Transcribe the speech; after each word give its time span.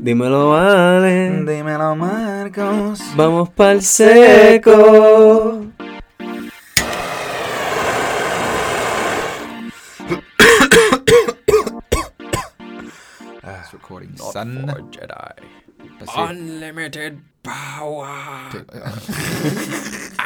Dímelo, 0.00 0.50
vale. 0.50 1.44
Dímelo, 1.44 1.96
Marcos. 1.96 3.00
Vamos 3.16 3.48
pa'l 3.50 3.82
seco. 3.82 5.66
It's 13.44 13.72
recording, 13.72 14.14
Not 14.18 14.32
son. 14.32 14.68
for 14.68 14.82
Jedi. 14.82 15.32
Unlimited 16.16 17.20
power. 17.42 18.50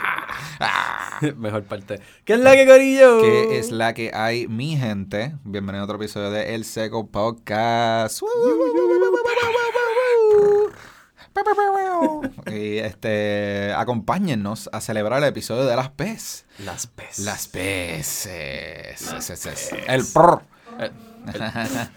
Mejor 1.36 1.64
parte. 1.64 2.00
¿Qué 2.24 2.34
es 2.34 2.40
la 2.40 2.52
que 2.54 2.66
corillo? 2.66 3.20
¿Qué 3.22 3.58
es 3.58 3.70
la 3.70 3.94
que 3.94 4.10
hay, 4.14 4.48
mi 4.48 4.76
gente? 4.76 5.34
Bienvenido 5.44 5.82
a 5.82 5.84
otro 5.84 5.96
episodio 5.96 6.30
de 6.30 6.54
El 6.54 6.64
Seco 6.64 7.06
Podcast. 7.06 8.22
Y 12.46 12.78
este, 12.78 13.72
acompáñennos 13.74 14.68
a 14.72 14.80
celebrar 14.80 15.22
el 15.22 15.28
episodio 15.28 15.64
de 15.64 15.76
las 15.76 15.90
PES. 15.90 16.44
Las 16.64 16.86
pes. 16.86 17.18
Las 17.20 17.48
PES. 17.48 18.26
Es- 18.26 19.12
es- 19.30 19.46
es- 19.46 19.70
El 19.86 20.04
prr. 20.04 20.42
Eh, 20.80 20.90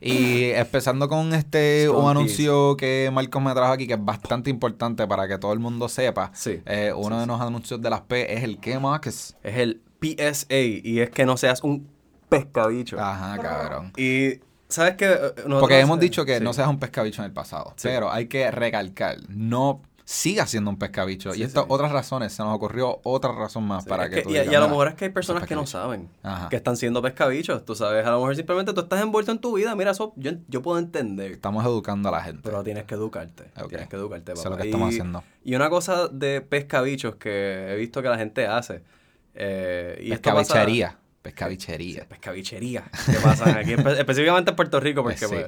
Y 0.00 0.50
empezando 0.52 1.08
con 1.08 1.34
este 1.34 1.88
un 1.90 2.08
anuncio 2.10 2.76
que 2.76 3.10
Marcos 3.12 3.42
me 3.42 3.52
trajo 3.52 3.72
aquí 3.72 3.86
que 3.86 3.94
es 3.94 4.04
bastante 4.04 4.48
importante 4.48 5.06
para 5.06 5.28
que 5.28 5.36
todo 5.38 5.52
el 5.52 5.58
mundo 5.58 5.88
sepa. 5.88 6.30
Sí. 6.34 6.62
Eh, 6.64 6.92
uno 6.96 7.20
de 7.20 7.26
los 7.26 7.40
anuncios 7.40 7.82
de 7.82 7.90
las 7.90 8.00
P 8.02 8.34
es 8.34 8.42
el 8.42 8.58
que 8.58 8.78
Marcos. 8.78 9.36
Es 9.42 9.56
el 9.58 9.82
PSA 10.00 10.56
y 10.58 11.00
es 11.00 11.10
que 11.10 11.26
no 11.26 11.36
seas 11.36 11.62
un 11.62 11.86
pescabicho. 12.30 12.98
Ajá, 12.98 13.36
cabrón. 13.38 13.92
Y 13.98 14.40
¿sabes 14.68 14.94
qué? 14.94 15.06
Eh, 15.06 15.18
nosotros- 15.36 15.60
Porque 15.60 15.80
hemos 15.80 16.00
dicho 16.00 16.24
que 16.24 16.38
sí. 16.38 16.44
no 16.44 16.52
seas 16.54 16.68
un 16.68 16.78
pescabicho 16.78 17.20
en 17.20 17.26
el 17.26 17.32
pasado, 17.32 17.74
Sí. 17.76 17.88
pero 17.88 18.10
hay 18.10 18.26
que 18.26 18.50
recalcar, 18.50 19.18
no 19.28 19.82
sigas 20.12 20.50
siendo 20.50 20.70
un 20.70 20.76
pescabicho. 20.76 21.32
Sí, 21.32 21.38
y 21.40 21.42
estas 21.44 21.62
sí. 21.62 21.68
otras 21.70 21.92
razones, 21.92 22.32
se 22.32 22.42
nos 22.42 22.52
ocurrió 22.56 23.00
otra 23.04 23.30
razón 23.32 23.62
más 23.64 23.84
Sí, 23.84 23.88
para 23.88 24.04
es 24.06 24.10
que, 24.10 24.16
que- 24.16 24.22
tú 24.22 24.30
y, 24.30 24.36
a- 24.38 24.40
digas, 24.40 24.52
y 24.52 24.56
a 24.56 24.58
lo 24.58 24.64
"Mira, 24.66 24.70
mejor 24.70 24.88
es 24.88 24.94
que 24.94 25.04
hay 25.04 25.10
personas 25.12 25.44
que 25.46 25.54
no 25.54 25.60
pescabicho". 25.62 25.84
saben 25.86 26.08
Ajá. 26.24 26.48
que 26.48 26.56
están 26.56 26.76
siendo 26.76 27.00
pescabichos, 27.00 27.64
tú 27.64 27.76
sabes, 27.76 28.04
a 28.04 28.10
lo 28.10 28.16
mejor 28.18 28.34
simplemente 28.34 28.72
tú 28.72 28.80
estás 28.80 29.00
envuelto 29.00 29.30
en 29.30 29.38
tu 29.38 29.54
vida, 29.56 29.74
mira, 29.76 29.92
eso 29.92 30.12
yo, 30.16 30.32
yo 30.48 30.62
puedo 30.62 30.78
entender, 30.80 31.30
Estamos 31.30 31.64
educando 31.64 32.08
a 32.08 32.12
la 32.12 32.22
gente. 32.22 32.40
pero 32.42 32.64
tienes 32.64 32.84
que 32.84 32.94
educarte, 32.96 33.44
Ok. 33.62 33.68
tienes 33.68 33.88
que 33.88 33.94
educarte, 33.96 34.32
Eso 34.32 34.40
es 34.40 34.44
papá. 34.44 34.56
lo 34.56 34.62
que 34.62 34.68
estamos 34.68 34.88
Y- 34.90 34.94
haciendo. 34.96 35.22
Y 35.44 35.54
una 35.54 35.70
cosa 35.70 36.08
de 36.08 36.40
pescabichos 36.40 37.14
que 37.14 37.68
he 37.72 37.76
visto 37.76 38.02
que 38.02 38.08
la 38.08 38.18
gente 38.18 38.48
hace, 38.48 38.82
eh, 39.34 40.00
y 40.02 40.10
esto 40.12 40.30
pasa- 40.30 40.54
Pescabichería. 40.54 40.96
Pescabichería. 41.22 42.08
pescabichería, 42.08 42.84
que 43.06 43.12
pasa 43.22 43.58
aquí, 43.58 43.74
espe- 43.74 43.98
específicamente 43.98 44.50
en 44.50 44.56
Puerto 44.56 44.80
Rico, 44.80 45.02
porque 45.02 45.18
sí. 45.18 45.26
pues, 45.28 45.46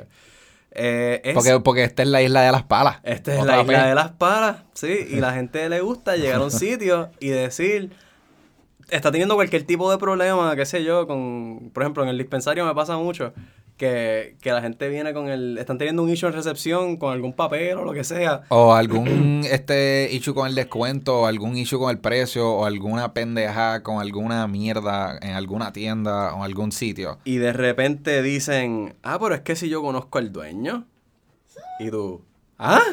eh, 0.75 1.20
es- 1.25 1.34
Porque, 1.34 1.61
porque 1.61 1.84
esta 1.84 2.03
es 2.03 2.09
la 2.09 2.23
isla 2.23 2.42
de 2.42 2.53
las 2.53 2.62
palas. 2.62 2.98
Esta 3.03 3.33
es 3.34 3.45
la 3.45 3.62
isla 3.62 3.87
de 3.89 3.95
las 3.95 4.11
palas, 4.12 4.56
sí, 4.75 5.06
y 5.11 5.17
la 5.17 5.33
gente 5.34 5.69
le 5.69 5.81
gusta 5.81 6.17
llegar 6.17 6.41
a 6.41 6.45
un 6.45 6.51
sitio 6.51 7.11
y 7.20 7.29
decir, 7.29 7.91
está 8.91 9.11
teniendo 9.11 9.34
cualquier 9.34 9.62
tipo 9.64 9.91
de 9.91 9.98
problema, 9.98 10.55
qué 10.56 10.67
sé 10.67 10.83
yo, 10.84 11.06
con, 11.06 11.70
por 11.73 11.83
ejemplo, 11.83 12.03
en 12.03 12.09
el 12.09 12.19
dispensario 12.19 12.64
me 12.64 12.75
pasa 12.75 12.97
mucho 12.97 13.33
que, 13.83 14.37
que 14.41 14.53
la 14.53 14.63
gente 14.63 14.89
viene 14.89 15.13
con 15.13 15.29
el, 15.29 15.59
están 15.59 15.77
teniendo 15.77 16.05
un 16.05 16.09
issue 16.09 16.29
en 16.29 16.35
recepción 16.35 16.97
con 16.99 17.13
algún 17.13 17.33
papel 17.33 17.79
o 17.79 17.85
lo 17.85 17.93
que 17.93 18.05
sea, 18.05 18.43
O 18.49 18.75
algún 18.75 19.43
este 19.51 20.09
issue 20.13 20.35
con 20.35 20.47
el 20.47 20.55
descuento, 20.55 21.23
o 21.23 21.27
algún 21.27 21.57
issue 21.57 21.81
con 21.81 21.91
el 21.91 21.99
precio, 21.99 22.49
o 22.49 22.65
alguna 22.65 23.13
pendeja 23.13 23.83
con 23.83 24.01
alguna 24.01 24.47
mierda 24.47 25.19
en 25.21 25.33
alguna 25.35 25.73
tienda 25.73 26.33
o 26.33 26.45
algún 26.45 26.71
sitio. 26.71 27.19
y 27.25 27.39
de 27.39 27.53
repente 27.53 28.23
dicen, 28.23 28.95
ah, 29.03 29.19
pero 29.21 29.35
es 29.35 29.41
que 29.41 29.57
si 29.57 29.69
yo 29.69 29.83
conozco 29.83 30.19
al 30.19 30.31
dueño, 30.33 30.87
y 31.81 31.91
tú, 31.91 32.23
ah, 32.61 32.85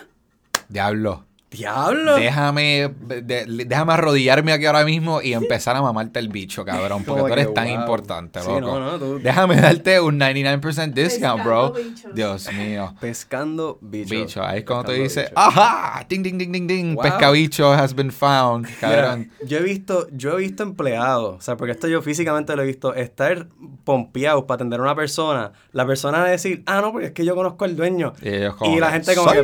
Diablo. 0.70 1.29
Diablo. 1.52 2.16
Déjame, 2.16 2.92
de- 3.24 3.46
déjame 3.66 3.94
arrodillarme 3.94 4.52
aquí 4.54 4.66
ahora 4.66 4.86
mismo 4.86 5.22
y 5.22 5.34
empezar 5.34 5.76
a 5.76 5.82
mamarte 5.82 6.20
el 6.20 6.30
bicho, 6.30 6.64
cabrón, 6.64 7.04
porque 7.04 7.22
tú 7.28 7.28
eres 7.34 7.54
tan 7.54 7.68
wow. 7.70 7.80
importante, 7.80 8.40
Sí, 8.42 8.48
loco. 8.48 8.62
no, 8.62 8.80
no, 8.80 9.00
tú- 9.00 9.20
Déjame 9.20 9.56
darte 9.60 10.00
un 10.00 10.20
99% 10.20 10.94
discount, 10.94 11.44
bro. 11.44 11.72
Bichos. 11.74 12.14
Dios 12.16 12.54
mío. 12.54 12.94
Pescando 13.00 13.78
bichos. 13.82 14.10
Bicho, 14.12 14.44
ahí 14.44 14.60
es 14.60 14.66
cuando 14.66 14.92
te 14.92 14.98
Pescando 15.00 15.04
dice, 15.04 15.22
bichos. 15.22 15.34
¡ajá! 15.36 16.06
Ding, 16.08 16.24
ding, 16.24 16.38
ding, 16.38 16.52
ding, 16.52 16.68
ding. 16.68 16.94
Wow. 16.96 17.04
Pescabicho 17.04 17.74
has 17.74 17.96
been 17.96 18.12
found, 18.12 18.68
cabrón. 18.80 19.20
Mira, 19.40 19.48
yo 19.48 19.58
he 19.58 19.64
visto, 19.64 20.08
yo 20.12 20.34
he 20.38 20.42
visto 20.42 20.64
empleados, 20.64 21.38
o 21.38 21.42
sea, 21.42 21.58
porque 21.58 21.72
esto 21.72 21.88
yo 21.88 22.02
físicamente 22.02 22.56
lo 22.56 22.62
he 22.64 22.66
visto, 22.66 22.94
estar 22.94 23.48
pompeados 23.84 24.44
para 24.44 24.56
atender 24.56 24.80
a 24.80 24.84
una 24.84 24.96
persona, 24.96 25.52
la 25.72 25.86
persona 25.86 26.24
decir, 26.26 26.64
ah, 26.66 26.82
no, 26.82 26.92
porque 26.92 27.08
es 27.08 27.14
que 27.14 27.26
yo 27.26 27.36
conozco 27.36 27.66
al 27.66 27.76
dueño. 27.76 28.14
Y 28.22 28.30
ellos 28.30 28.56
como 28.56 28.76
Y 28.76 28.80
la 28.80 28.92
gente 28.92 29.16
como 29.16 29.30
"Soy". 29.30 29.38
que, 29.40 29.44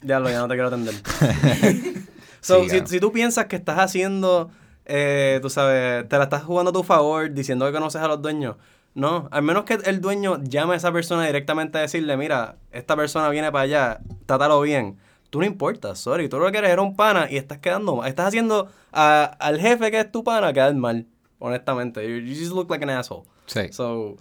Bob, 0.00 0.08
ya 0.08 0.20
lo, 0.20 0.30
ya 0.30 0.38
no 0.38 0.48
te 0.48 0.54
quiero 0.54 0.68
atender. 0.68 0.94
so, 2.40 2.62
Sí, 2.64 2.70
si, 2.70 2.86
si 2.86 3.00
tú 3.00 3.12
piensas 3.12 3.46
que 3.46 3.56
estás 3.56 3.78
haciendo, 3.78 4.50
eh, 4.84 5.38
tú 5.42 5.50
sabes, 5.50 6.08
te 6.08 6.16
la 6.18 6.24
estás 6.24 6.44
jugando 6.44 6.70
a 6.70 6.72
tu 6.72 6.82
favor, 6.82 7.32
diciendo 7.32 7.66
que 7.66 7.72
conoces 7.72 8.00
a 8.00 8.08
los 8.08 8.22
dueños, 8.22 8.56
no, 8.94 9.28
al 9.30 9.42
menos 9.42 9.64
que 9.64 9.74
el 9.84 10.00
dueño 10.00 10.42
llame 10.42 10.74
a 10.74 10.76
esa 10.76 10.92
persona 10.92 11.26
directamente 11.26 11.78
a 11.78 11.82
decirle, 11.82 12.16
mira, 12.16 12.56
esta 12.72 12.96
persona 12.96 13.28
viene 13.28 13.52
para 13.52 13.62
allá, 13.64 14.00
trátalo 14.26 14.60
bien. 14.60 14.96
Tú 15.30 15.40
no 15.40 15.44
importas, 15.46 15.98
sorry. 15.98 16.28
Tú 16.30 16.38
lo 16.38 16.50
que 16.50 16.56
eres 16.58 16.70
era 16.70 16.80
un 16.80 16.96
pana 16.96 17.26
y 17.30 17.36
estás 17.36 17.58
quedando 17.58 17.96
mal. 17.96 18.08
Estás 18.08 18.28
haciendo 18.28 18.68
a- 18.92 19.24
al 19.38 19.60
jefe 19.60 19.90
que 19.90 20.00
es 20.00 20.10
tu 20.10 20.24
pana 20.24 20.54
quedar 20.54 20.74
mal, 20.74 21.06
honestamente. 21.38 22.02
You, 22.02 22.16
you 22.26 22.34
just 22.34 22.52
look 22.52 22.70
like 22.70 22.82
an 22.82 22.88
asshole. 22.90 23.24
Sí. 23.46 23.70
So, 23.70 24.16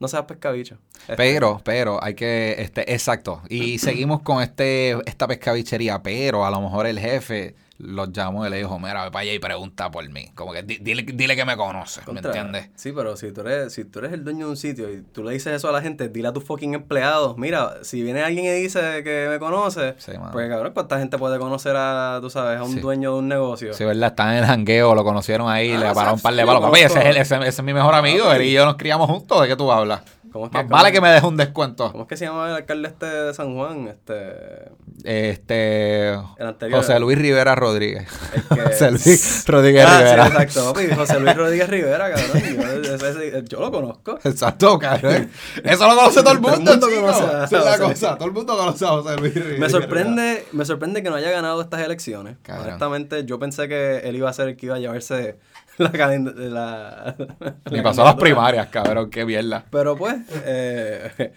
no 0.00 0.08
seas 0.08 0.24
pescabicho. 0.24 0.78
Pero, 1.16 1.60
pero, 1.62 2.02
hay 2.02 2.14
que, 2.14 2.56
este, 2.58 2.92
exacto. 2.92 3.42
Y 3.48 3.78
seguimos 3.78 4.22
con 4.22 4.42
este, 4.42 4.92
esta 5.06 5.28
pescabichería, 5.28 6.02
pero 6.02 6.44
a 6.44 6.50
lo 6.50 6.60
mejor 6.60 6.86
el 6.86 6.98
jefe 6.98 7.54
los 7.82 8.12
llamó 8.12 8.46
y 8.46 8.50
le 8.50 8.58
dijo, 8.58 8.78
mira, 8.78 9.04
ve 9.04 9.10
para 9.10 9.22
allá 9.22 9.32
y 9.32 9.38
pregunta 9.38 9.90
por 9.90 10.08
mí. 10.08 10.26
Como 10.34 10.52
que 10.52 10.62
di- 10.62 10.78
dile, 10.80 11.02
dile 11.02 11.34
que 11.36 11.44
me 11.44 11.56
conoce, 11.56 12.00
¿me 12.00 12.06
contra- 12.06 12.30
entiendes? 12.30 12.70
Sí, 12.74 12.92
pero 12.92 13.16
si 13.16 13.32
tú, 13.32 13.40
eres, 13.40 13.72
si 13.72 13.84
tú 13.84 13.98
eres 14.00 14.12
el 14.12 14.22
dueño 14.24 14.46
de 14.46 14.50
un 14.52 14.56
sitio 14.56 14.90
y 14.92 15.02
tú 15.02 15.24
le 15.24 15.32
dices 15.32 15.54
eso 15.54 15.68
a 15.68 15.72
la 15.72 15.80
gente, 15.82 16.08
dile 16.08 16.28
a 16.28 16.32
tus 16.32 16.44
fucking 16.44 16.74
empleados, 16.74 17.36
mira, 17.38 17.82
si 17.82 18.02
viene 18.02 18.22
alguien 18.22 18.44
y 18.44 18.50
dice 18.50 19.02
que 19.02 19.26
me 19.30 19.38
conoce, 19.38 19.94
Sí, 19.98 20.12
pues 20.32 20.48
cabrón, 20.48 20.72
¿cuánta 20.74 20.98
gente 20.98 21.16
puede 21.18 21.38
conocer 21.38 21.74
a, 21.76 22.18
tú 22.20 22.30
sabes, 22.30 22.58
a 22.60 22.64
un 22.64 22.74
Sí. 22.74 22.80
dueño 22.80 23.12
de 23.14 23.18
un 23.18 23.28
negocio? 23.28 23.72
Sí, 23.74 23.84
¿verdad? 23.84 24.10
Están 24.10 24.32
en 24.32 24.38
el 24.38 24.44
jangueo, 24.46 24.94
lo 24.94 25.02
conocieron 25.04 25.48
ahí, 25.48 25.72
Ah, 25.72 25.78
le 25.80 25.90
o 25.90 25.94
pararon 25.94 26.14
un 26.14 26.20
par 26.20 26.34
de 26.34 26.44
palos. 26.44 26.62
lo 26.62 26.66
Papi, 26.70 26.80
ese 26.82 26.98
es, 27.00 27.04
él, 27.06 27.16
ese, 27.16 27.34
ese 27.36 27.48
es 27.48 27.62
mi 27.62 27.72
mejor 27.74 27.94
amigo, 27.94 28.26
Ah, 28.28 28.36
él 28.36 28.42
y 28.42 28.52
yo 28.52 28.64
nos 28.64 28.76
criamos 28.76 29.08
juntos. 29.08 29.40
¿De 29.42 29.48
qué 29.48 29.56
tú 29.56 29.70
hablas? 29.72 30.02
¿Cómo 30.32 30.46
es 30.46 30.50
que, 30.52 30.58
Más 30.58 30.68
vale 30.68 30.92
que 30.92 31.00
me 31.00 31.08
deje 31.10 31.26
un 31.26 31.36
descuento. 31.36 31.90
¿Cómo 31.92 32.04
es 32.04 32.08
que 32.08 32.16
se 32.16 32.24
llama 32.26 32.48
el 32.48 32.54
alcalde 32.56 32.88
este 32.88 33.06
de 33.06 33.34
San 33.34 33.54
Juan? 33.54 33.88
Este... 33.88 34.70
Este. 35.04 36.08
El 36.10 36.46
anterior. 36.46 36.80
José 36.80 36.98
Luis 37.00 37.18
Rivera 37.18 37.54
Rodríguez. 37.54 38.06
El 38.34 38.42
que- 38.56 38.62
José 38.66 38.90
Luis 38.90 39.44
Rodríguez 39.46 39.84
Ah, 39.88 39.96
sí, 39.98 40.04
Rivera. 40.04 40.26
exacto, 40.26 40.72
papi. 40.72 40.86
José 40.94 41.20
Luis 41.20 41.36
Rodríguez 41.36 41.68
Rivera, 41.68 42.10
cabrón. 42.10 42.82
Yo, 42.84 42.94
ese- 42.94 43.10
ese- 43.10 43.44
yo 43.48 43.60
lo 43.60 43.70
conozco. 43.70 44.18
Exacto, 44.24 44.78
cabrón. 44.78 45.30
Eso 45.64 45.86
lo 45.88 45.96
conoce 45.96 46.22
todo 46.22 46.32
el 46.34 46.40
Todo 46.40 46.50
el 46.52 46.56
mundo, 46.58 46.70
mundo 46.72 46.88
chico. 46.88 47.00
conoce 47.02 47.22
a 47.22 47.44
Esa 47.44 47.44
es 47.44 47.52
la 47.52 47.58
José 47.72 47.78
Luis. 47.84 48.00
cosa. 48.00 48.14
Todo 48.18 48.28
el 48.28 48.34
mundo 48.34 48.56
conoce 48.56 48.84
a 48.84 48.88
José 48.88 49.16
Luis 49.16 49.34
Rivera. 49.34 49.58
Me 49.58 49.68
sorprende, 49.70 50.46
me 50.52 50.64
sorprende 50.64 51.02
que 51.02 51.10
no 51.10 51.16
haya 51.16 51.30
ganado 51.30 51.60
estas 51.60 51.80
elecciones. 51.80 52.36
Cabrón. 52.42 52.66
Honestamente, 52.68 53.24
yo 53.24 53.38
pensé 53.38 53.68
que 53.68 53.98
él 53.98 54.16
iba 54.16 54.28
a 54.30 54.32
ser 54.32 54.48
el 54.48 54.56
que 54.56 54.66
iba 54.66 54.76
a 54.76 54.78
llevarse 54.78 55.38
la 55.84 55.92
cadena 55.92 56.30
de 56.32 56.50
la. 56.50 57.16
Ni 57.70 57.78
la 57.78 57.82
pasó 57.82 58.04
las 58.04 58.14
candidatura. 58.14 58.16
primarias, 58.18 58.66
cabrón. 58.68 59.10
Qué 59.10 59.24
mierda. 59.24 59.64
Pero 59.70 59.96
pues, 59.96 60.16
eh, 60.44 61.32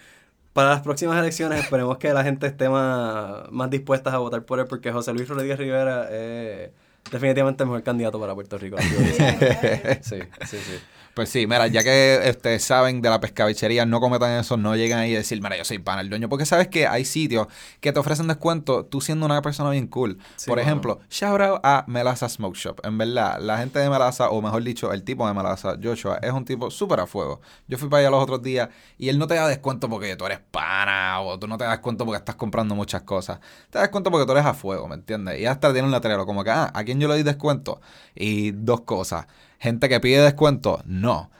para 0.52 0.70
las 0.70 0.82
próximas 0.82 1.18
elecciones 1.18 1.60
esperemos 1.64 1.96
que 1.98 2.12
la 2.12 2.22
gente 2.22 2.46
esté 2.46 2.68
más, 2.68 3.50
más 3.50 3.70
dispuesta 3.70 4.12
a 4.12 4.18
votar 4.18 4.44
por 4.44 4.60
él, 4.60 4.66
porque 4.66 4.92
José 4.92 5.12
Luis 5.14 5.28
Rodríguez 5.28 5.58
Rivera 5.58 6.08
es 6.10 6.70
definitivamente 7.10 7.62
el 7.62 7.70
mejor 7.70 7.82
candidato 7.82 8.20
para 8.20 8.34
Puerto 8.34 8.58
Rico. 8.58 8.76
sí, 8.80 10.18
sí, 10.42 10.58
sí. 10.58 10.80
Pues 11.14 11.28
sí, 11.28 11.46
mira, 11.46 11.68
ya 11.68 11.84
que 11.84 12.20
este, 12.24 12.58
saben 12.58 13.00
de 13.00 13.08
la 13.08 13.20
pescabichería, 13.20 13.86
no 13.86 14.00
cometan 14.00 14.32
eso, 14.40 14.56
no 14.56 14.74
lleguen 14.74 14.98
ahí 14.98 15.14
a 15.14 15.18
decir, 15.18 15.40
mira, 15.40 15.56
yo 15.56 15.64
soy 15.64 15.78
pana 15.78 16.00
el 16.00 16.10
dueño. 16.10 16.28
Porque 16.28 16.44
sabes 16.44 16.66
que 16.66 16.88
hay 16.88 17.04
sitios 17.04 17.46
que 17.80 17.92
te 17.92 18.00
ofrecen 18.00 18.26
descuento 18.26 18.84
tú 18.84 19.00
siendo 19.00 19.24
una 19.24 19.40
persona 19.40 19.70
bien 19.70 19.86
cool. 19.86 20.18
Sí, 20.34 20.46
Por 20.50 20.58
mano. 20.58 20.68
ejemplo, 20.68 21.00
shout 21.10 21.40
out 21.40 21.60
a 21.62 21.84
Melaza 21.86 22.28
Smoke 22.28 22.56
Shop. 22.56 22.80
En 22.84 22.98
verdad, 22.98 23.38
la 23.40 23.58
gente 23.58 23.78
de 23.78 23.88
Melaza, 23.88 24.30
o 24.30 24.42
mejor 24.42 24.64
dicho, 24.64 24.92
el 24.92 25.04
tipo 25.04 25.24
de 25.28 25.34
Melaza, 25.34 25.76
Joshua, 25.80 26.18
es 26.20 26.32
un 26.32 26.44
tipo 26.44 26.68
súper 26.72 26.98
a 26.98 27.06
fuego. 27.06 27.40
Yo 27.68 27.78
fui 27.78 27.88
para 27.88 28.00
allá 28.00 28.10
los 28.10 28.22
otros 28.22 28.42
días 28.42 28.68
y 28.98 29.08
él 29.08 29.16
no 29.16 29.28
te 29.28 29.34
da 29.34 29.46
descuento 29.46 29.88
porque 29.88 30.16
tú 30.16 30.26
eres 30.26 30.40
pana 30.50 31.20
o 31.20 31.38
tú 31.38 31.46
no 31.46 31.56
te 31.56 31.62
das 31.62 31.74
descuento 31.74 32.04
porque 32.04 32.18
estás 32.18 32.34
comprando 32.34 32.74
muchas 32.74 33.02
cosas. 33.02 33.38
Te 33.70 33.78
das 33.78 33.82
descuento 33.82 34.10
porque 34.10 34.26
tú 34.26 34.32
eres 34.32 34.46
a 34.46 34.54
fuego, 34.54 34.88
¿me 34.88 34.96
entiendes? 34.96 35.38
Y 35.40 35.46
hasta 35.46 35.72
tiene 35.72 35.86
un 35.86 35.92
letrero 35.92 36.26
como 36.26 36.42
que, 36.42 36.50
ah, 36.50 36.72
¿a 36.74 36.82
quién 36.82 36.98
yo 36.98 37.06
le 37.06 37.14
doy 37.14 37.22
descuento? 37.22 37.80
Y 38.16 38.50
dos 38.50 38.80
cosas. 38.80 39.26
Gente 39.58 39.88
que 39.88 40.00
pide 40.00 40.20
descuento, 40.22 40.82
no. 40.86 41.30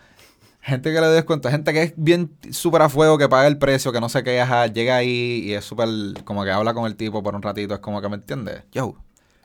Gente 0.62 0.92
que 0.92 1.00
le 1.00 1.06
doy 1.06 1.16
descuento, 1.16 1.50
gente 1.50 1.72
que 1.74 1.82
es 1.82 1.94
bien 1.96 2.36
súper 2.50 2.82
a 2.82 2.88
fuego, 2.88 3.18
que 3.18 3.28
paga 3.28 3.46
el 3.48 3.58
precio, 3.58 3.92
que 3.92 4.00
no 4.00 4.08
se 4.08 4.22
queja, 4.24 4.66
llega 4.68 4.96
ahí 4.96 5.42
y 5.44 5.54
es 5.54 5.64
súper, 5.64 5.88
como 6.24 6.44
que 6.44 6.50
habla 6.52 6.74
con 6.74 6.86
el 6.86 6.96
tipo 6.96 7.22
por 7.22 7.34
un 7.34 7.42
ratito, 7.42 7.74
es 7.74 7.80
como 7.80 8.00
que 8.02 8.08
me 8.08 8.16
entiende. 8.16 8.64
Yo, 8.72 8.96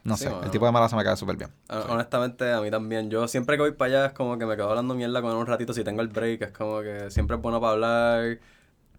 no 0.04 0.16
Sí, 0.16 0.26
sé, 0.26 0.30
el 0.44 0.52
tipo 0.52 0.66
de 0.66 0.72
malaza 0.72 0.96
me 0.96 1.04
cae 1.04 1.18
súper 1.18 1.38
bien. 1.38 1.52
Ah, 1.68 1.86
Honestamente, 1.90 2.52
a 2.52 2.62
mí 2.62 2.72
también. 2.72 3.10
Yo 3.12 3.28
siempre 3.28 3.56
que 3.56 3.62
voy 3.62 3.72
para 3.74 3.88
allá 3.90 4.06
es 4.08 4.14
como 4.14 4.38
que 4.40 4.46
me 4.46 4.56
quedo 4.56 4.70
hablando 4.70 4.96
mierda 4.96 5.22
con 5.22 5.32
él 5.32 5.38
un 5.38 5.46
ratito. 5.48 5.74
Si 5.74 5.84
tengo 5.84 6.02
el 6.02 6.08
break, 6.08 6.42
es 6.42 6.52
como 6.52 6.82
que 6.82 7.12
siempre 7.12 7.36
es 7.36 7.42
bueno 7.42 7.62
para 7.62 7.74
hablar. 7.74 8.40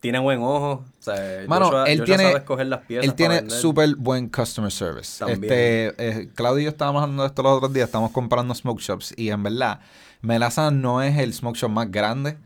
Tiene 0.00 0.19
buen 0.19 0.41
ojo. 0.41 0.85
O 0.99 1.02
sea, 1.02 1.44
Mano, 1.47 1.67
Joshua, 1.67 1.85
él 1.85 2.00
Joshua 2.00 2.17
tiene, 2.17 2.23
sabe 2.25 2.38
escoger 2.38 2.67
las 2.67 2.81
piezas 2.81 3.05
él 3.05 3.11
para 3.11 3.17
tiene 3.17 3.35
vender. 3.37 3.58
súper 3.58 3.94
buen 3.97 4.29
customer 4.29 4.73
service. 4.73 5.19
También. 5.19 5.44
Este, 5.44 5.94
eh, 6.23 6.29
Claudio 6.35 6.61
y 6.62 6.64
yo 6.64 6.70
estábamos 6.70 7.02
hablando 7.02 7.23
de 7.23 7.29
esto 7.29 7.43
los 7.43 7.56
otros 7.58 7.73
días, 7.73 7.87
estamos 7.88 8.11
comparando 8.11 8.55
smoke 8.55 8.81
shops 8.81 9.14
y 9.17 9.31
en 9.31 9.43
verdad, 9.43 9.81
Melaza 10.23 10.70
no 10.70 11.02
es 11.02 11.17
el 11.19 11.32
smoke 11.32 11.56
shop 11.56 11.70
más 11.70 11.91
grande, 11.91 12.37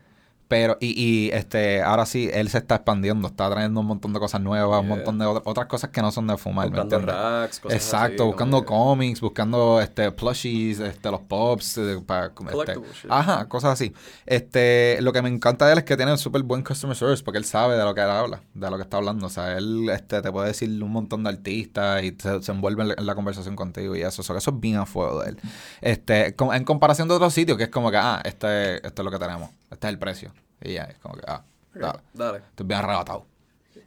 pero, 0.49 0.77
y, 0.81 0.89
y 1.03 1.31
este, 1.33 1.83
ahora 1.83 2.07
sí, 2.07 2.29
él 2.33 2.49
se 2.51 2.59
está 2.59 2.77
expandiendo, 2.77 3.29
está 3.29 3.51
trayendo 3.51 3.81
un 3.81 3.87
montón 3.87 4.13
de 4.13 4.21
cosas 4.21 4.41
nuevas, 4.41 4.81
un 4.81 4.89
montón 4.89 5.19
de 5.19 5.27
otra- 5.27 5.43
otras 5.51 5.67
cosas 5.67 5.91
que 5.91 6.03
no 6.03 6.11
son 6.13 6.27
de 6.27 6.37
fumar, 6.37 6.67
¿me 6.71 6.77
Buscando 6.77 6.97
entiendes? 6.97 7.15
racks, 7.23 7.61
cosas 7.61 7.77
Exacto, 7.83 8.23
así, 8.23 8.29
buscando 8.29 8.65
cómics, 8.65 9.21
buscando 9.21 9.81
este 9.81 10.11
plushies, 10.13 10.81
este, 10.81 11.11
los 11.11 11.21
pops, 11.23 11.79
eh, 11.79 12.01
para 12.07 12.27
este, 12.27 12.81
ajá, 13.09 13.49
cosas 13.49 13.73
así. 13.73 13.93
Este, 14.27 14.99
lo 15.01 15.13
que 15.13 15.23
me 15.23 15.29
encanta 15.29 15.67
de 15.67 15.73
él 15.73 15.79
es 15.79 15.85
que 15.85 15.97
tiene 15.97 16.13
un 16.13 16.19
súper 16.19 16.43
buen 16.43 16.63
customer 16.63 16.97
service 16.97 17.23
porque 17.23 17.39
él 17.39 17.45
sabe 17.45 17.77
de 17.77 17.85
lo 17.85 17.95
que 17.95 18.01
él 18.03 18.11
habla, 18.11 18.41
de 18.55 18.71
lo 18.71 18.77
que 18.77 18.83
está 18.83 18.97
hablando. 18.99 19.27
O 19.27 19.31
sea, 19.31 19.57
él 19.57 19.89
este, 19.91 20.21
te 20.23 20.31
puede 20.33 20.49
decir 20.49 20.69
un 20.83 20.91
montón 20.91 21.25
de 21.25 21.31
artistas 21.31 22.03
y 22.03 22.15
se, 22.19 22.43
se 22.43 22.53
envuelve 22.53 22.83
en 22.83 22.89
la, 22.89 22.95
en 22.99 23.07
la 23.07 23.15
conversación 23.15 23.57
contigo 23.57 23.97
y 23.97 24.03
eso. 24.03 24.23
O 24.23 24.25
sea, 24.25 24.37
eso 24.37 24.51
es 24.51 24.61
bien 24.61 24.77
a 24.77 24.87
fuego 24.87 25.23
de 25.23 25.31
él. 25.31 25.39
Este, 25.81 26.35
en 26.39 26.65
comparación 26.65 27.09
de 27.09 27.15
otros 27.15 27.33
sitios, 27.35 27.57
que 27.59 27.65
es 27.65 27.71
como 27.71 27.91
que, 27.91 27.97
ah, 27.97 28.21
este, 28.25 28.77
esto 28.87 29.03
es 29.03 29.05
lo 29.05 29.11
que 29.11 29.19
tenemos, 29.19 29.51
este 29.71 29.87
es 29.87 29.93
el 29.93 29.99
precio. 29.99 30.33
Y 30.61 30.75
ya, 30.75 30.85
es 30.85 30.99
como 30.99 31.17
que, 31.17 31.23
ah, 31.27 31.43
dale, 31.75 31.99
Dale. 32.15 32.39
estoy 32.39 32.67
bien 32.67 32.81
arrebatado. 32.81 33.27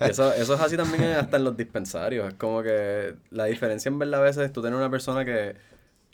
Eso, 0.00 0.32
eso 0.34 0.54
es 0.54 0.60
así 0.60 0.76
también 0.76 1.02
hasta 1.12 1.36
en 1.38 1.44
los 1.44 1.56
dispensarios. 1.56 2.28
Es 2.28 2.34
como 2.34 2.62
que 2.62 3.14
la 3.30 3.46
diferencia 3.46 3.88
en 3.88 3.98
verdad 3.98 4.20
a 4.20 4.24
veces 4.24 4.44
es 4.46 4.52
tú 4.52 4.62
tener 4.62 4.76
una 4.78 4.90
persona 4.90 5.24
que 5.24 5.56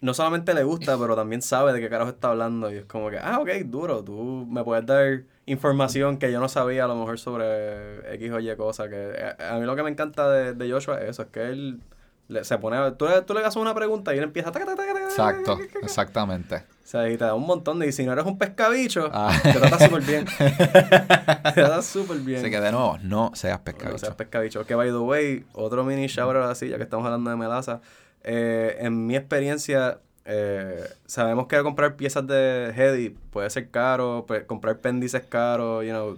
no 0.01 0.15
solamente 0.15 0.55
le 0.55 0.63
gusta, 0.63 0.97
pero 0.99 1.17
también 1.17 1.43
sabe 1.43 1.73
de 1.73 1.81
qué 1.81 1.89
carajo 1.91 2.11
está 2.11 2.29
hablando. 2.31 2.71
Y 2.73 2.77
es 2.77 2.85
como 2.85 3.11
que, 3.11 3.19
ah, 3.19 3.41
ok, 3.41 3.49
duro, 3.67 4.03
tú 4.05 4.47
me 4.49 4.63
puedes 4.65 4.87
dar 4.87 5.23
información 5.47 6.19
que 6.19 6.31
yo 6.31 6.41
no 6.41 6.49
sabía 6.49 6.85
a 6.85 6.87
lo 6.87 6.97
mejor 6.97 7.19
sobre 7.19 8.15
X 8.15 8.31
o 8.33 8.39
Y 8.41 8.57
cosa. 8.57 8.89
Que 8.89 9.35
a, 9.39 9.55
a 9.57 9.59
mí 9.59 9.67
lo 9.67 9.75
que 9.77 9.83
me 9.83 9.91
encanta 9.91 10.31
de, 10.31 10.55
de 10.55 10.71
Joshua 10.71 11.01
es 11.01 11.11
eso, 11.11 11.23
es 11.23 11.29
que 11.29 11.43
él 11.51 11.81
le- 12.29 12.45
se 12.45 12.59
pone, 12.59 12.77
a- 12.77 12.97
tú, 12.97 13.07
le- 13.07 13.23
tú 13.23 13.35
le 13.35 13.41
haces 13.41 13.57
una 13.57 13.75
pregunta 13.75 14.15
y 14.15 14.19
él 14.19 14.25
empieza, 14.25 14.51
Exacto, 14.51 15.59
exactamente. 15.83 16.65
O 16.89 16.91
sea, 16.91 17.07
y 17.11 17.19
te 17.19 17.25
da 17.27 17.35
un 17.35 17.45
montón 17.47 17.79
de, 17.79 17.87
y 17.87 17.93
si 17.93 18.07
no 18.07 18.13
eres 18.15 18.25
un 18.25 18.39
pescabicho, 18.39 19.11
Ah. 19.13 19.31
te 19.43 19.53
trata 19.53 19.79
súper 19.79 20.01
bien. 20.05 20.25
te 20.39 21.53
trata 21.53 21.83
súper 21.83 22.17
bien. 22.21 22.41
Así 22.41 22.51
que 22.51 22.59
de 22.63 22.73
nuevo, 22.73 22.97
no 23.03 23.31
seas 23.35 23.59
No 23.59 23.65
pescadito. 23.65 23.99
seas 23.99 24.15
pescabicho. 24.15 24.65
Que 24.65 24.75
by 24.75 24.89
the 24.89 24.97
way, 24.97 25.45
otro 25.53 25.85
mini 25.85 26.07
out 26.19 26.37
así, 26.37 26.71
ya 26.71 26.79
que 26.79 26.85
estamos 26.85 27.05
hablando 27.05 27.29
de 27.29 27.37
melaza. 27.37 27.83
eh, 28.25 28.79
en 28.81 29.07
mi 29.07 29.17
experiencia, 29.17 29.99
eh, 30.25 30.83
sabemos 31.05 31.47
que 31.47 31.63
comprar 31.63 31.95
piezas 31.95 32.27
de 32.27 32.73
Heady 32.75 33.11
puede 33.11 33.51
ser 33.51 33.69
caro, 33.71 34.25
pues, 34.27 34.45
comprar 34.45 34.79
pendis 34.79 35.13
es 35.13 35.25
caro, 35.25 35.83
you 35.83 35.91
know. 35.91 36.17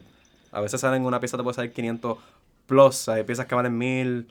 A 0.53 0.61
veces 0.61 0.81
salen 0.81 1.05
una 1.05 1.19
pieza 1.19 1.37
te 1.37 1.43
puede 1.43 1.55
salir 1.57 1.73
500 1.73 2.17
plus, 2.67 3.09
hay 3.09 3.25
piezas 3.25 3.47
que 3.47 3.57
valen 3.57 3.77
1000, 3.77 4.29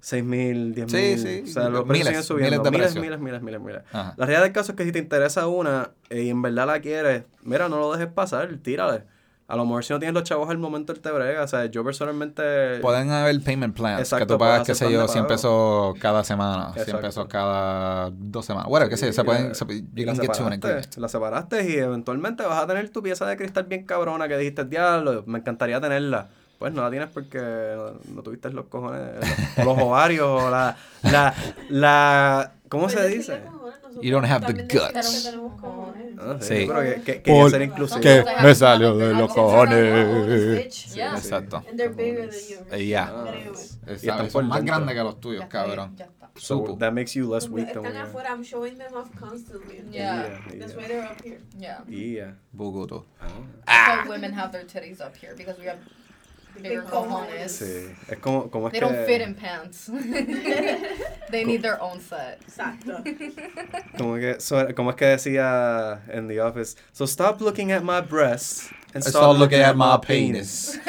6000, 0.00 0.74
10000. 0.74 1.18
Sí, 1.18 1.22
sí, 1.22 1.42
O 1.44 1.52
sea, 1.52 1.68
los 1.68 1.84
precios 1.84 1.88
miles, 1.88 2.06
siguen 2.08 2.22
subiendo. 2.22 2.70
miles 2.70 2.94
miles, 2.96 3.18
miles, 3.20 3.42
miles, 3.42 3.60
miles. 3.60 3.82
Ajá. 3.92 4.14
La 4.16 4.26
realidad 4.26 4.44
del 4.44 4.52
caso 4.52 4.72
es 4.72 4.76
que 4.76 4.84
si 4.84 4.92
te 4.92 4.98
interesa 4.98 5.46
una 5.46 5.90
eh, 6.08 6.22
y 6.22 6.30
en 6.30 6.40
verdad 6.42 6.66
la 6.66 6.80
quieres, 6.80 7.24
mira, 7.42 7.68
no 7.68 7.78
lo 7.78 7.92
dejes 7.92 8.08
pasar, 8.12 8.48
tírale. 8.62 9.04
A 9.46 9.56
lo 9.56 9.64
mejor 9.64 9.82
si 9.84 9.92
no 9.92 9.98
tienes 9.98 10.14
los 10.14 10.22
chavos 10.22 10.48
al 10.48 10.58
momento 10.58 10.92
él 10.92 11.00
te 11.00 11.10
brega. 11.10 11.42
O 11.42 11.48
sea, 11.48 11.66
yo 11.66 11.82
personalmente... 11.84 12.78
Pueden 12.80 13.10
haber 13.10 13.40
payment 13.42 13.74
plans 13.74 13.96
que 13.96 14.02
Exacto, 14.02 14.34
tú 14.34 14.38
pagas, 14.38 14.64
qué 14.64 14.76
sé 14.76 14.90
yo, 14.92 15.02
de 15.02 15.08
100 15.08 15.24
pago. 15.24 15.28
pesos 15.34 15.94
cada 16.00 16.22
semana, 16.22 16.72
100 16.72 16.82
Exacto. 16.84 17.06
pesos 17.06 17.26
cada 17.28 18.10
dos 18.12 18.46
semanas. 18.46 18.68
Bueno, 18.68 18.88
qué 18.88 18.96
sé 18.96 19.06
yo, 19.06 19.12
se 19.12 19.24
pueden, 19.24 19.48
la- 19.48 19.54
se, 19.54 19.64
you 19.66 20.06
la 20.06 20.14
separaste. 20.14 21.00
La 21.00 21.08
separaste 21.08 21.68
y 21.68 21.74
eventualmente 21.78 22.44
vas 22.44 22.62
a 22.62 22.66
tener 22.68 22.90
tu 22.90 23.02
pieza 23.02 23.26
de 23.26 23.36
cristal 23.36 23.64
bien 23.64 23.84
cabrona 23.84 24.28
que 24.28 24.36
dijiste, 24.38 24.64
diablo, 24.66 25.24
me 25.26 25.40
encantaría 25.40 25.80
tenerla. 25.80 26.28
Pues 26.60 26.74
no 26.74 26.82
la 26.82 26.90
tienes 26.90 27.08
porque 27.08 27.38
no, 27.38 28.14
no 28.16 28.22
tuviste 28.22 28.50
los 28.50 28.66
cojones, 28.66 29.14
los, 29.56 29.64
los 29.66 29.78
ovarios 29.78 30.26
o 30.28 30.50
la, 30.50 30.76
la, 31.04 31.34
la, 31.70 32.52
¿cómo 32.68 32.90
se 32.90 33.08
dice? 33.08 33.40
You 34.02 34.12
don't 34.12 34.26
have 34.26 34.46
the 34.46 34.64
guts. 34.64 35.32
No 36.16 36.38
sé, 36.38 36.60
Sí. 36.60 36.66
pero 36.68 36.82
que, 36.82 37.00
que, 37.00 37.22
quería 37.22 37.40
Por- 37.40 37.50
ser 37.50 37.62
inclusivo. 37.62 38.00
que 38.02 38.16
Sometimes 38.16 38.42
me 38.42 38.54
salió 38.54 38.94
de 38.94 39.14
los 39.14 39.32
cojones. 39.32 40.94
Yeah. 40.94 41.16
Exacto. 41.16 41.64
And 41.66 41.78
they're 41.78 41.94
bigger 41.94 42.28
than 42.28 42.46
yours. 42.50 42.72
Eh. 42.72 42.94
Ah, 42.94 43.24
anyways. 43.26 43.78
Y 43.86 43.92
están 43.92 44.28
por 44.28 44.44
más 44.44 44.62
grandes 44.62 44.94
que 44.94 45.02
los 45.02 45.18
tuyos, 45.18 45.46
cabrón. 45.46 45.96
So, 46.36 46.76
that 46.78 46.92
makes 46.92 47.14
you 47.14 47.26
less 47.26 47.48
weak. 47.48 47.72
Que- 47.72 47.78
afuera, 47.80 48.32
I'm 48.32 48.44
showing 48.44 48.76
them 48.76 48.94
off 48.94 49.08
constantly. 49.18 49.82
Yeah. 49.90 50.38
That's 50.58 50.74
yeah. 50.74 50.76
why 50.76 50.88
they're 50.88 51.06
up 51.10 51.22
here. 51.24 51.40
Yeah. 51.58 51.80
Yeah. 51.88 52.32
Buguto. 52.54 53.06
That's 53.66 54.04
why 54.04 54.08
women 54.10 54.34
have 54.34 54.52
their 54.52 54.64
titties 54.64 55.00
up 55.00 55.16
here 55.16 55.34
because 55.34 55.58
we 55.58 55.64
have 55.64 55.78
bigger 56.60 56.82
cojones. 56.82 57.52
Sí. 57.52 57.88
Es 58.08 58.18
como, 58.18 58.50
como 58.50 58.68
es 58.68 58.72
They 58.72 58.80
que... 58.80 58.86
don't 58.86 59.06
fit 59.06 59.20
in 59.20 59.34
pants. 59.34 59.86
they 61.30 61.44
need 61.44 61.62
their 61.62 61.80
own 61.80 62.00
set. 62.00 62.40
Exacto. 62.42 63.02
Como, 63.98 64.16
que, 64.18 64.40
so- 64.40 64.72
como 64.74 64.90
es 64.90 64.96
que 64.96 65.06
decía 65.06 66.00
en 66.08 66.28
The 66.28 66.40
Office, 66.40 66.76
so 66.92 67.04
stop 67.06 67.40
looking 67.40 67.72
at 67.72 67.82
my 67.82 68.00
breasts 68.00 68.70
and 68.94 69.04
Stop 69.04 69.38
looking 69.38 69.60
at 69.60 69.76
my 69.76 69.98
penis. 69.98 70.76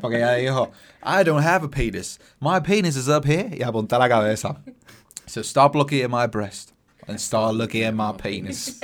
Porque 0.00 0.16
ella 0.16 0.36
dijo, 0.36 0.70
I 1.02 1.22
don't 1.22 1.42
have 1.42 1.64
a 1.64 1.68
penis. 1.68 2.18
My 2.40 2.60
penis 2.60 2.96
is 2.96 3.08
up 3.08 3.24
here. 3.24 3.48
Y 3.50 3.62
apunta 3.64 3.98
la 3.98 4.08
cabeza. 4.08 4.56
So 5.26 5.42
stop 5.42 5.74
looking 5.74 6.02
at 6.02 6.10
my 6.10 6.26
breast 6.26 6.72
and 7.08 7.18
start 7.20 7.54
looking 7.54 7.84
at 7.84 7.94
my 7.94 8.12
penis. 8.12 8.80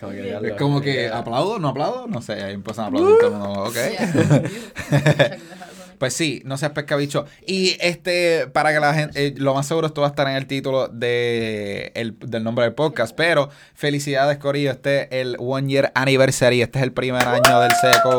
Como 0.00 0.12
que, 0.12 0.48
Es 0.48 0.52
como 0.54 0.80
que 0.80 1.08
aplaudo, 1.08 1.58
no 1.58 1.68
aplaudo, 1.68 2.06
no 2.08 2.22
sé, 2.22 2.32
ahí 2.32 2.54
empiezan 2.54 2.86
a 2.86 2.88
aplaudir 2.88 3.18
todo 3.18 3.30
el 3.30 3.38
mundo, 3.38 3.62
ok. 3.64 3.76
Pues 6.00 6.14
sí, 6.14 6.40
no 6.46 6.56
seas 6.56 6.72
pescabicho. 6.72 7.26
Y 7.46 7.76
este, 7.78 8.46
para 8.46 8.72
que 8.72 8.80
la 8.80 8.94
gente, 8.94 9.26
eh, 9.26 9.34
lo 9.36 9.52
más 9.52 9.66
seguro 9.66 9.86
esto 9.86 10.00
va 10.00 10.06
a 10.06 10.10
estar 10.10 10.26
en 10.28 10.36
el 10.36 10.46
título 10.46 10.88
de 10.88 11.92
el, 11.94 12.18
del 12.18 12.42
nombre 12.42 12.64
del 12.64 12.72
podcast, 12.72 13.14
pero 13.14 13.50
felicidades 13.74 14.38
Corillo, 14.38 14.70
este 14.70 15.02
es 15.02 15.08
el 15.10 15.36
one 15.38 15.68
year 15.68 15.92
anniversary, 15.94 16.62
este 16.62 16.78
es 16.78 16.84
el 16.84 16.92
primer 16.92 17.28
año 17.28 17.60
del 17.60 17.72
seco. 17.72 18.16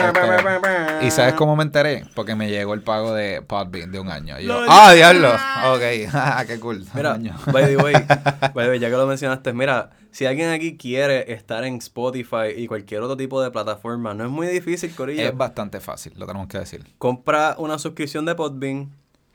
Este, 0.00 0.69
¿Y 1.02 1.10
sabes 1.10 1.34
cómo 1.34 1.56
me 1.56 1.62
enteré? 1.64 2.04
Porque 2.14 2.34
me 2.34 2.48
llegó 2.50 2.74
el 2.74 2.82
pago 2.82 3.14
de 3.14 3.42
Podbean 3.42 3.90
de 3.92 3.98
un 4.00 4.10
año. 4.10 4.38
Y 4.38 4.46
yo. 4.46 4.60
¡Ah, 4.68 4.92
diablo! 4.92 5.30
Ok, 5.74 5.80
qué 6.46 6.58
cool. 6.60 6.84
Mira, 6.94 7.18
by 7.52 7.64
the 7.66 7.76
way, 7.76 7.94
by 8.54 8.64
the 8.64 8.70
way, 8.70 8.78
ya 8.78 8.88
que 8.90 8.96
lo 8.96 9.06
mencionaste, 9.06 9.52
mira, 9.52 9.90
si 10.10 10.26
alguien 10.26 10.50
aquí 10.50 10.76
quiere 10.76 11.32
estar 11.32 11.64
en 11.64 11.76
Spotify 11.76 12.48
y 12.56 12.66
cualquier 12.66 13.02
otro 13.02 13.16
tipo 13.16 13.42
de 13.42 13.50
plataforma, 13.50 14.12
no 14.14 14.24
es 14.24 14.30
muy 14.30 14.46
difícil, 14.46 14.94
Corillo. 14.94 15.22
Es 15.22 15.36
bastante 15.36 15.80
fácil, 15.80 16.12
lo 16.16 16.26
tenemos 16.26 16.48
que 16.48 16.58
decir. 16.58 16.84
Compra 16.98 17.54
una 17.58 17.78
suscripción 17.78 18.24
de 18.26 18.34
Podbean, 18.34 18.90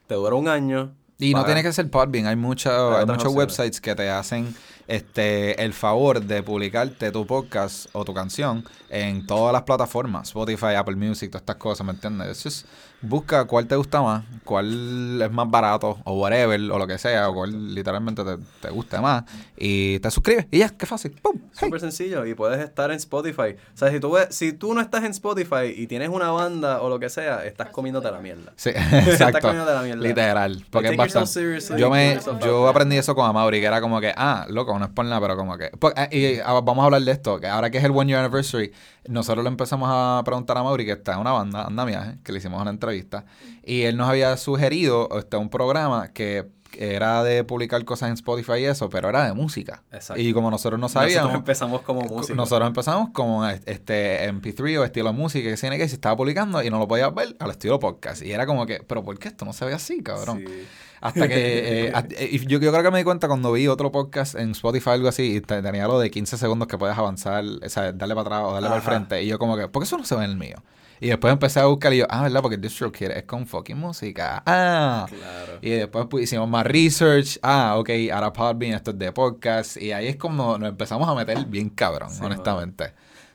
te 0.06 0.14
dura 0.14 0.34
un 0.34 0.48
año. 0.48 0.94
Y 1.18 1.32
no 1.32 1.44
tiene 1.46 1.62
que 1.62 1.72
ser 1.72 1.90
Podbean, 1.90 2.26
hay, 2.26 2.36
mucha- 2.36 2.98
Hay 2.98 3.06
muchos 3.06 3.26
opciones. 3.26 3.36
websites 3.58 3.80
que 3.80 3.94
te 3.94 4.10
hacen 4.10 4.54
este 4.86 5.62
el 5.64 5.72
favor 5.72 6.22
de 6.22 6.42
publicarte 6.42 7.10
tu 7.10 7.26
podcast 7.26 7.86
o 7.92 8.04
tu 8.04 8.14
canción 8.14 8.64
en 8.88 9.26
todas 9.26 9.52
las 9.52 9.62
plataformas, 9.62 10.28
Spotify, 10.28 10.74
Apple 10.76 10.96
Music, 10.96 11.30
todas 11.30 11.42
estas 11.42 11.56
cosas, 11.56 11.86
¿me 11.86 11.92
entiendes? 11.92 12.28
Es 12.28 12.42
just, 12.42 12.66
busca 13.02 13.44
cuál 13.44 13.66
te 13.66 13.76
gusta 13.76 14.02
más, 14.02 14.24
cuál 14.44 15.20
es 15.22 15.30
más 15.30 15.48
barato 15.50 15.98
o 16.04 16.18
whatever, 16.20 16.60
o 16.70 16.78
lo 16.78 16.86
que 16.86 16.98
sea, 16.98 17.28
o 17.28 17.34
cuál 17.34 17.74
literalmente 17.74 18.24
te, 18.24 18.36
te 18.60 18.70
guste 18.70 18.98
más, 19.00 19.24
y 19.56 19.98
te 20.00 20.10
suscribes 20.10 20.46
y 20.50 20.58
ya, 20.58 20.70
qué 20.70 20.86
fácil, 20.86 21.12
¡pum! 21.22 21.34
Hey. 21.36 21.50
Súper 21.52 21.80
sencillo 21.80 22.24
y 22.26 22.34
puedes 22.34 22.60
estar 22.60 22.90
en 22.90 22.96
Spotify. 22.96 23.56
O 23.74 23.76
sea, 23.76 23.90
si 23.90 24.00
tú, 24.00 24.12
ves, 24.12 24.28
si 24.30 24.52
tú 24.52 24.74
no 24.74 24.80
estás 24.80 25.04
en 25.04 25.10
Spotify 25.12 25.72
y 25.74 25.86
tienes 25.86 26.08
una 26.08 26.30
banda 26.30 26.80
o 26.80 26.88
lo 26.88 26.98
que 26.98 27.08
sea, 27.08 27.44
estás 27.44 27.68
comiéndote 27.70 28.10
la 28.10 28.18
mierda. 28.20 28.52
Sí, 28.56 28.70
Estás 28.74 28.92
exacto. 29.08 29.40
comiéndote 29.40 29.72
la 29.74 29.82
mierda. 29.82 30.02
Literal. 30.02 30.64
Porque 30.70 30.88
es 30.88 30.96
bastante. 30.96 31.60
Yo, 31.78 31.90
me, 31.90 32.18
yo 32.44 32.68
aprendí 32.68 32.96
eso 32.96 33.14
con 33.14 33.26
Amaury, 33.28 33.60
que 33.60 33.66
era 33.66 33.80
como 33.80 34.00
que, 34.00 34.12
ah, 34.16 34.46
loco, 34.48 34.78
no 34.78 34.84
es 34.86 34.90
por 34.90 35.04
nada, 35.04 35.20
pero 35.20 35.36
como 35.36 35.56
que. 35.58 35.68
por- 35.70 35.92
ah, 35.96 36.08
y 36.10 36.38
ah, 36.38 36.52
vamos 36.60 36.82
a 36.82 36.86
hablar 36.86 37.02
de 37.02 37.12
esto, 37.12 37.38
que 37.40 37.46
ahora 37.46 37.70
que 37.70 37.78
es 37.78 37.84
el 37.84 37.90
One 37.92 38.06
Year 38.10 38.20
Anniversary, 38.20 38.72
nosotros 39.08 39.44
le 39.44 39.48
empezamos 39.48 39.88
a 39.92 40.22
preguntar 40.24 40.56
a 40.56 40.60
Amaury, 40.60 40.84
que 40.84 40.92
está 40.92 41.14
en 41.14 41.20
una 41.20 41.32
banda, 41.32 41.64
Anda 41.64 41.84
Viaje, 41.84 42.18
que 42.22 42.32
le 42.32 42.38
hicimos 42.38 42.60
una 42.60 42.70
entrevista, 42.70 43.24
y 43.64 43.82
él 43.82 43.96
nos 43.96 44.08
había 44.08 44.36
sugerido 44.36 45.08
este, 45.18 45.36
un 45.36 45.48
programa 45.48 46.12
que 46.12 46.55
era 46.78 47.22
de 47.24 47.44
publicar 47.44 47.84
cosas 47.84 48.08
en 48.08 48.14
Spotify 48.14 48.54
y 48.60 48.64
eso, 48.64 48.88
pero 48.90 49.08
era 49.08 49.24
de 49.26 49.32
música. 49.34 49.82
Exacto. 49.92 50.20
Y 50.22 50.32
como 50.32 50.50
nosotros 50.50 50.78
no 50.78 50.84
Nosotros 50.84 51.12
sabíamos. 51.12 51.34
empezamos 51.34 51.82
como 51.82 52.00
músicos. 52.02 52.36
Nosotros 52.36 52.66
empezamos 52.68 53.10
como 53.10 53.46
este 53.46 54.28
MP3 54.30 54.78
o 54.78 54.84
estilo 54.84 55.12
música 55.12 55.48
que 55.50 55.56
tiene 55.56 55.78
que 55.78 55.88
se 55.88 55.94
estaba 55.94 56.16
publicando 56.16 56.62
y 56.62 56.70
no 56.70 56.78
lo 56.78 56.88
podías 56.88 57.14
ver 57.14 57.36
al 57.38 57.50
estilo 57.50 57.78
podcast. 57.78 58.22
Y 58.22 58.32
era 58.32 58.46
como 58.46 58.66
que, 58.66 58.82
pero 58.86 59.02
¿por 59.02 59.18
qué 59.18 59.28
esto 59.28 59.44
no 59.44 59.52
se 59.52 59.64
ve 59.64 59.74
así, 59.74 60.02
cabrón? 60.02 60.44
Sí. 60.46 60.66
Hasta 61.00 61.28
que 61.28 61.34
eh, 61.88 61.92
hasta- 61.94 62.14
eh, 62.16 62.38
yo, 62.46 62.58
yo 62.58 62.70
creo 62.72 62.82
que 62.82 62.90
me 62.90 62.98
di 62.98 63.04
cuenta 63.04 63.28
cuando 63.28 63.52
vi 63.52 63.68
otro 63.68 63.92
podcast 63.92 64.34
en 64.34 64.52
Spotify 64.52 64.90
algo 64.90 65.08
así 65.08 65.36
y 65.36 65.40
te- 65.40 65.60
tenía 65.62 65.86
lo 65.86 65.98
de 65.98 66.10
15 66.10 66.38
segundos 66.38 66.68
que 66.68 66.78
puedes 66.78 66.96
avanzar, 66.96 67.44
o 67.44 67.68
sea, 67.68 67.92
darle 67.92 68.14
para 68.14 68.22
atrás 68.28 68.42
o 68.44 68.52
darle 68.54 68.68
para 68.68 68.76
el 68.80 68.82
frente. 68.82 69.22
Y 69.22 69.26
yo 69.28 69.38
como 69.38 69.56
que, 69.56 69.68
¿por 69.68 69.82
qué 69.82 69.84
eso 69.86 69.98
no 69.98 70.04
se 70.04 70.14
ve 70.16 70.24
en 70.24 70.30
el 70.30 70.36
mío? 70.36 70.56
Y 71.00 71.08
después 71.08 71.32
empecé 71.32 71.60
a 71.60 71.66
buscar 71.66 71.92
y 71.92 71.98
yo, 71.98 72.06
ah, 72.08 72.22
¿verdad? 72.22 72.40
Porque 72.42 72.56
DistroKid 72.56 73.10
es 73.10 73.24
con 73.24 73.46
fucking 73.46 73.76
música. 73.76 74.42
Ah. 74.46 75.06
Claro. 75.08 75.58
Y 75.60 75.70
después 75.70 76.06
pues, 76.10 76.24
hicimos 76.24 76.48
más 76.48 76.66
research. 76.66 77.38
Ah, 77.42 77.74
ok, 77.78 77.90
ahora 78.12 78.32
Podbean, 78.32 78.74
esto 78.74 78.92
es 78.92 78.98
de 78.98 79.12
podcast. 79.12 79.76
Y 79.76 79.92
ahí 79.92 80.06
es 80.08 80.16
como 80.16 80.58
nos 80.58 80.68
empezamos 80.70 81.08
a 81.08 81.14
meter 81.14 81.44
bien 81.46 81.68
cabrón, 81.70 82.10
Sí, 82.10 82.20
honestamente. 82.24 82.84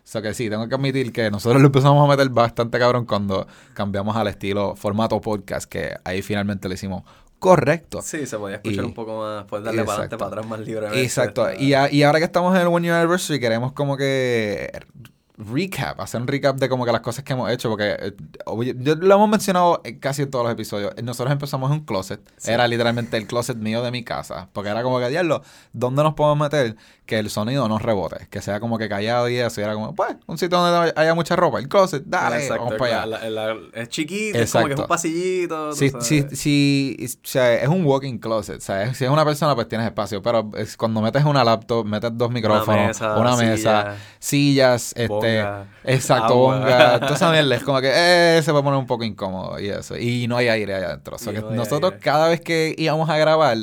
O 0.04 0.08
sea 0.12 0.22
que 0.22 0.34
sí, 0.34 0.50
tengo 0.50 0.68
que 0.68 0.76
admitir 0.76 1.14
que 1.14 1.30
nosotros 1.30 1.62
lo 1.62 1.68
empezamos 1.68 2.04
a 2.04 2.10
meter 2.10 2.28
bastante 2.30 2.80
cabrón 2.80 3.06
cuando 3.06 3.48
cambiamos 3.74 4.16
al 4.18 4.28
estilo 4.28 4.76
formato 4.76 5.22
podcast, 5.22 5.70
que 5.70 5.96
ahí 6.04 6.22
finalmente 6.24 6.68
le 6.68 6.74
hicimos 6.74 7.04
correcto. 7.38 8.02
Sí, 8.02 8.26
se 8.26 8.38
podía 8.38 8.56
escuchar 8.58 8.84
Y- 8.84 8.88
un 8.88 8.94
poco 8.94 9.20
más, 9.20 9.46
pues 9.46 9.64
darle 9.64 9.84
para 9.84 9.94
adelante, 10.00 10.18
para 10.18 10.28
atrás 10.32 10.48
más 10.48 10.60
libremente. 10.62 11.02
Exacto. 11.04 11.48
Y, 11.58 11.74
a- 11.76 11.92
y 11.92 12.02
ahora 12.04 12.18
que 12.20 12.26
estamos 12.26 12.54
en 12.56 12.62
el 12.62 12.68
One 12.68 12.88
Year 12.88 12.98
Anniversary, 12.98 13.40
queremos 13.40 13.72
como 13.74 13.96
que 13.96 14.72
recap, 15.50 16.00
hacer 16.02 16.22
un 16.22 16.28
recap 16.28 16.58
de 16.58 16.70
como 16.70 16.86
que 16.86 16.92
las 16.92 17.02
cosas 17.02 17.24
que 17.24 17.34
hemos 17.34 17.50
hecho, 17.52 17.70
porque 17.70 17.96
eh, 18.00 18.14
oye, 18.46 18.76
yo 18.78 18.96
lo 18.96 19.16
hemos 19.16 19.30
mencionado 19.30 19.82
en 19.84 20.00
casi 20.00 20.22
en 20.24 20.30
todos 20.32 20.46
los 20.46 20.54
episodios. 20.54 20.94
Nosotros 21.04 21.32
empezamos 21.32 21.70
en 21.72 21.78
un 21.80 21.86
closet, 21.86 22.22
Sí. 22.38 22.52
era 22.52 22.68
literalmente 22.68 23.18
el 23.18 23.28
closet 23.28 23.58
mío 23.58 23.82
de 23.82 23.92
mi 23.92 24.04
casa, 24.04 24.50
porque 24.54 24.70
era 24.70 24.84
como 24.84 25.00
que, 25.00 25.10
diablo, 25.10 25.42
¿dónde 25.74 26.04
nos 26.04 26.14
podemos 26.14 26.38
meter 26.40 26.76
que 27.06 27.20
el 27.20 27.30
sonido 27.30 27.68
no 27.68 27.80
rebote? 27.80 28.28
Que 28.30 28.42
sea 28.42 28.60
como 28.60 28.78
que 28.78 28.88
callado 28.88 29.28
y 29.30 29.38
eso, 29.38 29.62
y 29.62 29.64
era 29.64 29.74
como, 29.74 29.94
pues, 29.96 30.16
un 30.28 30.38
sitio 30.38 30.58
donde 30.60 30.94
haya 30.96 31.14
mucha 31.16 31.36
ropa, 31.36 31.60
el 31.60 31.68
closet, 31.68 32.04
dale, 32.06 32.38
Exacto, 32.38 32.64
vamos 32.66 32.78
para 32.80 33.02
allá. 33.02 33.06
la- 33.06 33.30
la- 33.30 33.54
la- 33.54 33.62
es 33.74 33.90
chiquito, 33.90 34.38
es 34.38 34.52
como 34.52 34.68
que 34.68 34.74
es 34.74 34.80
un 34.80 34.88
pasillito. 34.88 35.74
sabes. 35.74 35.94
si, 36.06 36.24
si, 36.36 36.98
o 37.24 37.28
sea, 37.28 37.54
es 37.56 37.68
un 37.68 37.86
walking 37.86 38.18
closet, 38.20 38.58
o 38.58 38.62
sea, 38.62 38.94
si 38.94 39.06
es 39.06 39.10
una 39.10 39.26
persona, 39.26 39.56
pues 39.56 39.68
tienes 39.68 39.88
espacio, 39.88 40.22
pero 40.22 40.50
es 40.58 40.78
cuando 40.78 41.02
metes 41.02 41.24
una 41.26 41.44
laptop, 41.44 41.86
metes 41.86 42.12
dos 42.14 42.32
micrófonos, 42.32 43.00
una 43.02 43.36
mesa, 43.36 43.48
silla, 43.58 43.96
sillas, 44.20 44.94
este, 44.96 45.31
bonga, 45.32 45.68
exacto, 45.84 46.34
agua. 46.44 46.60
bonga, 46.60 47.02
esa 47.16 47.32
mierda, 47.32 47.56
es 47.56 47.64
como 47.64 47.82
que 47.82 47.92
eh, 47.94 48.42
se 48.44 48.52
puede 48.52 48.64
poner 48.64 48.80
un 48.80 48.88
poco 48.88 49.04
incómodo 49.04 49.60
y 49.60 49.70
eso, 49.70 49.98
y 49.98 50.28
no 50.28 50.38
hay 50.38 50.48
aire 50.50 50.76
allá 50.76 50.88
adentro, 50.88 51.16
o 51.16 51.20
sea, 51.20 51.32
Y 51.32 51.36
que 51.36 51.42
no 51.42 51.52
nosotros 51.52 51.94
aire. 51.94 52.00
cada 52.00 52.28
vez 52.30 52.42
que 52.42 52.76
íbamos 52.78 53.10
a 53.10 53.18
grabar, 53.18 53.58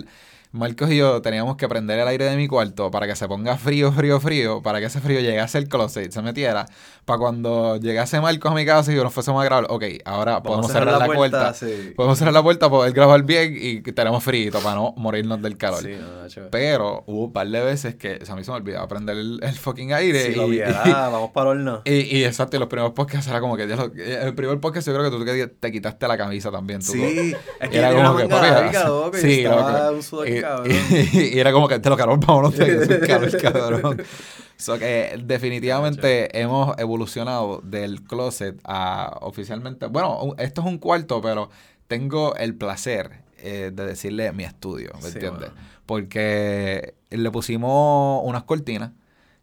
Marcos 0.53 0.91
y 0.91 0.97
yo 0.97 1.21
teníamos 1.21 1.57
que 1.57 1.69
prender 1.69 1.99
el 1.99 2.09
aire 2.09 2.25
de 2.25 2.37
mi 2.37 2.49
cuarto 2.49 2.91
para 2.91 3.07
que 3.07 3.15
se 3.15 3.29
ponga 3.29 3.57
frío, 3.59 3.93
frío, 3.93 4.19
frío, 4.19 4.63
para 4.63 4.81
que 4.81 4.87
ese 4.87 5.01
frío 5.01 5.21
llegase 5.21 5.59
al 5.59 5.69
closet 5.69 6.09
y 6.09 6.13
se 6.13 6.23
metiera, 6.23 6.67
para 7.05 7.19
cuando 7.19 7.77
llegase 7.77 8.21
Marcos 8.21 8.53
a 8.53 8.55
mi 8.55 8.65
casa 8.65 8.93
y 8.93 8.97
nos 8.97 9.13
fuésemos 9.13 9.43
a 9.43 9.45
grabar, 9.45 9.67
ok, 9.69 9.85
ahora 10.05 10.43
podemos 10.43 10.71
a 10.71 10.73
cerrar, 10.73 10.99
la, 10.99 11.07
puerta, 11.07 11.55
sí. 11.55 11.93
podemos 11.95 12.19
cerrar 12.19 12.33
la 12.33 12.43
puerta, 12.43 12.71
poder 12.71 12.93
grabar 12.93 13.23
bien 13.25 13.57
y 13.61 13.83
tenemos 13.83 14.25
frío 14.25 14.51
para 14.53 14.75
no 14.75 14.95
morirnos 14.97 15.43
del 15.43 15.57
calor. 15.57 15.83
Sí, 15.83 15.97
no. 15.99 16.49
Pero 16.51 17.05
hubo 17.07 17.25
un 17.25 17.33
par 17.33 17.49
de 17.49 17.63
veces 17.63 17.97
que 17.97 18.19
o 18.23 18.25
sea, 18.25 18.35
a 18.35 18.37
mí 18.39 18.45
se 18.45 18.51
me 18.51 18.57
olvidaba 18.57 18.89
prender 18.89 19.17
el, 19.17 19.41
el 19.43 19.55
fucking 19.55 19.93
aire. 19.93 20.35
Lo 20.35 20.47
y, 20.49 20.53
viera, 20.53 21.09
vamos 21.11 21.31
para 21.31 21.53
el 21.53 21.59
horno. 21.59 21.83
y, 21.85 22.17
y 22.17 22.25
exacto, 22.25 22.57
y 22.57 22.61
los 22.61 22.69
primeros 22.69 22.93
podcasts 22.93 23.29
era 23.29 23.41
como 23.41 23.57
que, 23.57 23.65
el 23.65 24.35
primer 24.35 24.61
podcast 24.61 24.87
yo 24.87 24.95
creo 24.95 25.11
que 25.11 25.17
tú 25.17 25.25
que 25.25 25.47
te 25.47 25.73
quitaste 25.73 26.09
la 26.09 26.17
camisa 26.17 26.51
también. 26.51 26.81
tú, 26.81 26.93
Sí, 26.93 27.35
es 27.61 27.69
Y 27.69 27.71
que 27.71 27.79
era 27.79 27.93
como 27.93 28.17
que, 28.17 28.27
papi, 28.27 29.19
y 29.19 29.21
sí, 29.21 29.43
loco. 29.43 29.99
Y, 30.49 30.69
cabrón. 30.69 30.73
y- 31.13 31.19
y 31.37 31.39
era 31.39 31.53
como 31.53 31.69
que 31.69 31.79
te 31.79 31.89
lo 31.91 31.97
cabrón, 31.97 32.21
vámonos 32.21 32.57
de 32.57 33.01
calor, 33.07 33.37
cabrón. 33.43 34.03
So 34.57 34.79
que 34.79 35.21
definitivamente 35.25 36.37
hemos 36.41 36.77
evolucionado 36.79 37.61
del 37.63 38.03
closet 38.03 38.59
a 38.65 39.17
oficialmente. 39.21 39.87
Bueno, 39.87 40.35
esto 40.39 40.61
es 40.63 40.67
un 40.67 40.79
cuarto, 40.79 41.21
pero 41.21 41.49
tengo 41.87 42.35
el 42.37 42.55
placer 42.57 43.23
eh, 43.39 43.71
de 43.73 43.87
decirle 43.87 44.33
mi 44.33 44.45
estudio, 44.45 44.91
¿me 44.97 45.03
Sí, 45.03 45.09
entiendes? 45.15 45.51
Porque 45.87 46.95
le 47.11 47.31
pusimos 47.31 48.21
unas 48.25 48.43
cortinas. 48.45 48.91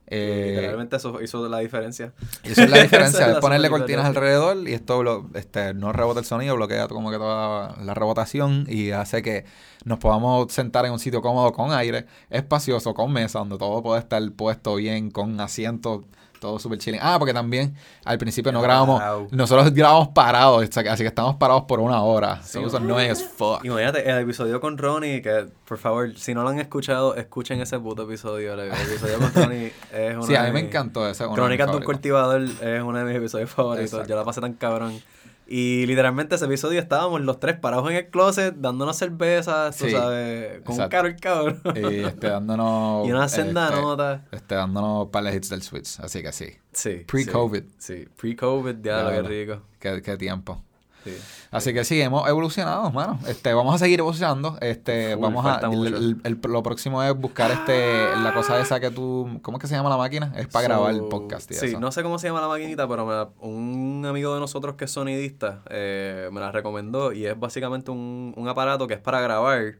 Eh, 0.08 0.54
Literalmente 0.56 0.96
eso 0.98 1.22
hizo 1.22 1.48
la 1.50 1.60
diferencia. 1.60 2.14
Eso 2.44 2.62
es 2.62 2.70
la 2.70 2.82
diferencia, 2.82 3.32
es 3.32 3.38
ponerle 3.38 3.70
cortinas 3.70 4.06
alrededor 4.06 4.68
y 4.68 4.74
esto 4.74 5.26
este, 5.34 5.74
no 5.74 5.92
rebota 5.92 6.20
el 6.20 6.26
sonido, 6.26 6.56
bloquea 6.56 6.88
como 6.88 7.10
que 7.10 7.18
toda 7.18 7.76
la 7.82 7.94
rebotación 7.94 8.66
y 8.70 8.92
hace 8.92 9.22
que 9.24 9.46
nos 9.84 10.00
podamos 10.00 10.52
sentar 10.54 10.86
en 10.86 10.92
un 10.92 11.00
sitio 11.00 11.22
cómodo 11.22 11.52
con 11.54 11.72
aire, 11.72 12.06
espacioso, 12.30 12.94
con 12.94 13.12
mesa, 13.12 13.40
donde 13.40 13.58
todo 13.58 13.82
puede 13.82 14.00
estar 14.00 14.22
puesto 14.32 14.76
bien, 14.76 15.10
con 15.10 15.40
asientos, 15.40 16.02
todo 16.46 16.60
súper 16.60 16.78
chilling. 16.78 17.00
Ah, 17.04 17.18
porque 17.20 17.34
también 17.34 17.76
al 18.04 18.18
principio 18.18 18.52
no 18.52 18.62
grabamos, 18.62 19.02
Wow. 19.04 19.28
nosotros 19.32 19.74
grabamos 19.74 20.10
parados, 20.10 20.64
así 20.78 21.04
que 21.04 21.08
estamos 21.08 21.36
parados 21.36 21.64
por 21.64 21.80
una 21.80 22.02
hora. 22.02 22.42
Sí, 22.44 22.54
Somos 22.54 22.74
annoying 22.76 23.12
as 23.12 23.24
fuck. 23.24 23.64
Imagínate, 23.66 24.10
el 24.10 24.20
episodio 24.20 24.62
con 24.62 24.78
Ronnie, 24.78 25.22
que 25.22 25.48
por 25.68 25.78
favor, 25.78 26.18
si 26.18 26.34
no 26.34 26.44
lo 26.44 26.50
han 26.50 26.60
escuchado, 26.60 27.16
escuchen 27.16 27.60
ese 27.62 27.80
puto 27.80 28.04
episodio. 28.04 28.54
El 28.54 28.72
episodio 28.72 29.18
con 29.20 29.34
Ronnie 29.34 29.74
es 29.92 30.16
una 30.16 30.26
Sí, 30.28 30.36
a 30.36 30.44
mí 30.44 30.52
me 30.52 30.60
encantó 30.62 31.08
ese. 31.10 31.26
Crónicas 31.28 31.70
de 31.72 31.78
un 31.78 31.84
cultivador 31.84 32.42
es 32.44 32.82
uno 32.84 32.98
de 33.00 33.06
mis 33.06 33.16
episodios 33.16 33.50
favoritos. 33.50 33.92
Exacto. 33.94 34.10
Yo 34.10 34.16
la 34.16 34.24
pasé 34.24 34.42
tan 34.42 34.54
cabrón. 34.54 35.00
Y 35.48 35.86
literalmente 35.86 36.36
ese 36.36 36.46
episodio 36.46 36.80
estábamos 36.80 37.22
los 37.22 37.40
tres 37.40 37.58
parados 37.60 37.90
en 37.90 37.98
el 37.98 38.10
closet, 38.10 38.56
dándonos 38.56 38.98
cervezas, 38.98 39.78
tú 39.78 39.86
Sí, 39.86 39.92
sabes, 39.92 40.62
con 40.62 40.74
un 40.76 40.82
exacto. 40.82 40.90
caro 40.90 41.08
el 41.08 41.16
cabrón. 41.18 41.62
Y 41.76 42.04
este, 42.04 42.28
dándonos. 42.28 43.08
y 43.08 43.12
una 43.12 43.28
senda 43.28 43.68
este, 43.70 43.82
nota. 43.82 44.26
Este, 44.32 44.56
dándonos 44.56 45.10
para 45.10 45.34
hits 45.34 45.50
del 45.50 45.62
Switch. 45.62 46.00
Así 46.00 46.24
que 46.24 46.32
sí. 46.32 46.48
Sí. 46.72 47.04
Pre-COVID. 47.08 47.64
Sí, 47.78 47.98
sí. 47.98 48.08
pre-COVID, 48.18 48.76
ya 48.82 49.04
lo 49.04 49.10
que 49.12 49.22
rico. 49.22 49.62
Qué, 49.80 50.02
qué 50.02 50.18
tiempo. 50.18 50.64
Sí. 51.06 51.16
Así 51.52 51.74
que 51.74 51.86
sí, 51.86 52.02
hemos 52.02 52.28
evolucionado, 52.28 52.92
mano. 52.92 53.18
Este, 53.28 53.54
vamos 53.54 53.74
a 53.76 53.78
seguir 53.78 54.00
evolucionando. 54.00 54.58
Este, 54.60 55.16
vamos 55.16 55.46
a. 55.46 55.66
mucho. 55.70 55.88
el- 55.96 56.20
el- 56.24 56.40
lo 56.44 56.64
próximo 56.64 57.02
es 57.04 57.16
buscar 57.16 57.52
este, 57.52 58.08
la 58.22 58.34
cosa 58.34 58.60
esa 58.60 58.80
que 58.82 58.90
tú. 58.92 59.40
¿Cómo 59.42 59.58
es 59.58 59.62
que 59.62 59.68
se 59.68 59.76
llama 59.76 59.90
la 59.90 59.98
máquina? 59.98 60.34
Es 60.36 60.48
para 60.48 60.68
grabar 60.68 60.94
el 60.94 61.04
podcast 61.04 61.50
y 61.52 61.54
Sí, 61.54 61.68
eso. 61.68 61.80
no 61.80 61.92
sé 61.94 62.04
cómo 62.04 62.20
se 62.20 62.28
llama 62.28 62.42
la 62.42 62.48
maquinita, 62.50 62.88
pero 62.88 63.06
me 63.06 63.14
la- 63.14 63.30
un 63.40 64.04
amigo 64.06 64.34
de 64.34 64.40
nosotros 64.40 64.76
que 64.76 64.86
es 64.86 64.92
sonidista 64.92 65.62
eh, 65.70 66.28
me 66.34 66.40
la 66.42 66.52
recomendó 66.52 67.14
y 67.14 67.26
es 67.26 67.40
básicamente 67.40 67.92
un, 67.92 68.34
un 68.36 68.48
aparato 68.50 68.88
que 68.88 68.96
es 68.96 69.00
para 69.00 69.22
grabar 69.22 69.76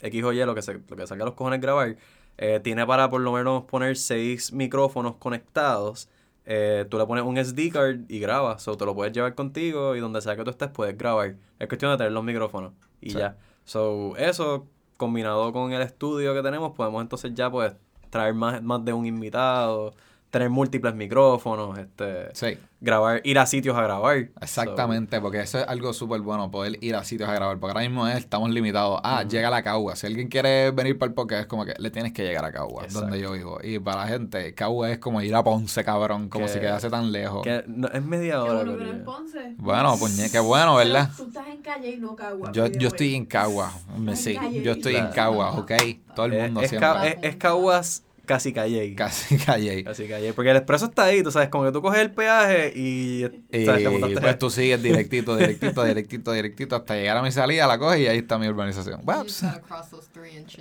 X 0.00 0.24
o 0.24 0.32
Y, 0.32 0.44
lo 0.44 0.54
que, 0.54 0.60
se, 0.62 0.74
lo 0.74 0.96
que 0.96 1.06
salga 1.06 1.22
a 1.22 1.26
los 1.26 1.34
cojones 1.34 1.60
grabar. 1.60 1.96
Eh, 2.36 2.60
tiene 2.64 2.84
para 2.84 3.08
por 3.10 3.20
lo 3.20 3.30
menos 3.32 3.62
poner 3.62 3.96
seis 3.96 4.52
micrófonos 4.52 5.14
conectados. 5.20 6.08
Eh, 6.46 6.84
tú 6.90 6.98
le 6.98 7.06
pones 7.06 7.24
un 7.24 7.36
SD 7.38 7.70
card 7.70 8.00
y 8.08 8.18
grabas. 8.18 8.66
O 8.68 8.76
te 8.76 8.84
lo 8.84 8.94
puedes 8.94 9.12
llevar 9.12 9.34
contigo 9.34 9.96
y 9.96 10.00
donde 10.00 10.20
sea 10.20 10.36
que 10.36 10.44
tú 10.44 10.50
estés 10.50 10.68
puedes 10.70 10.96
grabar. 10.96 11.36
Es 11.58 11.68
cuestión 11.68 11.90
de 11.92 11.96
tener 11.96 12.12
los 12.12 12.24
micrófonos 12.24 12.72
y 13.00 13.10
Sí. 13.10 13.18
ya. 13.18 13.36
So, 13.64 14.16
eso 14.16 14.66
combinado 14.96 15.52
con 15.52 15.72
el 15.72 15.82
estudio 15.82 16.34
que 16.34 16.42
tenemos, 16.42 16.72
podemos 16.72 17.02
entonces 17.02 17.32
ya 17.34 17.50
pues 17.50 17.74
traer 18.10 18.34
más, 18.34 18.62
más 18.62 18.84
de 18.84 18.92
un 18.92 19.06
invitado, 19.06 19.94
tener 20.34 20.50
múltiples 20.50 20.94
micrófonos, 20.96 21.78
este, 21.78 22.34
Sí, 22.34 22.58
grabar, 22.80 23.20
ir 23.22 23.38
a 23.38 23.46
sitios 23.46 23.76
a 23.76 23.82
grabar. 23.82 24.30
exactamente, 24.40 25.20
porque 25.20 25.40
eso 25.40 25.60
es 25.60 25.68
algo 25.68 25.92
súper 25.92 26.22
bueno, 26.22 26.50
poder 26.50 26.76
ir 26.82 26.96
a 26.96 27.04
sitios 27.04 27.28
a 27.28 27.34
grabar. 27.34 27.58
Porque 27.60 27.70
ahora 27.78 27.88
mismo 27.88 28.08
es- 28.08 28.16
estamos 28.18 28.50
limitados. 28.50 29.00
Ah, 29.04 29.22
llega 29.22 29.46
a 29.46 29.50
la 29.52 29.62
Cagua. 29.62 29.94
Si 29.94 30.08
alguien 30.08 30.26
quiere 30.26 30.72
venir 30.72 30.98
para 30.98 31.08
el 31.10 31.14
podcast, 31.14 31.42
es 31.42 31.46
como 31.46 31.64
que 31.64 31.74
le 31.78 31.90
tienes 31.92 32.12
que 32.12 32.24
llegar 32.24 32.44
a 32.44 32.50
Cagua, 32.50 32.82
Exacto. 32.82 33.02
donde 33.02 33.20
yo 33.20 33.30
vivo. 33.30 33.58
Y 33.62 33.78
para 33.78 33.98
la 34.02 34.06
gente, 34.08 34.52
Cagua 34.54 34.90
es 34.90 34.98
como 34.98 35.22
ir 35.22 35.34
a 35.36 35.44
Ponce, 35.44 35.84
cabrón, 35.84 36.28
como 36.28 36.46
Que- 36.46 36.52
si 36.52 36.58
quedase 36.58 36.90
tan 36.90 37.12
lejos. 37.12 37.42
Que 37.44 37.62
no- 37.68 37.86
es 37.88 38.02
media 38.02 38.32
Qué 38.32 38.38
hora. 38.38 38.64
bueno 38.64 38.90
en 38.90 39.04
Ponce. 39.04 39.54
Bueno, 39.56 39.96
puñe, 39.96 40.30
qué 40.32 40.40
bueno, 40.40 40.74
¿verdad? 40.74 41.10
Pero 41.16 41.24
Tú 41.24 41.28
estás 41.38 41.46
en 41.54 41.62
calle 41.62 41.90
y 41.90 41.96
no 41.98 42.16
cagua. 42.16 42.50
Yo, 42.50 42.66
yo 42.66 42.88
estoy 42.88 43.14
en 43.14 43.24
Cagua, 43.26 43.72
en 43.96 44.16
sí, 44.16 44.36
yo 44.64 44.72
estoy 44.72 44.96
en. 44.96 45.08
Cagua, 45.08 45.52
ok. 45.52 45.70
Todo 46.16 46.26
el 46.26 46.40
mundo 46.42 46.60
es, 46.62 46.70
siempre. 46.70 47.08
es, 47.08 47.16
es 47.22 47.36
Caguas 47.36 48.02
casi 48.24 48.52
calle. 48.52 48.94
Casi 48.94 49.36
calle. 49.46 49.84
Casi 49.84 50.06
calle. 50.08 50.32
Porque 50.32 50.50
el 50.50 50.56
expreso 50.56 50.86
está 50.86 51.04
ahí, 51.04 51.22
tú 51.22 51.30
sabes, 51.30 51.48
como 51.48 51.64
que 51.64 51.72
tú 51.72 51.80
coges 51.82 52.00
el 52.00 52.10
peaje 52.12 52.72
y, 52.74 53.24
Y 53.52 53.64
¿sabes? 53.66 53.82
te 53.84 54.20
pues 54.20 54.38
tú 54.38 54.50
sigues 54.50 54.82
directito, 54.82 55.36
directito, 55.36 55.84
directito, 55.84 56.32
directito 56.32 56.76
hasta 56.76 56.94
llegar 56.96 57.16
a 57.16 57.22
mi 57.22 57.30
salida, 57.32 57.66
la 57.66 57.78
coges 57.78 58.00
y 58.00 58.06
ahí 58.06 58.18
está 58.18 58.38
mi 58.38 58.48
urbanización. 58.48 59.02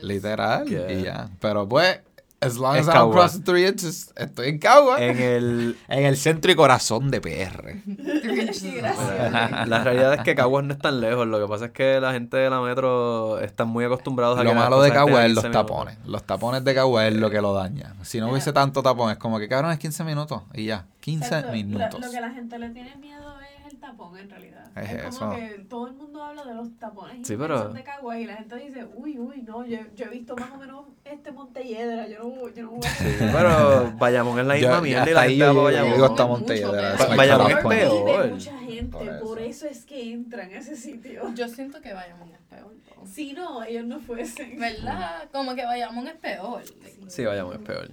Literal, 0.01 0.67
Yeah. 0.67 0.91
y 0.91 1.03
ya. 1.03 1.29
Pero 1.39 1.67
pues, 1.67 1.99
as 2.45 2.57
long 2.57 2.75
as 2.77 2.87
I 2.87 2.93
don't 2.93 3.11
cross 3.11 3.33
the 3.33 3.43
three 3.43 3.65
inches, 3.67 4.13
estoy 4.15 4.49
en 4.49 4.59
Cagua. 4.59 5.01
en 5.01 5.19
el... 5.19 5.77
En 5.87 6.05
el 6.05 6.17
centro 6.17 6.51
y 6.51 6.55
corazón 6.55 7.09
de 7.11 7.21
PR. 7.21 7.75
La 9.67 9.83
realidad 9.83 10.13
es 10.15 10.21
que 10.21 10.35
Caguas 10.35 10.63
no 10.65 10.73
es 10.73 10.79
tan 10.79 11.01
lejos. 11.01 11.27
Lo 11.27 11.39
que 11.39 11.47
pasa 11.47 11.65
es 11.65 11.71
que 11.71 11.99
la 11.99 12.11
gente 12.13 12.37
de 12.37 12.49
la 12.49 12.61
metro 12.61 13.39
están 13.39 13.67
muy 13.67 13.85
acostumbrados 13.85 14.37
a 14.39 14.43
Lo 14.43 14.49
que 14.51 14.55
malo 14.55 14.81
de 14.81 14.89
cosas 14.89 15.03
estén 15.03 15.07
Cagua 15.07 15.21
a 15.21 15.25
es 15.25 15.33
los 15.33 15.43
15 15.43 15.49
minutos. 15.49 15.67
tapones. 15.67 15.97
Los 16.05 16.23
tapones 16.23 16.63
de 16.63 16.75
Cagua 16.75 17.07
es 17.07 17.13
lo 17.15 17.29
que 17.29 17.41
lo 17.41 17.53
daña. 17.53 17.93
Si 18.03 18.19
no 18.19 18.29
hubiese 18.31 18.53
tanto 18.53 18.83
tapón, 18.83 19.11
es 19.11 19.17
como 19.17 19.39
que 19.39 19.47
cabrón, 19.47 19.71
es 19.71 19.79
15 19.79 20.03
minutos 20.03 20.41
y 20.53 20.65
ya. 20.65 20.85
15 21.01 21.25
Exacto, 21.25 21.51
minutos. 21.51 21.99
Lo 21.99 22.11
que 22.11 22.21
la 22.21 22.29
gente 22.31 22.57
le 22.59 22.69
tiene 22.69 22.95
miedo 22.95 23.33
es 23.41 23.42
tapón, 23.83 24.17
en 24.17 24.29
realidad. 24.29 24.65
Es 24.75 24.89
Es, 24.91 25.03
eso. 25.05 25.19
como 25.19 25.35
que 25.35 25.65
todo 25.69 25.87
el 25.87 25.93
mundo 25.93 26.23
habla 26.23 26.43
de 26.45 26.53
los 26.55 26.77
tapones 26.79 27.27
Sí, 27.27 27.35
pero- 27.37 27.69
de 27.69 27.83
Cagua 27.83 28.17
y 28.17 28.25
la 28.25 28.35
gente 28.37 28.55
dice, 28.55 28.85
uy, 28.95 29.19
uy, 29.19 29.41
no, 29.43 29.65
yo, 29.65 29.77
yo 29.95 30.05
he 30.05 30.09
visto 30.09 30.35
más 30.35 30.49
o 30.51 30.57
menos 30.57 30.85
este 31.03 31.31
Montelledra, 31.31 32.07
yo 32.07 32.19
no, 32.23 32.49
yo 32.49 32.63
no 32.63 32.71
voy 32.71 32.79
a... 32.85 32.89
Sí, 32.89 33.05
pero 33.19 33.93
Bayamón 33.97 34.39
es 34.39 34.45
la 34.47 34.57
Yo- 34.57 34.67
misma 34.69 34.81
mierda 34.81 35.05
y 35.05 35.09
hasta 35.09 35.13
la 35.13 35.29
gente 35.29 35.45
va 35.45 35.53
yo 35.53 35.63
Bayamón. 35.63 35.93
digo, 35.93 36.05
está 36.05 36.25
Mucho 36.25 36.37
Montelledra, 36.39 36.93
eso 36.95 37.15
Bayamón 37.15 37.51
es 37.51 37.57
peor. 37.57 38.05
Vive 38.05 38.27
mucha 38.31 38.57
gente, 38.59 38.97
Por 38.97 39.19
por 39.19 39.39
eso. 39.39 39.67
eso. 39.67 39.67
es 39.67 39.85
que 39.85 40.11
entran 40.13 40.49
a 40.51 40.57
ese 40.57 40.75
sitio. 40.77 41.33
Yo 41.35 41.47
siento 41.49 41.81
que 41.81 41.93
Bayamón 41.93 42.29
es 42.31 42.41
peor. 42.49 42.73
Si 43.05 43.33
no, 43.33 43.63
ellos 43.63 43.85
no 43.85 43.99
fuesen. 43.99 44.57
¿Verdad? 44.57 45.29
Como 45.33 45.53
que 45.55 45.65
Bayamón 45.65 46.07
es 46.07 46.15
peor. 46.15 46.63
Sí, 47.07 47.25
Bayamón 47.25 47.55
es 47.55 47.61
peor. 47.61 47.91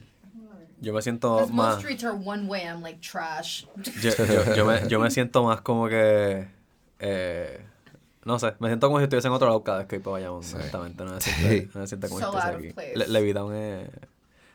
Yo 0.80 0.92
me 0.92 1.02
siento 1.02 1.34
Because 1.36 1.52
most 1.52 1.68
más. 1.68 1.78
streets 1.78 2.04
are 2.04 2.14
one 2.16 2.46
way. 2.48 2.62
I'm 2.62 2.82
like 2.82 3.00
trash. 3.00 3.64
Yo, 4.02 4.10
yo- 4.16 4.54
yo 4.54 4.64
me, 4.66 4.88
yo 4.88 4.98
me 5.00 5.10
siento 5.10 5.42
más 5.44 5.60
como 5.60 5.88
que. 5.88 6.48
Eh, 6.98 7.64
no 8.24 8.38
sé, 8.38 8.54
me 8.58 8.68
siento 8.68 8.86
como 8.88 8.98
si 8.98 9.04
estuviese 9.04 9.28
en 9.28 9.34
otro 9.34 9.46
lado 9.48 9.62
cada 9.64 9.78
vez 9.78 9.86
que 9.86 9.96
voy 9.98 10.02
para 10.04 10.12
Bayamón, 10.12 10.42
Sí. 10.44 10.54
honestamente. 10.56 11.04
No 11.04 11.12
me 11.14 11.20
Sí. 11.20 11.30
siento, 11.30 11.70
no 11.74 11.80
me 11.80 11.86
siento 11.86 12.08
como 12.08 12.20
si 12.20 12.26
estuviese 12.26 12.80
aquí. 12.80 12.98
Le, 12.98 13.08
Levitown 13.08 13.54
es. 13.54 13.88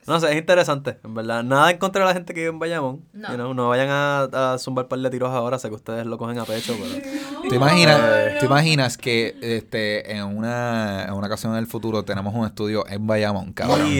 No 0.07 0.19
sé, 0.19 0.31
es 0.31 0.37
interesante, 0.37 0.99
en 1.03 1.15
verdad. 1.15 1.43
Nada 1.43 1.71
en 1.71 1.77
contra 1.79 2.01
de 2.03 2.07
la 2.07 2.13
gente 2.13 2.33
que 2.35 2.41
vive 2.41 2.51
en 2.51 2.59
Bayamón. 2.59 3.01
No. 3.11 3.27
you 3.29 3.35
know, 3.35 3.53
no 3.55 3.69
vayan 3.69 3.87
a, 3.89 4.53
a 4.53 4.57
zumbar 4.59 4.87
par 4.87 4.99
de 4.99 5.09
tiros 5.09 5.31
ahora, 5.31 5.57
sé 5.57 5.69
que 5.69 5.75
ustedes 5.75 6.05
lo 6.05 6.17
cogen 6.19 6.37
a 6.37 6.45
pecho, 6.45 6.75
pero. 6.79 7.49
¿Te 7.49 7.55
imaginas, 7.55 7.99
Eh. 8.03 8.37
¿te 8.39 8.45
imaginas 8.45 8.97
que 8.97 9.35
este, 9.41 10.15
en, 10.15 10.23
una, 10.23 11.05
en 11.05 11.13
una 11.13 11.25
ocasión 11.27 11.53
en 11.53 11.59
el 11.59 11.67
futuro 11.67 12.03
tenemos 12.03 12.33
un 12.35 12.45
estudio 12.45 12.85
en 12.87 13.07
Bayamón, 13.07 13.53
cabrón? 13.53 13.81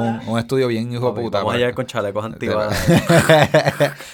Un, 0.00 0.20
un 0.28 0.38
estudio 0.38 0.68
bien 0.68 0.92
hijo 0.92 1.12
de 1.12 1.20
puta. 1.20 1.38
Vamos 1.38 1.54
a 1.54 1.58
llegar 1.58 1.74
con 1.74 1.86
chalecos 1.86 2.24
antibalas. 2.24 2.78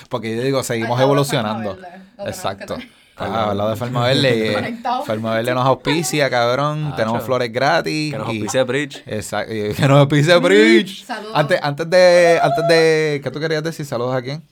Porque 0.09 0.35
yo 0.37 0.43
digo, 0.43 0.63
seguimos 0.63 1.01
evolucionando. 1.01 1.77
Exacto. 2.19 2.77
Ah, 3.19 3.51
al 3.51 3.57
lado 3.57 3.71
de 3.71 3.77
Farma 3.77 4.07
Verde. 4.07 4.53
Conectado. 4.55 5.03
Farma 5.05 5.35
Verde 5.35 5.55
nos 5.55 5.65
auspicia, 5.67 6.29
cabrón. 6.31 6.91
Ah, 6.93 6.97
Tenemos 6.97 7.23
flores 7.23 7.51
gratis. 7.53 8.13
Que 8.13 8.19
nos 8.19 8.29
y- 8.29 8.31
auspicie 8.39 8.63
Bridge. 8.65 9.03
Exacto. 9.07 9.55
y 9.55 9.73
Que 9.75 9.89
nos 9.89 9.99
auspicie 10.01 10.37
Bridge. 10.37 11.05
Saludos. 11.05 11.33
Antes, 11.35 11.59
antes 11.63 11.89
de, 11.91 12.41
antes 12.43 12.69
de, 12.69 13.21
¿qué 13.25 13.31
tú 13.31 13.41
querías 13.41 13.63
decir? 13.63 13.87
Saludos 13.87 14.15
a 14.15 14.21
quién? 14.23 14.43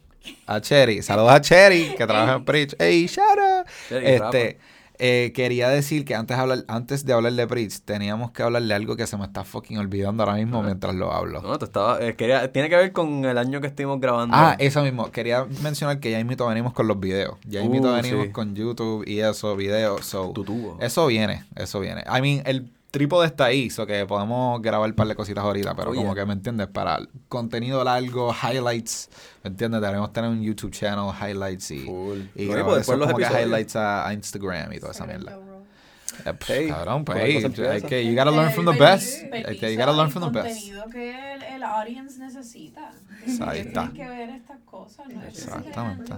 A 0.47 0.61
Cherry. 0.61 1.03
Saludos 1.03 1.33
a 1.33 1.41
Cherry, 1.41 1.95
que 1.97 2.07
trabaja 2.07 2.35
en 2.37 2.45
Bridge. 2.45 2.75
¡Ey! 2.79 3.07
Cherry, 3.09 3.65
Este, 3.91 4.59
eh, 4.99 5.33
quería 5.35 5.69
decir 5.69 6.05
que 6.05 6.15
antes, 6.15 6.37
de 6.37 6.41
hablar, 6.43 6.65
antes 6.69 7.05
de 7.05 7.13
hablar 7.13 7.33
de 7.33 7.45
Bridge, 7.47 7.81
teníamos 7.85 8.31
que 8.31 8.43
hablar 8.43 8.63
de 8.63 8.75
algo 8.75 8.97
que 8.97 9.07
se 9.07 9.17
me 9.17 9.25
está 9.25 9.45
fucking 9.45 9.79
olvidando 9.79 10.23
ahora 10.23 10.37
mismo 10.37 10.63
mientras 10.63 10.95
lo 10.95 11.13
hablo. 11.13 11.43
No, 11.43 11.59
te 11.59 11.65
estaba. 11.65 12.01
eh, 12.01 12.15
quería, 12.17 12.53
tiene 12.53 12.69
que 12.69 12.77
ver 12.77 12.93
con 12.93 13.25
el 13.25 13.37
año 13.39 13.61
que 13.61 13.67
estuvimos 13.67 14.01
grabando. 14.01 14.37
Ah, 14.37 14.57
eso 14.59 14.83
mismo. 14.83 15.11
Quería 15.11 15.47
mencionar 15.63 16.01
que 16.01 16.11
ya 16.11 16.21
invito 16.21 16.47
venimos 16.47 16.73
con 16.73 16.87
los 16.89 16.99
videos. 17.01 17.37
Ya 17.47 17.61
invito 17.61 17.91
Uh, 17.93 17.97
venimos 17.97 18.27
sí. 18.27 18.33
con 18.33 18.55
YouTube 18.55 19.05
y 19.07 19.21
eso, 19.21 19.57
videos. 19.57 20.05
So, 20.07 20.31
Tu 20.33 20.45
tubo. 20.45 20.79
eso 20.81 21.07
viene, 21.07 21.45
eso 21.57 21.81
viene. 21.81 22.03
I 22.07 22.21
mean, 22.21 22.43
el 22.47 22.71
trípode 22.95 23.27
está 23.27 23.47
ahí, 23.47 23.69
so 23.71 23.85
que 23.87 24.07
podemos 24.07 24.63
grabar 24.63 24.89
un 24.89 24.95
par 24.95 25.07
de 25.09 25.15
cositas 25.17 25.43
ahorita, 25.45 25.75
pero 25.75 25.91
Oh, 25.91 25.95
como 25.95 26.15
yeah. 26.15 26.23
que, 26.23 26.27
¿me 26.27 26.33
entiendes? 26.35 26.69
Para 26.69 27.01
contenido 27.29 27.83
largo, 27.85 28.33
highlights, 28.33 29.11
¿me 29.43 29.51
entiendes? 29.51 29.81
Debemos 29.81 30.13
tener 30.13 30.31
un 30.31 30.41
YouTube 30.43 30.71
channel, 30.71 31.11
highlights 31.21 31.71
y, 31.73 31.81
Full. 31.81 32.21
y 32.37 32.47
No, 32.47 32.55
después 32.55 32.79
eso 32.83 32.97
los 32.97 33.07
como 33.13 33.19
que 33.19 33.25
highlights 33.25 33.77
a, 33.77 34.07
a 34.09 34.13
Instagram 34.15 34.73
y 34.73 34.79
toda 34.79 34.93
esa 34.93 35.05
mierda. 35.07 35.37
Hey, 36.47 36.69
cabrón, 36.69 37.05
pues, 37.05 37.19
hey, 37.21 37.43
you 37.43 38.15
gotta 38.17 38.31
learn 38.31 38.53
from 38.53 38.67
the 38.67 38.79
best. 38.79 39.25
que, 39.59 39.73
you 39.75 39.79
gotta 39.79 39.93
learn 39.93 40.11
from 40.13 40.23
the 40.33 40.39
el 40.39 40.45
best. 40.45 40.61
contenido 40.61 40.87
que 40.91 41.33
el, 41.35 41.43
el 41.43 41.63
audience 41.65 42.19
necesita. 42.21 42.93
Ahí 43.45 43.61
está. 43.61 43.91
Que 43.93 44.07
ver 44.09 44.31
estas 44.31 44.61
cosas. 44.61 45.09
No 45.09 45.23
Exactamente. 45.25 46.13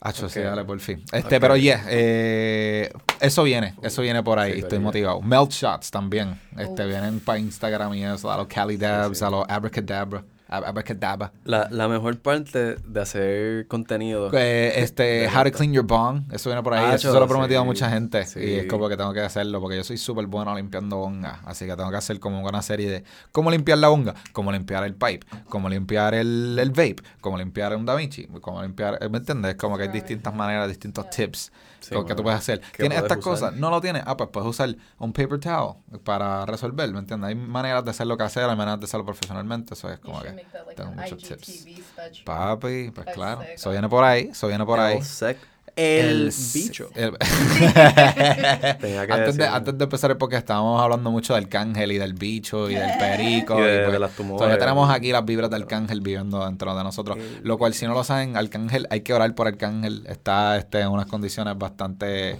Hacho, 0.00 0.28
sí, 0.28 0.38
Ok. 0.38 0.44
dale, 0.44 0.64
por 0.64 0.78
fin. 0.80 1.02
Este, 1.12 1.40
pero 1.40 1.56
yeah, 1.56 1.84
eh, 1.88 2.90
eso 3.20 3.42
viene, 3.42 3.74
eso 3.82 4.00
viene 4.02 4.22
por 4.22 4.38
ahí, 4.38 4.52
Sí, 4.54 4.58
estoy 4.60 4.78
motivado. 4.78 5.20
Melt 5.20 5.50
shots 5.50 5.90
también, 5.90 6.40
este, 6.56 6.86
vienen 6.86 7.18
para 7.20 7.38
Instagram 7.40 7.94
y 7.94 8.04
eso, 8.04 8.30
a 8.30 8.36
los 8.36 8.46
Cali 8.46 8.76
Dabs, 8.76 9.18
sí. 9.18 9.24
a 9.24 9.30
los 9.30 9.44
Abracadabra, 9.48 10.20
ab- 10.20 10.24
Abracadabra. 10.48 11.32
La, 11.44 11.68
la 11.70 11.88
mejor 11.88 12.18
parte 12.18 12.76
de 12.76 13.00
hacer 13.00 13.66
contenido. 13.68 14.30
Eh, 14.32 14.72
este, 14.76 15.28
How 15.28 15.44
to. 15.44 15.52
Clean 15.52 15.72
Your 15.72 15.84
Bong, 15.86 16.22
eso 16.32 16.48
viene 16.50 16.62
por 16.62 16.74
ahí, 16.74 16.84
Ah, 16.86 16.94
eso 16.94 17.12
se 17.12 17.18
lo 17.18 17.24
he 17.24 17.28
sí, 17.28 17.32
prometido 17.32 17.60
a 17.60 17.64
mucha 17.64 17.90
gente 17.90 18.24
sí. 18.24 18.40
y 18.40 18.54
es 18.54 18.66
como 18.66 18.88
que 18.88 18.96
tengo 18.96 19.12
que 19.12 19.20
hacerlo 19.20 19.60
porque 19.60 19.76
yo 19.76 19.84
soy 19.84 19.98
súper 19.98 20.26
bueno 20.26 20.54
limpiando 20.54 20.96
bonga, 20.96 21.40
así 21.44 21.66
que 21.66 21.76
tengo 21.76 21.90
que 21.90 21.96
hacer 21.96 22.18
como 22.20 22.40
una 22.40 22.62
serie 22.62 22.90
de 22.90 23.04
cómo 23.32 23.50
limpiar 23.50 23.78
la 23.78 23.88
bonga, 23.88 24.14
cómo 24.32 24.50
limpiar 24.52 24.84
el 24.84 24.94
pipe, 24.94 25.26
cómo 25.48 25.68
limpiar 25.68 26.14
el, 26.14 26.56
el 26.58 26.70
vape, 26.70 26.96
cómo 27.20 27.36
limpiar 27.38 27.76
un 27.76 27.84
Da 27.84 27.94
Vinci, 27.94 28.26
cómo 28.40 28.62
limpiar, 28.62 28.98
¿me 29.10 29.18
entiendes? 29.18 29.56
Como 29.56 29.76
que 29.76 29.84
hay 29.84 29.88
distintas 29.90 30.34
maneras, 30.34 30.68
distintos 30.68 31.10
tips 31.10 31.52
Sí, 31.88 32.04
que 32.06 32.14
tú 32.14 32.22
puedes 32.22 32.38
hacer. 32.38 32.60
¿Qué 32.60 32.78
¿Tienes 32.82 32.98
estas 32.98 33.18
usar? 33.18 33.32
cosas? 33.32 33.52
¿No 33.54 33.70
lo 33.70 33.80
tienes? 33.80 34.02
Ah, 34.06 34.16
pues 34.16 34.30
puedes 34.30 34.48
usar 34.48 34.74
un 34.98 35.12
paper 35.12 35.38
towel 35.40 35.76
para 36.04 36.44
resolver, 36.46 36.92
¿me 36.92 36.98
entiendes? 36.98 37.28
Hay 37.28 37.34
maneras 37.34 37.84
de 37.84 37.90
hacerlo 37.90 38.16
casero, 38.16 38.50
hay 38.50 38.56
maneras 38.56 38.80
de 38.80 38.84
hacerlo 38.84 39.04
profesionalmente, 39.06 39.74
eso 39.74 39.90
es 39.90 39.98
como 40.00 40.20
que 40.20 40.28
like 40.32 40.74
tengo 40.76 40.92
muchos 40.92 41.22
tips. 41.22 41.66
IGTV. 41.66 42.24
Papi, 42.24 42.90
pues 42.90 43.06
claro, 43.06 43.42
eso 43.42 43.70
viene 43.70 43.88
por 43.88 44.04
ahí, 44.04 44.28
eso 44.32 44.48
viene 44.48 44.64
por 44.64 44.78
ahí. 44.80 44.98
Sec- 44.98 45.36
el 45.78 46.32
bicho. 46.54 46.90
el- 46.94 47.16
antes, 49.10 49.36
de, 49.36 49.46
antes 49.46 49.78
de 49.78 49.84
empezar 49.84 50.18
porque 50.18 50.36
estábamos 50.36 50.82
hablando 50.82 51.10
mucho 51.10 51.34
del 51.34 51.48
cángel 51.48 51.92
y 51.92 51.98
del 51.98 52.14
bicho 52.14 52.68
y 52.68 52.74
del 52.74 52.90
perico. 52.98 53.58
Y 53.58 53.62
de- 53.62 53.78
pues, 53.80 53.92
de 53.92 53.98
las 53.98 54.12
tumores. 54.12 54.38
Todavía 54.38 54.58
tenemos 54.58 54.90
aquí 54.90 55.12
las 55.12 55.24
vibras 55.24 55.50
del 55.50 55.66
cángel 55.66 56.00
viviendo 56.00 56.44
dentro 56.44 56.76
de 56.76 56.82
nosotros. 56.84 57.18
Lo 57.42 57.58
cual, 57.58 57.74
si 57.74 57.86
no 57.86 57.94
lo 57.94 58.04
saben, 58.04 58.36
Arcángel, 58.36 58.86
hay 58.90 59.00
que 59.02 59.14
orar 59.14 59.34
por 59.34 59.46
Arcángel. 59.46 60.04
Está 60.08 60.56
este, 60.56 60.80
en 60.80 60.88
unas 60.88 61.06
condiciones 61.06 61.56
bastante 61.56 62.38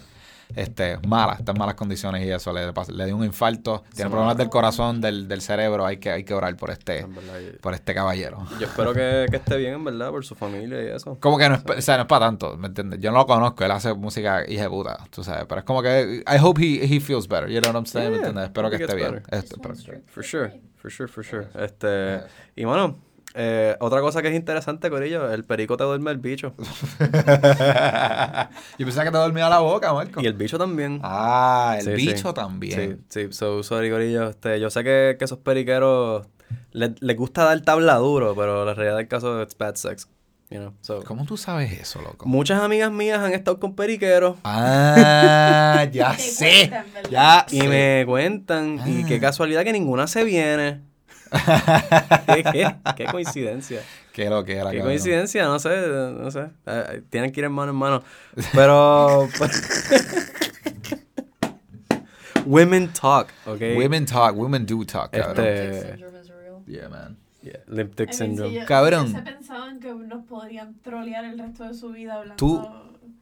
este, 0.55 0.99
malas, 1.07 1.41
está 1.41 1.53
en 1.53 1.59
malas 1.59 1.75
condiciones 1.75 2.25
y 2.25 2.31
eso. 2.31 2.53
Le, 2.53 2.73
le 2.73 3.07
dio 3.07 3.17
un 3.17 3.25
infarto, 3.25 3.85
tiene 3.95 4.11
problemas 4.11 4.37
del 4.37 4.49
corazón, 4.49 5.01
del, 5.01 5.29
del 5.29 5.41
cerebro. 5.41 5.87
Hay 5.87 5.99
que, 5.99 6.11
hay 6.11 6.25
que 6.25 6.35
orar 6.35 6.57
por 6.57 6.71
este, 6.71 7.05
verdad, 7.05 7.59
por 7.61 7.75
este 7.75 7.95
caballero. 7.95 8.47
Yo 8.59 8.67
espero 8.67 8.93
que, 8.93 9.27
que 9.31 9.37
esté 9.37 9.57
bien, 9.57 9.75
en 9.75 9.85
verdad, 9.85 10.11
por 10.11 10.25
su 10.25 10.35
familia 10.35 10.83
y 10.83 10.87
eso. 10.89 11.17
Como 11.21 11.39
que 11.39 11.49
no 11.49 11.57
es, 11.57 11.63
o 11.65 11.83
sea, 11.83 11.97
no 11.97 12.03
es 12.03 12.09
para 12.09 12.27
tanto, 12.27 12.57
¿me 12.57 12.69
entiendes? 12.69 13.01
Yo 13.01 13.11
no 13.11 13.19
lo 13.19 13.27
conozco, 13.27 13.65
él 13.65 13.71
hace 13.71 13.95
música 13.95 14.49
hija 14.49 14.69
puta, 14.69 14.99
tú 15.11 15.23
sabes, 15.25 15.45
pero 15.49 15.61
es 15.61 15.65
como 15.65 15.83
que 15.83 16.23
I 16.27 16.39
hope 16.41 16.61
he, 16.63 16.85
he 16.85 17.01
feels 17.01 17.29
better, 17.29 17.49
you 17.49 17.61
know 17.61 17.71
what 17.73 17.79
I'm 17.79 17.87
saying, 17.87 18.11
¿me 18.11 18.19
Yeah, 18.19 18.29
entiendes? 18.29 18.45
Espero 18.45 18.71
que 18.71 18.77
esté 18.77 18.95
bien. 18.97 19.23
Este. 19.31 19.57
For 20.07 20.25
sure, 20.25 20.61
for 20.77 20.91
sure, 20.91 21.09
for 21.09 21.25
sure. 21.25 21.49
Este, 21.55 22.21
y 22.57 22.65
bueno, 22.65 22.99
eh, 23.41 23.77
otra 23.81 24.01
cosa 24.01 24.21
que 24.21 24.29
es 24.29 24.35
interesante, 24.35 24.91
Corillo, 24.91 25.33
el 25.33 25.45
perico 25.45 25.77
te 25.77 25.85
duerme 25.85 26.11
el 26.11 26.19
bicho. 26.19 26.55
Yo 28.79 28.87
pensaba 28.87 29.05
que 29.05 29.11
te 29.13 29.17
dormía 29.19 29.49
la 29.49 29.61
boca, 29.61 29.93
Marco. 29.93 30.21
Y 30.21 30.27
el 30.27 30.33
bicho 30.35 30.59
también. 30.59 31.01
Ah, 31.03 31.77
el 31.79 31.85
Sí, 31.85 31.91
bicho 31.93 32.29
sí. 32.29 32.35
también. 32.35 33.05
Sí, 33.09 33.27
sí, 33.29 33.33
so, 33.33 33.63
sorry, 33.63 33.91
Corillo. 33.91 34.31
Este, 34.31 34.59
yo 34.61 34.71
sé 34.71 34.83
que, 34.85 35.17
que 35.19 35.25
esos 35.25 35.39
periqueros 35.39 36.27
les, 36.73 37.01
les 37.01 37.17
gusta 37.17 37.45
dar 37.45 37.61
tabla 37.61 37.95
duro, 37.97 38.35
pero 38.35 38.65
la 38.65 38.75
realidad 38.75 38.97
del 38.97 39.09
caso 39.09 39.41
es 39.43 39.57
bad 39.57 39.75
sex. 39.77 40.09
You 40.51 40.59
know, 40.61 40.73
so. 40.81 41.05
¿Cómo 41.05 41.27
tú 41.27 41.37
sabes 41.37 41.79
eso, 41.79 42.01
loco? 42.01 42.27
Muchas 42.27 42.63
amigas 42.63 42.91
mías 42.91 43.19
han 43.21 43.33
estado 43.35 43.61
con 43.61 43.75
periqueros 43.77 44.37
Ah, 44.45 45.85
ya 45.93 46.15
sé. 46.17 46.71
cuentan. 46.71 46.87
Ya 47.11 47.47
y 47.51 47.61
sé. 47.61 47.69
me 47.69 48.05
cuentan, 48.07 48.81
y 48.87 49.03
Ah. 49.03 49.07
qué 49.07 49.21
casualidad 49.21 49.63
que 49.63 49.73
ninguna 49.75 50.07
se 50.07 50.25
viene. 50.25 50.81
¿Qué, 52.35 52.43
qué, 52.53 52.75
qué 52.97 53.05
coincidencia. 53.07 53.83
Qué 54.13 54.29
lo 54.31 54.45
que 54.45 54.55
era, 54.57 54.71
Qué 54.71 54.79
cabrón. 54.79 54.93
coincidencia, 54.95 55.45
no 55.45 55.59
sé, 55.59 55.69
no 55.89 56.31
sé. 56.31 56.49
Eh, 56.67 57.03
tienen 57.11 57.31
que 57.33 57.41
ir 57.41 57.45
en 57.45 57.53
mano 57.53 57.71
en 57.71 57.77
mano. 57.77 58.03
Pero. 58.53 59.29
pues, 59.39 59.63
women 62.47 62.89
talk, 62.93 63.29
¿ok? 63.47 63.61
Women 63.77 64.07
talk, 64.07 64.37
women 64.37 64.67
do 64.67 64.85
talk, 64.85 65.11
cabrón. 65.13 65.47
Este-. 65.47 65.99
Yeah, 66.67 66.89
man. 66.89 67.17
Yeah, 67.43 67.61
Limp 67.69 67.95
Dick 67.95 68.09
I 68.09 68.11
mean, 68.11 68.19
Syndrome. 68.37 68.61
si 68.61 68.67
Cabrón. 68.67 69.07
ellos 69.07 69.13
se 69.13 69.23
pensaban 69.23 69.81
que 69.81 69.95
nos 69.95 70.25
podrían 70.25 70.75
trolear 70.83 71.25
el 71.25 71.39
resto 71.39 71.65
de 71.65 71.75
su 71.75 71.91
vida 71.91 72.15
hablando. 72.15 72.37
Tú- 72.37 72.69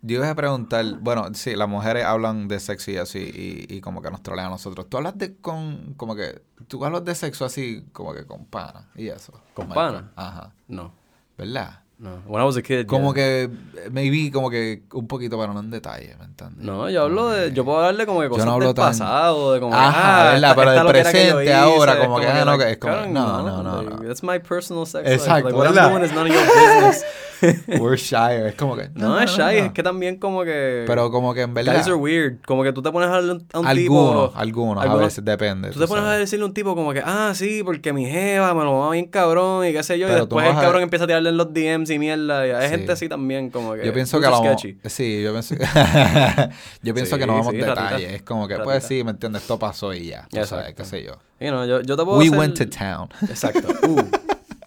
Yo 0.02 0.18
iba 0.18 0.30
a 0.30 0.34
preguntar, 0.34 0.84
bueno, 1.00 1.26
sí, 1.34 1.56
las 1.56 1.68
mujeres 1.68 2.04
hablan 2.04 2.46
de 2.48 2.60
sexo 2.60 2.90
y 2.92 2.96
así, 2.98 3.18
y, 3.18 3.74
y 3.76 3.80
como 3.80 4.02
que 4.02 4.10
nos 4.10 4.22
trolean 4.22 4.46
a 4.48 4.50
nosotros. 4.50 4.88
¿Tú 4.88 4.98
hablas 4.98 5.18
de 5.18 5.34
con, 5.36 5.94
como 5.96 6.14
que, 6.14 6.42
tú 6.68 6.84
hablas 6.84 7.04
de 7.04 7.14
sexo 7.14 7.44
así, 7.44 7.84
como 7.92 8.12
que 8.14 8.24
con 8.26 8.44
pana 8.44 8.88
y 8.94 9.08
eso? 9.08 9.32
¿Con 9.54 9.68
pana? 9.68 10.12
Ajá, 10.14 10.52
No, 10.68 10.92
¿verdad? 11.36 11.80
no. 11.98 12.20
When 12.26 12.42
I 12.42 12.44
was 12.44 12.56
a 12.58 12.62
kid. 12.62 12.86
Como 12.86 13.14
yeah. 13.14 13.24
que, 13.48 13.50
maybe, 13.90 14.30
como 14.30 14.50
que 14.50 14.82
un 14.92 15.08
poquito, 15.08 15.38
pero 15.38 15.54
no 15.54 15.60
en 15.60 15.70
detalle, 15.70 16.14
¿me 16.18 16.26
entiendes? 16.26 16.58
No, 16.62 16.90
yo 16.90 17.04
hablo 17.04 17.22
Como 17.22 17.32
de. 17.32 17.48
que- 17.48 17.54
Yo 17.54 17.64
puedo 17.64 17.78
hablarle 17.78 18.04
como 18.06 18.20
que 18.20 18.26
Yo 18.26 18.30
cosas 18.30 18.44
no 18.46 18.52
hablo 18.52 18.66
del 18.66 18.74
tan- 18.74 18.86
pasado, 18.90 19.52
de 19.54 19.60
como. 19.60 19.72
que, 19.72 19.78
Ajá, 19.78 20.28
ah, 20.28 20.32
¿verdad? 20.34 20.54
Pero 20.56 20.70
del 20.72 20.80
que 20.82 20.86
yo 20.86 20.92
presente 20.92 21.54
ahora, 21.54 21.98
como 21.98 22.20
que, 22.20 22.26
ah, 22.26 22.44
no, 22.44 22.58
que 22.58 22.70
es 22.72 22.76
como- 22.78 22.94
no, 22.94 23.06
no, 23.42 23.62
no, 23.62 23.82
like, 23.82 23.96
no. 23.96 24.02
That's 24.08 24.22
my 24.22 24.38
personal 24.40 24.86
sex 24.86 25.04
life. 25.04 25.14
Exacto, 25.14 25.48
Like, 25.48 25.56
what 25.58 25.68
¿verdad? 25.68 25.86
I'm 25.86 25.92
doing 25.94 26.04
is 26.04 26.12
none 26.12 26.30
of 26.30 26.36
your 26.36 26.46
business. 26.46 27.04
We're 27.80 27.96
shy, 27.96 28.46
es 28.48 28.54
como 28.54 28.76
que... 28.76 28.88
No, 28.94 29.20
es 29.20 29.30
shy, 29.30 29.38
no. 29.38 29.48
es 29.50 29.72
que 29.72 29.82
también 29.82 30.18
como 30.18 30.44
que. 30.44 30.84
Pero 30.86 31.10
como 31.10 31.34
que 31.34 31.42
en 31.42 31.54
verdad... 31.54 31.74
Guys 31.74 31.86
are 31.86 31.94
weird. 31.96 32.38
Como 32.46 32.62
que 32.62 32.72
tú 32.72 32.82
te 32.82 32.90
pones 32.90 33.08
a, 33.08 33.16
hablarle 33.16 33.44
a 33.52 33.58
un 33.60 33.66
algunos, 33.66 34.28
tipo. 34.30 34.32
algunos, 34.38 34.78
a 34.78 34.82
algunos- 34.82 35.06
veces 35.06 35.24
depende. 35.24 35.70
Tú 35.70 35.80
te 35.80 35.86
pones 35.86 36.02
a 36.04 36.06
sabes. 36.08 36.20
decirle 36.20 36.44
a 36.44 36.46
un 36.46 36.54
tipo 36.54 36.74
como 36.74 36.92
que, 36.92 37.02
ah, 37.04 37.32
sí, 37.34 37.62
porque 37.64 37.92
mi 37.92 38.06
jeva 38.06 38.54
me 38.54 38.64
lo 38.64 38.78
va 38.78 38.90
bien 38.90 39.06
cabrón 39.06 39.66
y 39.66 39.72
qué 39.72 39.82
sé 39.82 39.98
yo. 39.98 40.06
Pero 40.08 40.24
y 40.24 40.26
tú 40.28 40.36
después 40.36 40.44
no 40.44 40.50
el 40.50 40.54
vas 40.56 40.62
a- 40.62 40.66
cabrón 40.66 40.82
empieza 40.82 41.04
a 41.04 41.06
tirarle 41.08 41.28
en 41.30 41.36
los 41.36 41.52
DMs 41.52 41.90
y 41.90 41.98
mierda. 41.98 42.46
Y 42.46 42.50
hay 42.50 42.64
Sí. 42.64 42.70
gente 42.70 42.92
así 42.92 43.08
también, 43.08 43.50
como 43.50 43.74
que. 43.74 43.84
Yo 43.86 43.92
pienso 43.92 44.18
que 44.20 44.26
a 44.26 44.30
lo 44.30 44.38
sketchy. 44.38 44.78
Sí, 44.84 45.22
yo 45.22 45.32
pienso, 45.32 45.54
yo 46.82 46.94
pienso 46.94 47.16
Sí, 47.16 47.20
que 47.20 47.26
no 47.26 47.34
vamos 47.34 47.52
sí, 47.52 47.60
a 47.60 47.66
detalles. 47.66 48.12
Es 48.12 48.22
como 48.22 48.48
que, 48.48 48.54
pues 48.56 48.66
Ratita. 48.66 48.88
sí, 48.88 49.04
¿me 49.04 49.10
entiendes? 49.12 49.42
Esto 49.42 49.58
pasó 49.58 49.92
y 49.94 50.06
ya. 50.06 50.22
Tú 50.30 50.36
sabes, 50.44 50.68
Exacto. 50.70 50.82
qué 50.82 50.84
sé 50.88 51.02
yo. 51.04 51.12
You 51.38 51.48
know, 51.50 51.66
yo, 51.66 51.82
yo 51.82 51.96
te 51.96 52.04
puedo 52.04 52.18
We 52.18 52.26
hacer- 52.28 52.38
went 52.38 52.56
to 52.58 52.66
town. 52.68 53.08
Exacto. 53.28 53.68
Uh, 53.86 54.00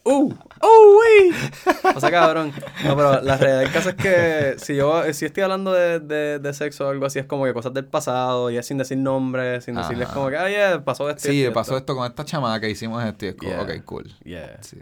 ¡Uh! 0.10 0.34
¡Uh, 0.62 0.98
uy! 0.98 1.36
O 1.96 2.00
sea, 2.00 2.12
cabrón. 2.12 2.52
No, 2.84 2.96
pero 2.96 3.22
la 3.22 3.38
realidad 3.38 3.60
del 3.62 3.72
caso 3.72 3.90
es 3.90 3.96
que 3.96 4.56
si 4.58 4.76
yo 4.76 5.04
si 5.14 5.26
estoy 5.26 5.44
hablando 5.44 5.72
de, 5.74 6.00
de, 6.00 6.40
de 6.40 6.54
sexo 6.54 6.88
o 6.88 6.90
algo 6.90 7.06
así, 7.06 7.20
es 7.20 7.26
como 7.26 7.46
que 7.46 7.54
cosas 7.54 7.74
del 7.74 7.86
pasado, 7.86 8.50
y 8.50 8.58
es 8.58 8.66
sin 8.66 8.78
decir 8.78 8.98
nombres, 8.98 9.64
sin 9.66 9.76
decirles 9.76 10.08
como 10.10 10.30
que, 10.30 10.38
ah, 10.38 10.50
yeah, 10.50 10.84
pasó 10.84 11.10
esto. 11.10 11.22
Sí, 11.30 11.46
y 11.46 11.50
pasó 11.50 11.72
esto. 11.78 11.94
esto 11.94 11.96
con 11.96 12.06
esta 12.08 12.26
chamaca 12.26 12.60
que 12.62 12.70
hicimos 12.70 13.04
esto 13.04 13.26
y 13.26 13.30
es 13.30 13.36
como, 13.36 13.50
Yeah. 13.52 13.62
ok, 13.62 13.72
cool. 13.86 14.12
Yeah. 14.24 14.58
Sí, 14.62 14.78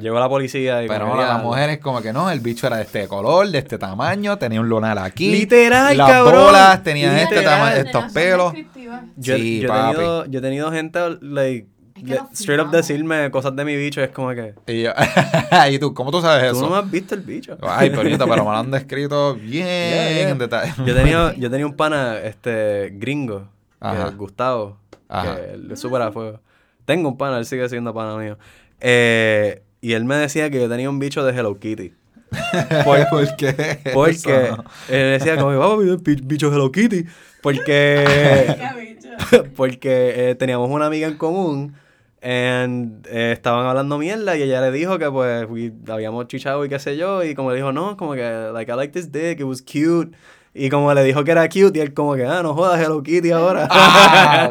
llegó 0.00 0.18
la 0.20 0.28
policía 0.28 0.82
y 0.82 0.88
Pero 0.88 1.00
como 1.00 1.12
ahora 1.14 1.24
que, 1.26 1.28
la 1.34 1.38
ah, 1.40 1.42
mujer 1.42 1.70
es 1.70 1.78
como 1.78 2.00
que 2.02 2.12
no, 2.12 2.30
el 2.30 2.40
bicho 2.40 2.66
era 2.66 2.76
de 2.76 2.82
este 2.84 3.06
color, 3.08 3.48
de 3.48 3.58
este 3.58 3.78
tamaño, 3.78 4.38
tenía 4.38 4.60
un 4.60 4.68
lunar 4.68 4.98
aquí. 4.98 5.30
Literal, 5.32 5.96
Las 5.96 6.10
cabrón. 6.10 6.44
bolas 6.44 6.82
tenían 6.82 7.16
este 7.16 7.36
Literal. 7.36 7.58
tamaño, 7.58 7.76
estos 7.76 8.12
pelos. 8.12 8.52
Yo, 9.16 9.36
Sí, 9.36 9.60
yo 9.60 9.66
he 9.66 9.68
papi. 9.68 9.94
tenido, 9.96 10.24
yo 10.26 10.38
he 10.38 10.42
tenido 10.42 10.72
gente, 10.72 11.00
like, 11.20 11.68
Es 11.96 12.02
que 12.04 12.18
straight 12.34 12.60
up 12.62 12.70
decirme 12.70 13.30
cosas 13.30 13.54
de 13.56 13.64
mi 13.64 13.76
bicho, 13.76 14.02
es 14.02 14.10
como 14.10 14.30
que, 14.30 14.54
Y, 14.66 14.82
yo, 14.82 14.90
¿Y 15.70 15.78
tú, 15.78 15.94
¿cómo 15.94 16.10
tú 16.10 16.20
sabes 16.20 16.50
tú 16.50 16.56
eso? 16.58 16.66
no 16.66 16.72
me 16.72 16.78
has 16.78 16.90
visto 16.90 17.14
el 17.14 17.22
bicho. 17.22 17.56
Ay, 17.62 17.90
perrito, 17.90 18.26
pero 18.28 18.44
me 18.44 18.50
lo 18.50 18.56
han 18.56 18.70
descrito 18.72 19.34
bien 19.34 19.66
Yeah, 19.66 20.10
yeah. 20.12 20.28
en 20.30 20.38
detalle. 20.38 20.72
Yo 20.84 20.94
tenía, 20.94 21.34
yo 21.38 21.50
tenía 21.50 21.66
un 21.66 21.74
pana, 21.74 22.18
este, 22.18 22.90
gringo, 22.96 23.48
que 23.80 23.86
Ajá. 23.88 24.08
es 24.08 24.16
Gustavo, 24.16 24.78
Ajá. 25.08 25.36
que 25.36 25.54
él 25.54 25.70
es 25.72 25.80
súper 25.80 26.02
a 26.02 26.12
fuego. 26.12 26.40
Tengo 26.84 27.08
un 27.08 27.16
pana, 27.16 27.38
él 27.38 27.46
sigue 27.46 27.68
siendo 27.68 27.92
pana 27.94 28.16
mío. 28.16 28.38
Eh, 28.80 29.62
y 29.80 29.92
él 29.94 30.04
me 30.04 30.16
decía 30.16 30.50
que 30.50 30.60
yo 30.60 30.68
tenía 30.68 30.88
un 30.90 30.98
bicho 30.98 31.24
de 31.24 31.32
Hello 31.32 31.58
Kitty. 31.58 31.94
¿Por, 32.84 33.08
¿Por 33.08 33.36
qué? 33.36 33.78
Porque 33.94 34.10
eso? 34.48 34.64
él 34.88 35.18
decía 35.18 35.36
como, 35.36 35.56
vamos, 35.58 35.84
oh, 35.88 35.96
bicho 36.02 36.52
Hello 36.52 36.70
Kitty. 36.70 37.06
Porque, 37.42 38.04
porque 39.56 40.30
eh, 40.30 40.34
teníamos 40.34 40.68
una 40.70 40.86
amiga 40.86 41.06
en 41.08 41.16
común 41.16 41.74
and, 42.26 43.06
eh, 43.06 43.30
estaban 43.32 43.66
hablando 43.66 43.98
mierda 43.98 44.36
y 44.36 44.42
ella 44.42 44.60
le 44.60 44.72
dijo 44.72 44.98
que 44.98 45.08
pues 45.10 45.46
we- 45.48 45.72
habíamos 45.88 46.26
chichado 46.26 46.64
y 46.64 46.68
qué 46.68 46.78
sé 46.80 46.96
yo 46.96 47.22
y 47.22 47.34
como 47.36 47.50
le 47.50 47.56
dijo, 47.56 47.72
no, 47.72 47.96
como 47.96 48.14
que, 48.14 48.50
like, 48.52 48.70
I 48.72 48.74
like 48.74 48.92
this 48.92 49.12
dick, 49.12 49.38
it 49.40 49.44
was 49.44 49.62
cute. 49.62 50.16
Y 50.58 50.70
como 50.70 50.92
le 50.94 51.04
dijo 51.04 51.22
que 51.22 51.32
era 51.32 51.46
cute 51.48 51.78
y 51.78 51.80
él 51.82 51.92
como 51.92 52.14
que, 52.14 52.24
ah, 52.24 52.42
no 52.42 52.54
jodas 52.54 52.80
Hello 52.80 53.02
Kitty 53.02 53.30
ahora. 53.30 53.68
Ah. 53.70 54.48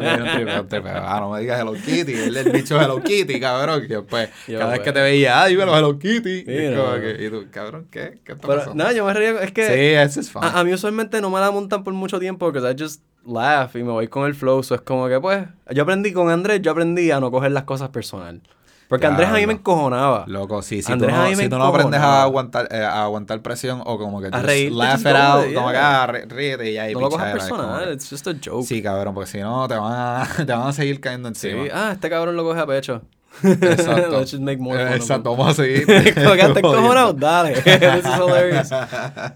Ah, 0.84 1.18
no 1.20 1.30
me 1.30 1.40
digas 1.40 1.60
Hello 1.60 1.72
Kitty. 1.74 2.12
Él 2.12 2.36
el 2.36 2.52
bicho 2.52 2.80
Hello 2.80 3.02
Kitty, 3.02 3.40
cabrón. 3.40 3.82
Que 3.86 3.96
después, 3.96 4.28
Yo, 4.46 4.58
cada 4.58 4.70
vez 4.72 4.80
pues. 4.80 4.84
que 4.88 4.92
te 4.92 5.00
veía, 5.00 5.42
ah, 5.42 5.46
dímelo 5.46 5.76
Hello 5.76 5.98
Kitty. 5.98 6.44
Sí, 6.44 6.52
y, 6.52 6.68
no, 6.74 6.84
como 6.84 7.00
que- 7.00 7.16
y 7.24 7.30
tú, 7.30 7.46
cabrón, 7.50 7.86
¿qué? 7.90 8.20
¿Qué 8.24 8.32
está 8.32 8.46
Pero 8.46 8.58
pasando? 8.60 8.84
no, 8.84 8.92
yo 8.92 9.04
me 9.04 9.12
reía, 9.14 9.42
es 9.42 9.52
que 9.52 9.66
sí, 9.66 9.72
ese 9.74 10.20
es 10.20 10.30
fun. 10.30 10.44
a, 10.44 10.60
a 10.60 10.64
mí 10.64 10.72
usualmente 10.72 11.20
no 11.20 11.30
me 11.30 11.40
la 11.40 11.50
montan 11.50 11.82
por 11.84 11.92
mucho 11.94 12.18
tiempo 12.18 12.46
porque 12.50 12.58
I 12.60 12.74
just 12.80 13.02
laugh 13.26 13.74
y 13.74 13.82
me 13.82 13.90
voy 13.92 14.08
con 14.08 14.26
el 14.26 14.34
flow. 14.34 14.62
So 14.62 14.74
es 14.74 14.80
como 14.82 15.08
que 15.08 15.20
pues, 15.20 15.44
yo 15.70 15.82
aprendí 15.82 16.12
con 16.12 16.30
Andrés, 16.30 16.60
yo 16.62 16.70
aprendí 16.70 17.10
a 17.10 17.20
no 17.20 17.30
coger 17.30 17.52
las 17.52 17.64
cosas 17.64 17.88
personal. 17.90 18.40
Porque 18.88 19.06
Andrés 19.06 19.28
a 19.28 19.32
mí 19.32 19.34
me 19.34 19.38
Diablo. 19.46 19.58
encojonaba. 19.58 20.24
Loco, 20.28 20.62
sí, 20.62 20.82
si 20.82 20.92
Andrés 20.92 21.12
tú 21.12 21.16
a 21.20 21.22
no, 21.24 21.28
mí 21.30 21.36
me 21.36 21.42
si 21.44 21.48
tú 21.48 21.58
no 21.58 21.64
aprendes 21.64 22.00
a 22.00 22.22
aguantar, 22.22 22.68
eh, 22.70 22.84
a 22.84 23.02
aguantar 23.02 23.40
presión 23.42 23.82
o 23.84 23.98
como 23.98 24.20
que 24.20 24.28
A 24.30 24.40
reírte, 24.42 24.76
laugh 24.76 25.00
it 25.00 25.06
out, 25.08 25.54
como 25.54 25.70
que 25.70 25.76
ah, 25.76 26.06
rí- 26.08 26.28
ríete 26.28 26.70
y 26.70 26.74
ya. 26.74 26.88
y 26.90 26.94
no 26.94 27.00
lo 27.00 27.10
cojas 27.10 27.32
personal, 27.32 27.92
it's 27.92 28.08
just 28.08 28.26
a 28.28 28.34
joke. 28.44 28.64
Sí, 28.64 28.80
cabrón, 28.82 29.12
porque 29.14 29.30
si 29.30 29.38
no 29.38 29.66
te 29.66 29.74
van 29.76 29.92
a, 29.92 30.28
te 30.36 30.44
van 30.52 30.68
a 30.68 30.72
seguir 30.72 31.00
cayendo 31.00 31.34
Sí, 31.34 31.48
encima. 31.48 31.64
ah, 31.74 31.92
este 31.92 32.08
cabrón 32.08 32.36
lo 32.36 32.44
coge 32.44 32.60
a 32.60 32.66
pecho. 32.66 33.02
Exacto. 33.42 34.10
Let's 34.20 34.30
just 34.30 34.42
make 34.42 34.58
more 34.58 34.78
fun 34.82 34.94
Exacto, 34.94 35.30
vamos 35.36 35.48
a 35.58 35.62
seguir. 35.62 35.84
Como 36.14 36.32
que 36.34 36.44
te 36.54 36.58
encojonado, 36.60 37.12
dale. 37.12 37.52
This 37.54 38.04
is 38.06 38.16
hilarious. 38.18 38.70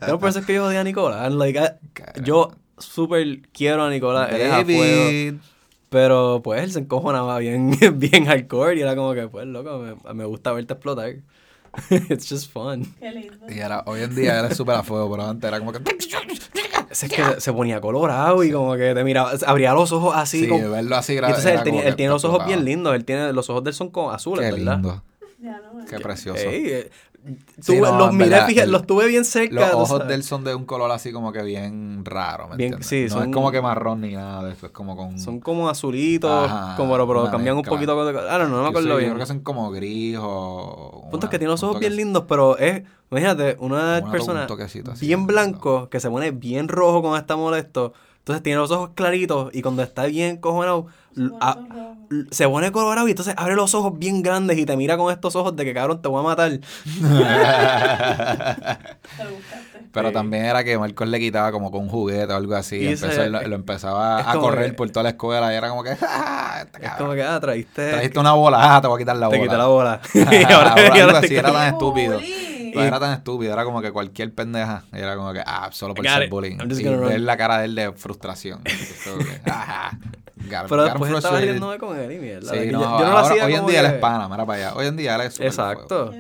No, 0.06 0.18
por 0.18 0.28
eso 0.30 0.38
es 0.38 0.46
que 0.46 0.54
yo 0.54 0.64
odio 0.66 0.80
a 0.80 0.84
Nicolás. 0.84 1.32
Like, 1.32 1.58
I- 1.58 2.22
yo 2.22 2.52
súper 2.78 3.40
quiero 3.52 3.82
a 3.84 3.90
Nicolás. 3.90 4.30
Él 4.32 4.40
es 4.42 4.52
a 4.52 4.64
fuego. 4.64 5.38
Pero 5.90 6.40
pues 6.42 6.62
él 6.62 6.72
se 6.72 6.79
encojonaba 6.79 7.38
bien, 7.38 7.76
bien 7.96 8.24
hardcore 8.24 8.76
y 8.76 8.81
era 8.81 8.96
como 8.96 9.12
que, 9.12 9.29
pues 9.29 9.46
loco, 9.46 9.79
me, 9.79 10.14
me 10.14 10.24
gusta 10.24 10.53
verte 10.53 10.72
explotar. 10.74 11.16
It's 12.09 12.29
just 12.29 12.50
fun. 12.53 12.85
Qué 12.98 13.12
lindo. 13.12 13.35
Y 13.48 13.61
ahora, 13.61 13.83
hoy 13.87 14.00
en 14.03 14.14
día 14.14 14.40
él 14.40 14.46
es 14.50 14.57
súper 14.57 14.76
a 14.76 14.83
fuego, 14.83 15.11
pero 15.11 15.26
antes 15.29 15.46
era 15.48 15.59
como 15.59 15.72
que... 15.72 15.81
Ese 16.90 17.07
es 17.07 17.12
que 17.12 17.40
se 17.40 17.53
ponía 17.53 17.81
colorado 17.81 18.42
y 18.42 18.50
como 18.50 18.74
que 18.76 18.94
te 18.94 19.05
miraba, 19.05 19.33
abría 19.46 19.72
los 19.74 19.92
ojos 19.92 20.14
así. 20.16 20.40
Sí, 20.40 20.48
como- 20.48 20.70
verlo 20.70 20.96
así 20.96 21.16
entonces 21.16 21.46
era 21.46 21.59
él, 21.59 21.64
tenía, 21.64 21.83
él 21.85 21.96
tiene 21.96 22.12
los 22.12 22.24
ojos 22.24 22.44
bien 22.44 22.64
lindos, 22.64 22.94
él 22.94 23.05
tiene, 23.05 23.33
los 23.33 23.48
ojos 23.50 23.62
de 23.64 23.70
él 23.70 23.74
son 23.74 23.90
como 23.90 24.11
azules, 24.11 24.44
Qué 24.46 24.53
¿verdad? 24.53 24.76
lindo, 24.76 25.03
Ya 25.40 25.61
no 25.61 25.85
qué 25.88 26.00
precioso. 26.00 26.48
Ey, 26.50 26.88
Sí, 27.61 27.76
tuve- 27.76 27.80
no, 27.90 27.98
los 27.98 28.12
miré, 28.14 28.66
los 28.66 28.87
tuve 28.87 29.06
bien 29.06 29.24
cerca. 29.24 29.54
Los 29.54 29.74
ojos 29.74 30.09
de 30.09 30.14
él 30.14 30.22
son 30.24 30.42
de 30.44 30.54
un 30.54 30.64
color 30.64 30.90
así 30.90 31.12
como 31.12 31.33
que 31.33 31.42
bien 31.42 32.04
raro, 32.04 32.48
¿me 32.48 32.56
Bien- 32.56 32.74
entiendes? 32.74 32.87
sí, 32.88 33.04
no 33.09 33.20
son- 33.20 33.28
es 33.28 33.35
como 33.35 33.50
que 33.50 33.61
marrón 33.61 34.00
ni 34.00 34.12
nada 34.14 34.44
de 34.44 34.52
eso, 34.52 34.66
es 34.66 34.72
como 34.72 34.96
con... 34.96 35.18
Son 35.18 35.38
como 35.40 35.68
azulitos, 35.68 36.50
Ajá, 36.50 36.76
como, 36.76 36.92
pero, 36.92 37.06
pero 37.06 37.30
cambian 37.30 37.56
un 37.56 37.62
poquito. 37.62 37.92
Ah, 37.92 38.38
no, 38.38 38.48
no 38.48 38.56
me 38.59 38.62
Yo 38.62 38.68
acuerdo 38.68 38.80
sí, 38.83 38.88
yo 38.88 38.96
bien. 38.96 39.11
creo 39.11 39.20
que 39.20 39.26
son 39.26 39.40
como 39.40 39.70
gris 39.70 40.16
o... 40.20 41.09
Punto 41.11 41.26
es 41.26 41.30
que 41.30 41.38
tiene 41.38 41.50
los 41.50 41.62
ojos 41.62 41.78
bien 41.78 41.96
lindos, 41.96 42.24
pero 42.26 42.56
es, 42.56 42.83
imagínate, 43.11 43.56
una 43.61 44.02
persona 44.11 44.46
bien 45.00 45.26
blanco 45.26 45.88
que 45.90 46.00
se 46.00 46.09
pone 46.11 46.30
bien 46.30 46.68
rojo 46.68 47.00
cuando 47.02 47.18
está 47.18 47.37
molesto. 47.37 47.92
Entonces 48.20 48.42
tiene 48.42 48.59
los 48.59 48.70
ojos 48.70 48.90
claritos 48.94 49.50
y 49.52 49.62
cuando 49.62 49.83
está 49.83 50.04
bien 50.06 50.37
cojonado, 50.37 50.87
a- 51.40 51.59
se 52.30 52.48
pone 52.48 52.70
colorado 52.70 53.09
y 53.09 53.12
entonces 53.12 53.35
abre 53.37 53.54
los 53.56 53.74
ojos 53.74 53.98
bien 53.98 54.22
grandes 54.22 54.59
y 54.59 54.64
te 54.66 54.76
mira 54.76 54.96
con 54.96 55.11
estos 55.12 55.35
ojos 55.37 55.56
de 55.56 55.64
que 55.64 55.74
cabrón 55.74 56.00
te 56.02 56.09
voy 56.09 56.20
a 56.20 56.22
matar. 56.24 56.50
Te. 56.61 56.61
Pero 59.92 60.09
Sí. 60.09 60.14
también 60.14 60.44
era 60.44 60.62
que 60.62 60.78
Marcos 60.78 61.09
le 61.09 61.18
quitaba 61.18 61.50
como 61.50 61.70
con 61.72 61.83
un 61.83 61.88
juguete 61.88 62.33
o 62.33 62.37
algo 62.37 62.54
así. 62.54 62.76
Y 62.76 62.87
ese- 62.88 63.06
empezó- 63.06 63.28
lo, 63.28 63.42
lo 63.48 63.56
empezaba 63.56 64.30
a 64.30 64.38
correr 64.38 64.66
que- 64.70 64.72
por 64.74 64.88
toda 64.90 65.02
la 65.04 65.09
escuela 65.11 65.52
y 65.52 65.56
era 65.56 65.68
como 65.68 65.83
que... 65.83 65.96
¡Ah, 66.02 66.62
este 66.64 66.78
Es 66.78 66.85
cabrón! 66.85 66.98
como 67.09 67.14
que, 67.14 67.22
ah, 67.24 67.40
traíste. 67.40 67.90
Trajiste 67.90 68.18
una 68.20 68.33
bola, 68.35 68.76
ah, 68.76 68.80
te 68.80 68.87
voy 68.87 68.96
a 68.96 68.98
quitar 69.00 69.16
la 69.16 69.28
te 69.28 69.37
bola. 69.37 69.48
quité 69.48 69.56
la 69.59 69.66
bola. 69.66 70.00
y 70.14 70.52
ahora, 70.52 70.74
y 70.76 70.80
algo 70.87 71.00
ahora 71.06 71.18
así, 71.18 71.28
te- 71.28 71.38
era 71.38 71.52
tan 71.52 71.62
¡Qué 71.62 71.68
estúpido. 71.70 72.20
Bullying! 72.72 72.87
Era 72.87 73.00
tan 73.00 73.12
estúpido, 73.12 73.52
era 73.52 73.64
como 73.64 73.80
que 73.83 73.92
cualquier 73.92 74.35
pendeja. 74.35 74.85
Era 74.92 75.16
como 75.16 75.33
que, 75.33 75.42
ah, 75.44 75.68
solo 75.72 75.94
por 75.94 76.06
ser 76.06 76.24
it. 76.24 76.30
bullying. 76.30 76.56
I'm 76.59 76.68
just 76.68 76.80
Y 76.80 76.85
ver 76.85 77.20
la 77.20 77.37
cara 77.37 77.59
de 77.59 77.64
él 77.66 77.74
de 77.74 77.92
frustración. 77.92 78.62
Que, 78.62 78.72
ajá, 79.50 79.98
got- 80.48 80.66
Pero 80.68 80.85
después 80.85 81.12
estaba 81.12 81.40
riéndome 81.40 81.78
con 81.78 81.98
él 81.98 82.12
y 82.12 82.18
mierda. 82.18 82.52
Sí, 82.52 82.70
no, 82.70 82.80
yo, 82.80 82.98
yo 82.98 83.04
no 83.04 83.11
lo 83.12 83.18
hacía 83.18 83.44
hoy 83.46 83.54
en 83.54 83.66
día 83.66 83.80
él 83.80 83.87
que- 83.88 83.94
es 83.94 84.00
pana, 84.00 84.28
mira 84.28 84.46
para 84.46 84.68
allá. 84.68 84.76
Hoy 84.76 84.87
en 84.87 84.96
día 84.96 85.14
él 85.16 85.20
es. 85.22 85.40
Exacto. 85.40 86.12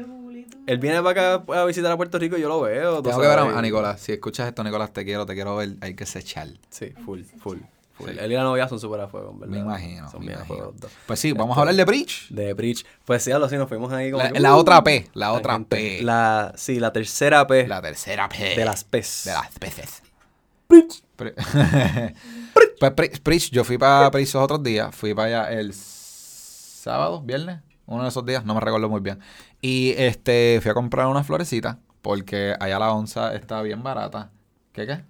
Él 0.66 0.78
viene 0.78 1.02
para 1.02 1.34
acá 1.36 1.60
a 1.60 1.64
visitar 1.64 1.90
a 1.90 1.96
Puerto 1.96 2.16
Rico 2.18 2.36
y 2.36 2.40
yo 2.42 2.48
lo 2.48 2.60
veo. 2.60 3.02
Tengo 3.02 3.20
que 3.20 3.26
ver 3.26 3.38
a, 3.38 3.58
a 3.58 3.62
Nicolás. 3.62 4.00
Si 4.00 4.12
escuchas 4.12 4.46
esto, 4.46 4.62
Nicolás, 4.62 4.92
te 4.92 5.04
quiero, 5.04 5.26
te 5.26 5.34
quiero 5.34 5.56
ver. 5.56 5.70
Hay 5.80 5.94
que 5.94 6.06
sechar. 6.06 6.46
Sí, 6.68 6.92
full, 7.04 7.22
full. 7.40 7.58
Sí. 8.04 8.16
Él 8.18 8.32
y 8.32 8.34
la 8.34 8.42
novia 8.42 8.68
son 8.68 8.78
súper 8.80 9.00
a 9.00 9.08
fuego, 9.08 9.30
en 9.30 9.40
¿verdad? 9.40 9.54
Me 9.54 9.60
imagino. 9.60 10.10
Son 10.10 10.20
me 10.20 10.26
bien 10.26 10.38
a 10.38 10.40
imagino. 10.40 10.56
fuego 10.56 10.72
los 10.72 10.80
dos. 10.80 10.92
Pues 11.06 11.20
sí, 11.20 11.32
vamos 11.32 11.56
a 11.56 11.60
hablar 11.60 11.74
de 11.74 11.84
Breach. 11.84 12.28
De 12.28 12.54
Breach. 12.54 12.84
Pues 13.04 13.22
sí, 13.22 13.32
algo 13.32 13.46
así, 13.46 13.56
nos 13.56 13.68
fuimos 13.68 13.92
ahí 13.92 14.10
como 14.10 14.22
La, 14.22 14.32
que, 14.32 14.40
la 14.40 14.56
uh, 14.56 14.58
otra 14.58 14.82
P. 14.84 15.08
La 15.14 15.32
otra. 15.32 15.58
P. 15.60 16.02
La, 16.02 16.52
sí, 16.56 16.80
la 16.80 16.92
tercera 16.92 17.46
P 17.46 17.66
La 17.66 17.80
tercera 17.82 18.28
P. 18.28 18.56
de 18.56 18.64
las 18.64 18.84
P's. 18.84 19.24
De 19.24 19.32
las 19.32 19.58
peces. 19.58 20.02
Breach. 20.68 21.02
Pues 22.80 22.92
Preach, 23.22 23.50
yo 23.50 23.62
fui 23.62 23.76
para 23.76 24.10
Preach 24.10 24.32
los 24.32 24.42
otros 24.42 24.62
días. 24.62 24.94
Fui 24.94 25.12
para 25.12 25.42
allá 25.42 25.60
el 25.60 25.74
sábado, 25.74 27.20
viernes, 27.20 27.60
uno 27.84 28.04
de 28.04 28.08
esos 28.08 28.24
días, 28.24 28.44
no 28.46 28.54
me 28.54 28.60
recuerdo 28.60 28.88
muy 28.88 29.00
bien. 29.02 29.18
Y 29.60 29.92
este 29.98 30.60
fui 30.62 30.70
a 30.70 30.74
comprar 30.74 31.06
unas 31.06 31.26
florecitas 31.26 31.76
porque 32.00 32.54
allá 32.58 32.78
la 32.78 32.92
onza 32.92 33.34
está 33.34 33.60
bien 33.60 33.82
barata. 33.82 34.30
¿Qué 34.72 34.86
qué? 34.86 35.04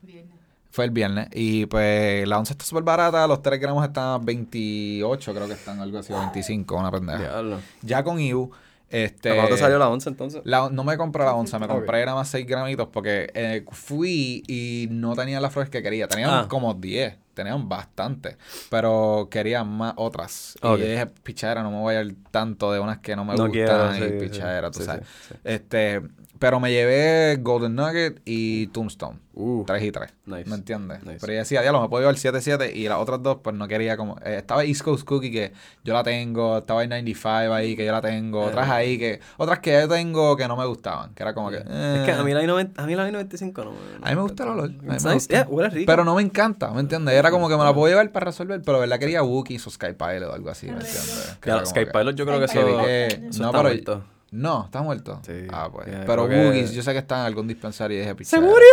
Fue 0.70 0.84
el 0.84 0.90
viernes. 0.92 1.28
Y 1.32 1.66
pues 1.66 2.26
la 2.28 2.38
onza 2.38 2.52
está 2.52 2.64
súper 2.64 2.84
barata. 2.84 3.26
Los 3.26 3.42
3 3.42 3.60
gramos 3.60 3.84
están 3.84 4.04
a 4.04 4.18
28, 4.18 5.34
creo 5.34 5.46
que 5.46 5.54
están 5.54 5.80
algo 5.80 5.98
así, 5.98 6.12
o 6.12 6.18
25, 6.18 6.76
una 6.76 6.90
pendeja. 6.90 7.18
Diablo. 7.18 7.58
Ya 7.82 8.04
con 8.04 8.20
IU, 8.20 8.50
este. 8.88 9.34
¿Cuándo 9.34 9.54
te 9.54 9.60
salió 9.60 9.78
la 9.78 9.88
once 9.88 10.08
entonces? 10.08 10.42
La- 10.44 10.68
no 10.70 10.84
me 10.84 10.96
compré 10.96 11.24
la 11.24 11.34
onza, 11.34 11.58
me 11.58 11.66
compré 11.68 12.04
nada 12.04 12.16
más 12.16 12.28
6 12.28 12.46
gramitos 12.46 12.88
porque 12.92 13.30
eh, 13.34 13.64
fui 13.70 14.42
y 14.46 14.88
no 14.90 15.14
tenía 15.16 15.40
las 15.40 15.52
flores 15.52 15.70
que 15.70 15.82
quería. 15.82 16.06
Tenían 16.08 16.30
Ah. 16.30 16.46
como 16.48 16.74
10, 16.74 17.16
tenían 17.34 17.68
bastante, 17.68 18.36
pero 18.68 19.28
quería 19.30 19.64
más 19.64 19.94
otras. 19.96 20.56
Y 20.62 20.76
dije, 20.80 21.06
pichadera, 21.06 21.62
no 21.62 21.70
me 21.70 21.78
voy 21.78 21.94
a 21.94 22.02
ir 22.02 22.16
tanto 22.30 22.72
de 22.72 22.80
unas 22.80 22.98
que 22.98 23.16
no 23.16 23.24
me 23.24 23.34
No 23.36 23.46
gustan 23.48 23.52
quiero, 23.52 23.94
y 23.96 23.98
sí, 23.98 24.04
sí, 24.20 24.26
pichadera, 24.26 24.70
tú 24.70 24.80
sí, 24.80 24.84
sabes. 24.86 25.06
Este, 25.44 26.02
pero 26.38 26.58
me 26.60 26.70
llevé 26.72 27.36
Golden 27.40 27.74
Nugget 27.74 28.22
y 28.24 28.66
Tombstone. 28.68 29.18
Uh, 29.32 29.64
3 29.64 29.82
y 29.84 29.92
3. 29.92 30.10
Nice. 30.26 30.50
¿Me 30.50 30.56
entiendes? 30.56 31.02
Nice. 31.02 31.18
Pero 31.20 31.32
yo 31.32 31.38
decía, 31.38 31.62
diablo, 31.62 31.80
me 31.80 31.88
puedo 31.88 32.02
llevar 32.02 32.16
7-7 32.16 32.74
y 32.74 32.88
las 32.88 32.98
otras 32.98 33.22
dos, 33.22 33.38
pues 33.42 33.54
no 33.56 33.68
quería 33.68 33.96
como. 33.96 34.16
eh, 34.24 34.36
estaba 34.38 34.64
East 34.64 34.82
Coast 34.82 35.04
Cookie 35.04 35.30
que 35.30 35.52
yo 35.84 35.94
la 35.94 36.02
tengo, 36.02 36.58
estaba 36.58 36.82
el 36.82 36.88
95 36.90 37.54
ahí 37.54 37.76
que 37.76 37.86
yo 37.86 37.92
la 37.92 38.02
tengo, 38.02 38.42
otras 38.42 38.68
Eh. 38.68 38.72
ahí 38.72 38.98
que. 38.98 39.20
Otras 39.38 39.60
que 39.60 39.72
yo 39.80 39.88
tengo 39.88 40.36
que 40.36 40.46
no 40.48 40.56
me 40.56 40.66
gustaban, 40.66 41.14
que 41.14 41.22
era 41.22 41.32
como 41.32 41.50
que. 41.50 41.58
Es 41.58 41.64
que 41.64 42.12
a 42.12 42.22
mí 42.22 42.32
eh, 42.32 42.34
la 42.34 42.42
I-90 42.42 42.72
a 42.76 42.86
mí 42.86 42.94
la 42.94 43.08
I-95 43.08 43.64
no 43.64 43.70
me... 43.72 43.78
a 44.02 44.10
mí 44.10 44.16
me 44.16 44.22
gusta 44.22 44.42
el 44.42 44.48
olor. 44.50 44.64
a 44.64 44.68
mí 44.68 44.78
me 44.82 45.14
gusta. 45.14 45.34
Yeah, 45.34 45.46
huele 45.48 45.70
rico. 45.70 45.86
Pero 45.86 46.04
no 46.04 46.14
me 46.16 46.22
encanta, 46.22 46.70
¿me 46.72 46.80
entiendes? 46.80 47.14
Era 47.20 47.30
como 47.30 47.48
que 47.48 47.56
me 47.56 47.64
la 47.64 47.72
puedo 47.74 47.86
llevar 47.88 48.10
para 48.12 48.26
resolver, 48.26 48.60
pero 48.62 48.78
de 48.78 48.80
verdad 48.80 48.98
quería 48.98 49.22
Wookiees 49.22 49.66
o 49.66 49.70
Sky 49.70 49.92
Pilot 49.92 50.30
o 50.30 50.32
algo 50.34 50.50
así, 50.50 50.66
¿me 50.66 50.72
entiendes? 50.72 51.36
Que 51.40 51.48
Ya, 51.48 51.54
era 51.54 51.62
como 51.62 51.66
Sky 51.70 51.84
que- 51.84 51.90
Pilot 51.92 52.16
yo 52.16 52.26
creo 52.26 52.38
que 52.38 52.44
eso... 52.46 52.54
que 52.84 53.06
eso 53.06 53.20
no, 53.20 53.28
está 53.28 53.50
pero 53.50 53.62
muerto. 53.62 54.04
no, 54.32 54.64
está 54.64 54.82
muerto. 54.82 55.20
Sí, 55.26 55.32
Ah, 55.50 55.68
pues. 55.72 55.86
yeah, 55.86 56.04
pero 56.06 56.28
que- 56.28 56.36
Wookiees, 56.46 56.72
yo 56.72 56.82
sé 56.82 56.92
que 56.92 56.98
está 56.98 57.20
en 57.20 57.26
algún 57.26 57.46
dispensario 57.46 57.96
y 57.96 58.00
dije, 58.00 58.16
¡Se 58.24 58.40
murió! 58.40 58.64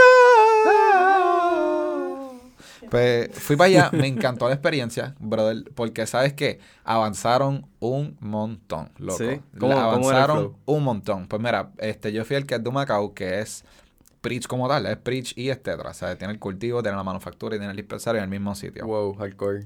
Pues 2.90 3.30
fui 3.34 3.58
para 3.58 3.68
allá, 3.68 3.90
me 3.92 4.08
encantó 4.08 4.48
la 4.48 4.54
experiencia, 4.54 5.14
brother, 5.20 5.66
porque 5.76 6.06
sabes 6.08 6.32
que 6.34 6.60
avanzaron 6.86 7.66
un 7.80 8.16
montón, 8.22 8.92
loco. 8.98 9.18
Sí. 9.18 9.26
La- 9.54 9.60
¿Cómo- 9.60 9.74
cómo 9.74 9.74
era 9.76 10.20
el 10.20 10.24
avanzaron 10.32 10.56
un 10.66 10.84
montón. 10.84 11.28
Pues 11.28 11.42
mira, 11.42 11.72
este, 11.80 12.14
yo 12.14 12.24
fui 12.24 12.38
el 12.38 12.46
que 12.46 12.56
es 12.56 12.64
de 12.64 12.72
Macao, 12.72 13.14
que 13.14 13.42
es 13.42 13.66
Preach 14.28 14.46
como 14.46 14.68
tal, 14.68 14.86
es 14.86 14.98
Preach 14.98 15.32
y 15.38 15.50
es 15.50 15.64
Tetra. 15.64 15.92
O 15.92 15.94
sea, 15.94 16.18
tiene 16.18 16.34
el 16.34 16.40
cultivo, 16.40 16.84
tiene 16.84 16.98
la 16.98 17.04
manufactura 17.04 17.56
y 17.56 17.60
tiene 17.60 17.72
el 17.72 17.78
dispensario 17.78 18.20
en 18.20 18.26
el 18.26 18.30
mismo 18.30 18.54
sitio. 18.56 18.86
Wow, 18.86 19.16
hardcore. 19.16 19.64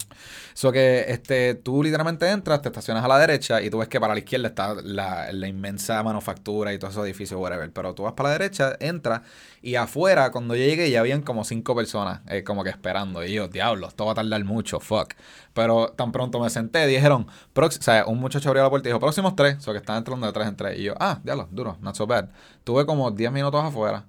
So 0.53 0.71
que 0.71 1.05
este, 1.07 1.55
tú 1.55 1.81
literalmente 1.81 2.29
entras, 2.29 2.61
te 2.61 2.69
estacionas 2.69 3.03
a 3.03 3.07
la 3.07 3.17
derecha 3.17 3.59
y 3.59 3.71
tú 3.71 3.79
ves 3.79 3.87
que 3.87 3.99
para 3.99 4.13
la 4.13 4.19
izquierda 4.19 4.49
está 4.49 4.75
la, 4.75 5.31
la 5.31 5.47
inmensa 5.47 6.03
manufactura 6.03 6.73
y 6.73 6.77
todos 6.77 6.93
esos 6.93 7.05
edificios, 7.05 7.41
whatever. 7.41 7.71
Pero 7.71 7.95
tú 7.95 8.03
vas 8.03 8.13
para 8.13 8.29
la 8.29 8.37
derecha, 8.37 8.75
entras 8.79 9.21
y 9.63 9.75
afuera, 9.75 10.31
cuando 10.31 10.55
yo 10.55 10.63
llegué, 10.63 10.89
ya 10.89 10.99
habían 10.99 11.21
como 11.21 11.43
cinco 11.43 11.75
personas 11.75 12.21
eh, 12.27 12.43
como 12.43 12.63
que 12.63 12.69
esperando. 12.69 13.23
Y 13.23 13.33
yo, 13.33 13.47
diablo, 13.47 13.87
esto 13.87 14.05
va 14.05 14.11
a 14.11 14.15
tardar 14.15 14.43
mucho, 14.43 14.79
fuck. 14.79 15.13
Pero 15.53 15.89
tan 15.89 16.11
pronto 16.11 16.39
me 16.39 16.49
senté, 16.49 16.85
dijeron, 16.87 17.27
o 17.55 17.71
sea, 17.71 18.05
un 18.05 18.19
muchacho 18.19 18.49
abrió 18.49 18.63
la 18.63 18.69
puerta 18.69 18.89
y 18.89 18.91
dijo, 18.91 18.99
próximos 18.99 19.35
tres, 19.35 19.67
o 19.67 19.71
que 19.71 19.77
estaban 19.77 19.99
entrando 19.99 20.27
de 20.27 20.33
tres 20.33 20.47
en 20.47 20.55
tres. 20.55 20.79
Y 20.79 20.83
yo, 20.83 20.93
ah, 20.99 21.19
diablo, 21.23 21.47
duro, 21.51 21.77
not 21.81 21.95
so 21.95 22.07
bad. 22.07 22.29
Tuve 22.63 22.85
como 22.85 23.11
10 23.11 23.31
minutos 23.31 23.63
afuera, 23.63 24.05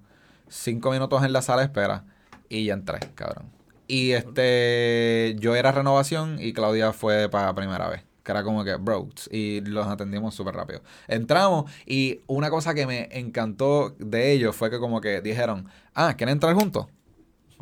5 0.52 0.90
minutos 0.90 1.24
en 1.24 1.32
la 1.32 1.42
sala 1.42 1.62
de 1.62 1.66
espera 1.66 2.04
y 2.48 2.66
ya 2.66 2.74
entré, 2.74 2.98
cabrón. 3.14 3.46
Y 3.88 4.12
este, 4.12 5.34
yo 5.38 5.54
era 5.56 5.72
renovación 5.72 6.36
y 6.40 6.52
Claudia 6.52 6.92
fue 6.92 7.28
para 7.28 7.54
primera 7.54 7.88
vez. 7.88 8.04
Que 8.22 8.30
era 8.30 8.44
como 8.44 8.62
que, 8.62 8.76
bro, 8.76 9.08
y 9.30 9.62
los 9.62 9.86
atendimos 9.88 10.34
súper 10.34 10.54
rápido. 10.54 10.82
Entramos 11.08 11.70
y 11.86 12.20
una 12.28 12.50
cosa 12.50 12.72
que 12.72 12.86
me 12.86 13.08
encantó 13.10 13.96
de 13.98 14.32
ellos 14.32 14.54
fue 14.54 14.70
que 14.70 14.78
como 14.78 15.00
que 15.00 15.20
dijeron, 15.20 15.66
ah, 15.94 16.14
¿quieren 16.16 16.34
entrar 16.34 16.54
juntos? 16.54 16.86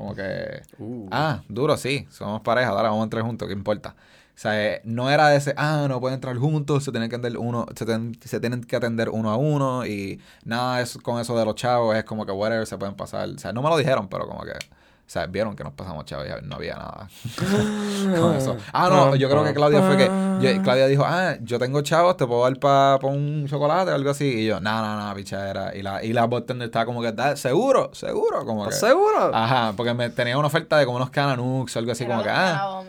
Como 0.01 0.15
que, 0.15 0.63
Uh. 0.79 1.09
ah, 1.11 1.43
duro, 1.49 1.77
sí, 1.77 2.07
somos 2.11 2.41
pareja, 2.41 2.73
dale, 2.73 2.89
vamos 2.89 3.03
a 3.03 3.05
entrar 3.05 3.23
juntos, 3.23 3.47
¿qué 3.47 3.55
importa? 3.55 3.95
O 4.35 4.43
sea, 4.43 4.59
eh, 4.75 4.81
no 4.85 5.11
era 5.11 5.29
de 5.29 5.37
ese, 5.37 5.53
ah, 5.59 5.85
no 5.89 6.01
pueden 6.01 6.15
entrar 6.15 6.35
juntos, 6.39 6.85
se 6.85 6.91
tienen 6.91 7.11
que 7.11 7.17
atender 7.17 7.37
uno, 7.39 7.67
se, 7.77 7.85
ten- 7.85 8.19
se 8.25 8.41
tienen 8.41 8.65
que 8.65 8.77
atender 8.77 9.11
uno 9.11 9.31
a 9.31 9.37
uno 9.37 9.85
y 9.85 10.19
nada 10.45 10.81
es 10.81 10.97
con 10.99 11.21
eso 11.21 11.37
de 11.39 11.45
los 11.45 11.55
chavos, 11.57 11.95
es 11.95 12.05
como 12.05 12.25
que 12.25 12.33
whatever, 12.33 12.67
se 12.67 12.79
pueden 12.79 12.95
pasar. 12.95 13.29
O 13.29 13.39
sea, 13.39 13.53
no 13.53 13.61
me 13.61 13.69
lo 13.69 13.77
dijeron, 13.77 14.09
pero 14.09 14.27
como 14.27 14.43
que, 14.45 14.53
sea, 15.13 15.27
vieron 15.27 15.57
que 15.57 15.65
nos 15.65 15.73
pasamos 15.73 16.05
chavos 16.05 16.27
y 16.27 16.47
no 16.47 16.55
había 16.57 16.75
nada 16.77 17.09
con 18.21 18.35
eso. 18.37 18.57
Ah, 18.73 18.89
no, 18.89 19.17
yo 19.17 19.29
creo 19.29 19.43
que 19.45 19.53
Claudia 19.55 19.83
fue 19.83 19.97
que, 19.97 20.05
yo- 20.07 20.63
Claudia 20.63 20.87
dijo, 20.87 21.05
ah, 21.07 21.35
yo 21.41 21.59
tengo 21.59 21.81
chavos, 21.83 22.17
te 22.17 22.27
puedo 22.27 22.45
dar 22.45 22.57
para 22.59 22.99
un 23.09 23.47
chocolate 23.49 23.91
o 23.91 23.95
algo 23.95 24.11
así. 24.11 24.25
Y 24.43 24.47
yo, 24.47 24.61
no, 24.61 24.81
no, 24.83 25.09
no, 25.09 25.15
pichadera. 25.15 25.75
Y 25.75 25.83
la, 25.83 26.05
y 26.05 26.13
la 26.13 26.27
bartender 26.27 26.67
estaba 26.67 26.85
como 26.87 27.03
que, 27.03 27.11
"Da- 27.13 27.37
seguro, 27.37 27.91
seguro, 27.93 28.45
como 28.45 28.65
que. 28.65 28.71
¿Estás 28.71 28.89
seguro? 28.91 29.35
Ajá, 29.35 29.73
porque 29.77 29.95
me 29.95 30.11
tenía 30.11 30.39
una 30.39 30.47
oferta 30.47 30.79
de 30.79 30.85
como 30.87 30.97
unos 30.97 31.11
cananux 31.11 31.75
o 31.75 31.79
algo 31.81 31.93
así, 31.93 32.07
como 32.07 32.23
que, 32.23 32.29
dos 32.29 32.39
ah. 32.39 32.83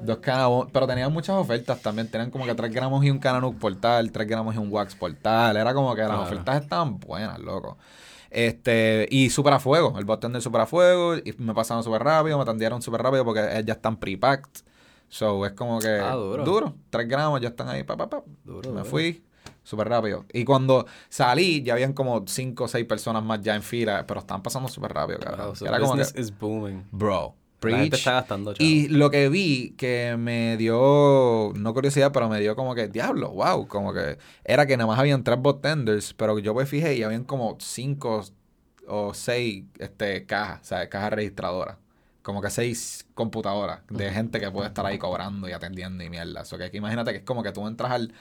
dos 0.00 0.18
canabos, 0.18 0.68
pero 0.72 0.86
tenían 0.86 1.12
muchas 1.12 1.36
ofertas 1.36 1.80
también. 1.80 2.08
Tenían 2.08 2.30
como 2.30 2.44
que 2.46 2.54
3 2.54 2.72
gramos 2.72 3.04
y 3.04 3.10
un 3.10 3.18
cananuk 3.18 3.58
por 3.58 3.74
tal, 3.80 4.12
3 4.12 4.28
gramos 4.28 4.54
y 4.54 4.58
un 4.58 4.68
wax 4.72 4.94
por 4.94 5.12
tal. 5.14 5.56
Era 5.56 5.74
como 5.74 5.94
que 5.94 6.02
las 6.02 6.10
Claro. 6.10 6.22
ofertas 6.22 6.62
estaban 6.62 7.00
buenas, 7.00 7.38
loco. 7.40 7.76
Este, 8.34 9.06
y 9.10 9.30
súper 9.30 9.52
a 9.54 9.60
fuego, 9.60 9.96
el 9.98 10.04
bartender 10.04 10.42
súper 10.42 10.62
a 10.62 10.66
fuego, 10.66 11.16
y 11.16 11.34
me 11.38 11.54
pasaron 11.54 11.84
súper 11.84 12.02
rápido, 12.02 12.36
me 12.36 12.42
atendieron 12.42 12.82
súper 12.82 13.02
rápido 13.02 13.24
porque 13.24 13.40
eh, 13.40 13.62
ya 13.64 13.74
están 13.74 13.96
pre-packed. 13.98 14.64
So, 15.08 15.46
es 15.46 15.52
como 15.52 15.78
que 15.78 15.88
Ah, 15.88 16.14
duro. 16.14 16.44
duro, 16.44 16.74
3 16.90 17.06
gramos, 17.08 17.40
ya 17.40 17.48
están 17.50 17.68
ahí, 17.68 17.84
pa, 17.84 17.96
pa, 17.96 18.10
pa. 18.10 18.24
Duro, 18.44 18.70
me 18.70 18.78
duro. 18.80 18.84
fui 18.84 19.22
súper 19.62 19.88
rápido. 19.88 20.24
Y 20.32 20.44
cuando 20.44 20.86
salí, 21.08 21.62
ya 21.62 21.74
habían 21.74 21.92
como 21.92 22.24
5 22.26 22.64
o 22.64 22.68
6 22.68 22.84
personas 22.86 23.22
más 23.22 23.40
ya 23.40 23.54
en 23.54 23.62
fila, 23.62 24.04
pero 24.06 24.20
estaban 24.20 24.42
pasando 24.42 24.68
súper 24.68 24.92
rápido, 24.92 25.20
cabrón. 25.20 25.46
Wow, 25.46 25.56
so 25.56 25.66
Era 25.66 25.78
como 25.78 25.94
que, 25.94 26.02
is 26.20 26.36
booming. 26.36 26.84
bro, 26.90 27.34
La 27.72 27.78
gente 27.78 27.90
preach. 27.90 28.00
está 28.00 28.12
gastando, 28.12 28.54
chavo. 28.54 28.68
Y 28.68 28.88
lo 28.88 29.10
que 29.10 29.28
vi 29.28 29.74
que 29.76 30.16
me 30.18 30.56
dio, 30.56 31.52
no 31.54 31.74
curiosidad, 31.74 32.12
pero 32.12 32.28
me 32.28 32.40
dio 32.40 32.56
como 32.56 32.74
que, 32.74 32.88
diablo, 32.88 33.30
wow, 33.30 33.66
como 33.66 33.92
que 33.92 34.18
era 34.44 34.66
que 34.66 34.76
nada 34.76 34.86
más 34.86 34.98
habían 34.98 35.24
tres 35.24 35.40
bartenders, 35.40 36.14
pero 36.14 36.38
yo 36.38 36.54
me 36.54 36.66
fijé 36.66 36.94
y 36.94 37.02
habían 37.02 37.24
como 37.24 37.56
cinco 37.60 38.24
o 38.86 39.14
seis 39.14 39.64
este, 39.78 40.26
cajas, 40.26 40.60
o 40.62 40.64
sea, 40.64 40.88
cajas 40.88 41.12
registradoras. 41.12 41.78
Como 42.22 42.40
que 42.40 42.48
seis 42.48 43.06
computadoras 43.14 43.80
de 43.90 44.10
gente 44.10 44.40
que 44.40 44.50
puede 44.50 44.68
estar 44.68 44.86
ahí 44.86 44.96
cobrando 44.96 45.46
y 45.46 45.52
atendiendo 45.52 46.02
y 46.02 46.08
mierda. 46.08 46.40
O 46.40 46.44
sea, 46.46 46.56
que 46.56 46.64
aquí 46.64 46.78
imagínate 46.78 47.12
que 47.12 47.18
es 47.18 47.24
como 47.24 47.42
que 47.42 47.52
tú 47.52 47.66
entras 47.66 47.92
al, 47.92 48.14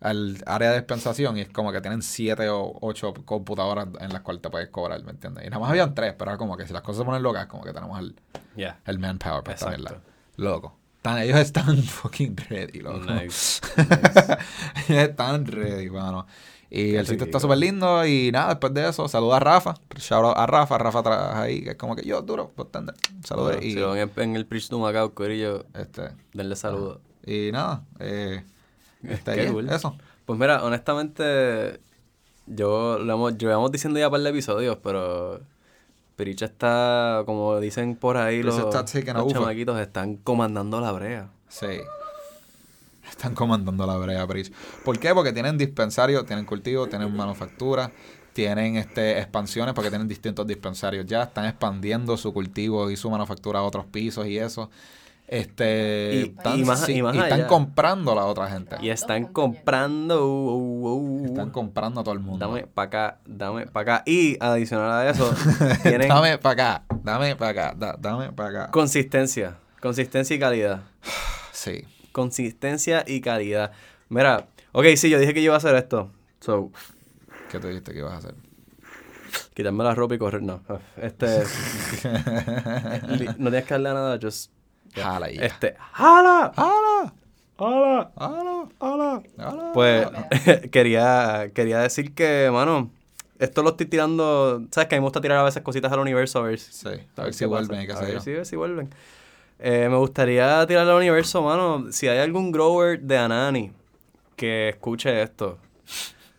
al 0.00 0.36
área 0.46 0.70
de 0.70 0.76
dispensación 0.76 1.36
y 1.38 1.40
es 1.42 1.48
como 1.48 1.72
que 1.72 1.80
tienen 1.80 2.02
siete 2.02 2.48
o 2.48 2.76
ocho 2.80 3.12
computadoras 3.24 3.88
en 4.00 4.12
las 4.12 4.22
cuales 4.22 4.40
te 4.42 4.48
puedes 4.50 4.68
cobrar, 4.68 5.02
¿me 5.02 5.10
entiendes? 5.10 5.44
Y 5.44 5.50
nada 5.50 5.60
más 5.60 5.70
habían 5.70 5.94
tres, 5.94 6.14
pero 6.16 6.30
era 6.30 6.38
como 6.38 6.56
que 6.56 6.66
si 6.66 6.72
las 6.72 6.82
cosas 6.82 6.98
se 7.00 7.04
ponen 7.04 7.22
locas, 7.22 7.46
como 7.46 7.64
que 7.64 7.72
tenemos 7.72 7.98
el, 7.98 8.14
Yeah. 8.56 8.78
el 8.86 8.98
manpower 8.98 9.42
para 9.44 9.54
Exacto. 9.56 10.00
Loco. 10.36 10.76
Están- 10.96 11.18
ellos 11.18 11.38
están 11.38 11.76
fucking 11.82 12.36
ready, 12.48 12.80
loco. 12.80 13.00
Nice. 13.12 13.60
ellos 14.88 15.08
están 15.08 15.46
ready, 15.46 15.90
mano. 15.90 16.26
Y 16.70 16.92
Qué 16.92 16.98
el 16.98 17.06
sitio 17.06 17.24
está 17.24 17.40
súper 17.40 17.56
lindo 17.58 18.04
y 18.04 18.30
nada, 18.30 18.50
después 18.50 18.74
de 18.74 18.88
eso, 18.88 19.08
saluda 19.08 19.38
a 19.38 19.40
Rafa. 19.40 19.74
Shout 19.96 20.24
out 20.24 20.36
a 20.36 20.46
Rafa, 20.46 20.76
Rafa 20.76 20.98
atrás 20.98 21.34
ahí, 21.36 21.62
que 21.62 21.70
es 21.70 21.76
como 21.76 21.96
que 21.96 22.06
yo, 22.06 22.20
duro, 22.20 22.52
bartender. 22.56 22.94
Saludos. 23.24 23.56
Bueno, 23.56 23.62
y, 23.66 23.72
Si 23.72 24.20
en, 24.20 24.36
el 24.36 24.46
to 24.46 24.78
Macao, 24.78 25.14
Corillo, 25.14 25.64
este, 25.74 26.10
denle 26.34 26.56
saludos. 26.56 27.00
y 27.24 27.50
nada, 27.52 27.84
eh, 28.00 28.44
Qué 29.24 29.34
yeah, 29.34 29.52
cool. 29.52 29.68
eso. 29.68 29.96
Pues 30.26 30.38
mira, 30.38 30.64
honestamente, 30.64 31.80
yo 32.46 32.98
lo 32.98 33.12
hemos, 33.12 33.38
llevamos 33.38 33.72
diciendo 33.72 33.98
ya 33.98 34.08
un 34.08 34.12
par 34.12 34.20
de 34.20 34.30
episodios, 34.30 34.78
pero 34.82 35.40
Piricha 36.16 36.46
está, 36.46 37.22
como 37.26 37.60
dicen 37.60 37.96
por 37.96 38.16
ahí 38.16 38.42
Piricha 38.42 38.58
los, 38.62 38.74
está 38.74 39.12
los 39.14 39.32
chamaquitos, 39.32 39.80
están 39.80 40.16
comandando 40.16 40.80
la 40.80 40.92
brea. 40.92 41.30
Sí. 41.48 41.80
Están 43.08 43.34
comandando 43.34 43.86
la 43.86 43.96
brea, 43.96 44.24
Bridge. 44.26 44.52
¿Por 44.84 44.98
qué? 44.98 45.14
Porque 45.14 45.32
tienen 45.32 45.56
dispensario, 45.56 46.24
tienen 46.24 46.44
cultivo, 46.44 46.86
tienen 46.88 47.14
manufactura, 47.16 47.90
tienen 48.32 48.76
este 48.76 49.18
expansiones 49.18 49.74
porque 49.74 49.90
tienen 49.90 50.06
distintos 50.06 50.46
dispensarios 50.46 51.06
ya, 51.06 51.24
están 51.24 51.46
expandiendo 51.46 52.16
su 52.16 52.32
cultivo 52.32 52.90
y 52.90 52.96
su 52.96 53.10
manufactura 53.10 53.60
a 53.60 53.62
otros 53.62 53.86
pisos 53.86 54.26
y 54.26 54.38
eso. 54.38 54.70
Este, 55.28 56.10
Y- 56.14 56.22
están, 56.38 56.58
y 56.58 56.64
más- 56.64 56.84
sí, 56.86 56.92
y 56.94 57.02
más 57.02 57.14
están 57.14 57.32
allá. 57.32 57.46
comprando 57.46 58.12
a 58.12 58.14
la 58.14 58.24
otra 58.24 58.48
gente. 58.48 58.76
Y 58.80 58.88
están 58.88 59.26
comprando. 59.26 60.26
uh, 60.26 60.56
uh, 60.56 61.22
uh, 61.22 61.26
Están 61.26 61.50
comprando 61.50 62.00
a 62.00 62.04
todo 62.04 62.14
el 62.14 62.20
mundo. 62.20 62.46
Dame 62.46 62.66
para 62.66 62.86
acá, 62.86 63.18
dame 63.26 63.66
para 63.66 63.96
acá. 63.96 64.02
Y 64.06 64.36
adicional 64.40 64.90
a 64.90 65.10
eso, 65.10 65.30
tienen 65.82 66.08
dame 66.08 66.38
para 66.38 66.52
acá, 66.80 66.84
dame 67.02 67.36
para 67.36 67.50
acá, 67.50 67.74
da- 67.78 67.96
dame 67.98 68.32
para 68.32 68.48
acá. 68.64 68.70
consistencia. 68.70 69.58
Consistencia 69.80 70.34
y 70.34 70.38
calidad. 70.38 70.80
Sí. 71.52 71.84
Consistencia 72.12 73.04
y 73.06 73.20
calidad. 73.20 73.72
Mira, 74.08 74.46
ok, 74.72 74.86
sí, 74.96 75.10
yo 75.10 75.18
dije 75.18 75.34
que 75.34 75.40
yo 75.42 75.46
iba 75.46 75.54
a 75.54 75.58
hacer 75.58 75.74
esto. 75.74 76.10
So, 76.40 76.70
¿Qué 77.50 77.58
te 77.58 77.68
dijiste 77.68 77.92
que 77.92 77.98
ibas 77.98 78.12
a 78.14 78.18
hacer? 78.18 78.34
quitarme 79.54 79.82
la 79.82 79.92
ropa 79.94 80.14
y 80.14 80.18
correr. 80.18 80.40
No, 80.42 80.60
este. 81.02 81.26
no 83.38 83.50
tienes 83.50 83.64
que 83.64 83.74
darle 83.74 83.88
a 83.90 83.94
nada, 83.94 84.18
just. 84.22 84.52
Jala. 84.94 85.28
Este. 85.28 85.76
¡Hala! 85.94 86.52
¡Hala! 86.56 87.12
¡Hala! 87.58 88.10
¡Hala! 88.16 88.68
¡Hala! 88.80 89.22
¡Hala! 89.38 89.72
Pues 89.74 90.06
quería, 90.70 91.50
quería 91.54 91.78
decir 91.80 92.14
que, 92.14 92.50
mano, 92.52 92.90
esto 93.38 93.62
lo 93.62 93.70
estoy 93.70 93.86
tirando. 93.86 94.62
¿Sabes 94.70 94.88
que 94.88 94.94
a 94.94 94.98
mí 94.98 95.00
me 95.00 95.06
gusta 95.06 95.20
tirar 95.20 95.38
a 95.38 95.42
veces 95.42 95.62
cositas 95.62 95.90
al 95.92 95.98
universo 96.00 96.38
a 96.40 96.42
ver 96.42 96.58
si, 96.58 96.72
Sí, 96.72 96.88
a 97.16 97.22
ver 97.24 97.34
si 97.34 97.44
vuelven 97.44 97.90
A 97.90 98.00
ver 98.00 98.20
si- 98.20 98.44
si 98.44 98.56
vuelven. 98.56 98.90
Eh, 99.60 99.88
me 99.90 99.96
gustaría 99.96 100.64
tirarle 100.66 100.92
al 100.92 100.98
universo, 100.98 101.42
mano. 101.42 101.86
Si 101.90 102.06
hay 102.06 102.18
algún 102.18 102.52
grower 102.52 103.00
de 103.00 103.18
Anani 103.18 103.72
que 104.36 104.68
escuche 104.68 105.20
esto, 105.20 105.58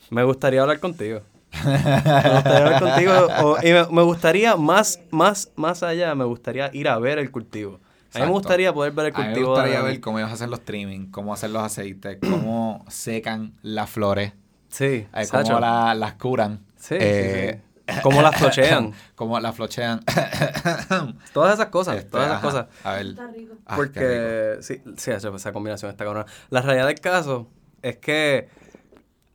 me 0.10 0.24
gustaría 0.24 0.62
hablar 0.62 0.80
contigo. 0.80 1.20
Me 1.66 1.72
gustaría 1.74 2.58
hablar 2.66 2.80
contigo. 2.82 3.12
o- 3.44 3.58
y 3.62 3.74
me, 3.74 3.86
me 3.92 4.02
gustaría, 4.04 4.56
más, 4.56 5.02
más, 5.12 5.52
más 5.58 5.84
allá, 5.84 6.16
me 6.16 6.24
gustaría 6.24 6.70
ir 6.74 6.88
a 6.88 6.98
ver 6.98 7.20
el 7.20 7.30
cultivo. 7.30 7.80
A 8.12 8.18
mí 8.18 8.22
me 8.22 8.26
Exacto. 8.26 8.32
gustaría 8.34 8.74
poder 8.74 8.92
ver 8.94 9.06
el 9.08 9.16
A 9.16 9.18
mí 9.20 9.24
cultivo. 9.26 9.48
me 9.50 9.54
gustaría 9.54 9.78
de 9.78 9.84
ver 9.84 10.00
cómo 10.02 10.20
ellos 10.20 10.32
hacen 10.32 10.50
los 10.50 10.62
trimming, 10.62 11.12
cómo 11.12 11.34
hacen 11.34 11.54
los 11.54 11.62
aceites, 11.64 12.18
cómo 12.30 12.84
secan 12.88 13.54
las 13.62 13.90
flores, 13.90 14.34
Sí, 14.70 15.08
eh, 15.14 15.28
cómo 15.32 15.60
la- 15.60 15.94
las 15.96 16.14
curan. 16.16 16.60
Sí, 16.78 16.96
eh, 17.00 17.62
sí, 17.88 17.94
sí. 17.96 18.00
Cómo 18.04 18.22
las 18.22 18.36
flochean. 18.40 18.94
cómo 19.16 19.40
las 19.40 19.56
flochean. 19.56 20.00
Todas 21.34 21.54
esas 21.56 21.68
cosas, 21.68 21.98
Este, 21.98 22.10
todas 22.12 22.28
esas 22.28 22.38
ajá. 22.38 22.48
cosas. 22.48 22.66
A 22.84 22.94
ver. 22.94 23.06
Está 23.08 23.28
rico. 23.28 23.56
Ah, 23.66 23.76
qué 23.76 23.82
rico. 23.82 23.94
Porque, 23.94 24.58
sí, 24.62 24.82
sí, 24.98 25.12
esa, 25.12 25.30
esa 25.36 25.52
combinación 25.54 25.92
está 25.92 26.04
cabrona. 26.06 26.26
La 26.50 26.62
realidad 26.62 26.88
del 26.88 27.00
caso 27.00 27.48
es 27.82 27.98
que 27.98 28.48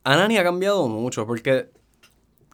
Anani 0.03 0.37
ha 0.37 0.43
cambiado 0.43 0.87
mucho, 0.87 1.25
porque 1.25 1.69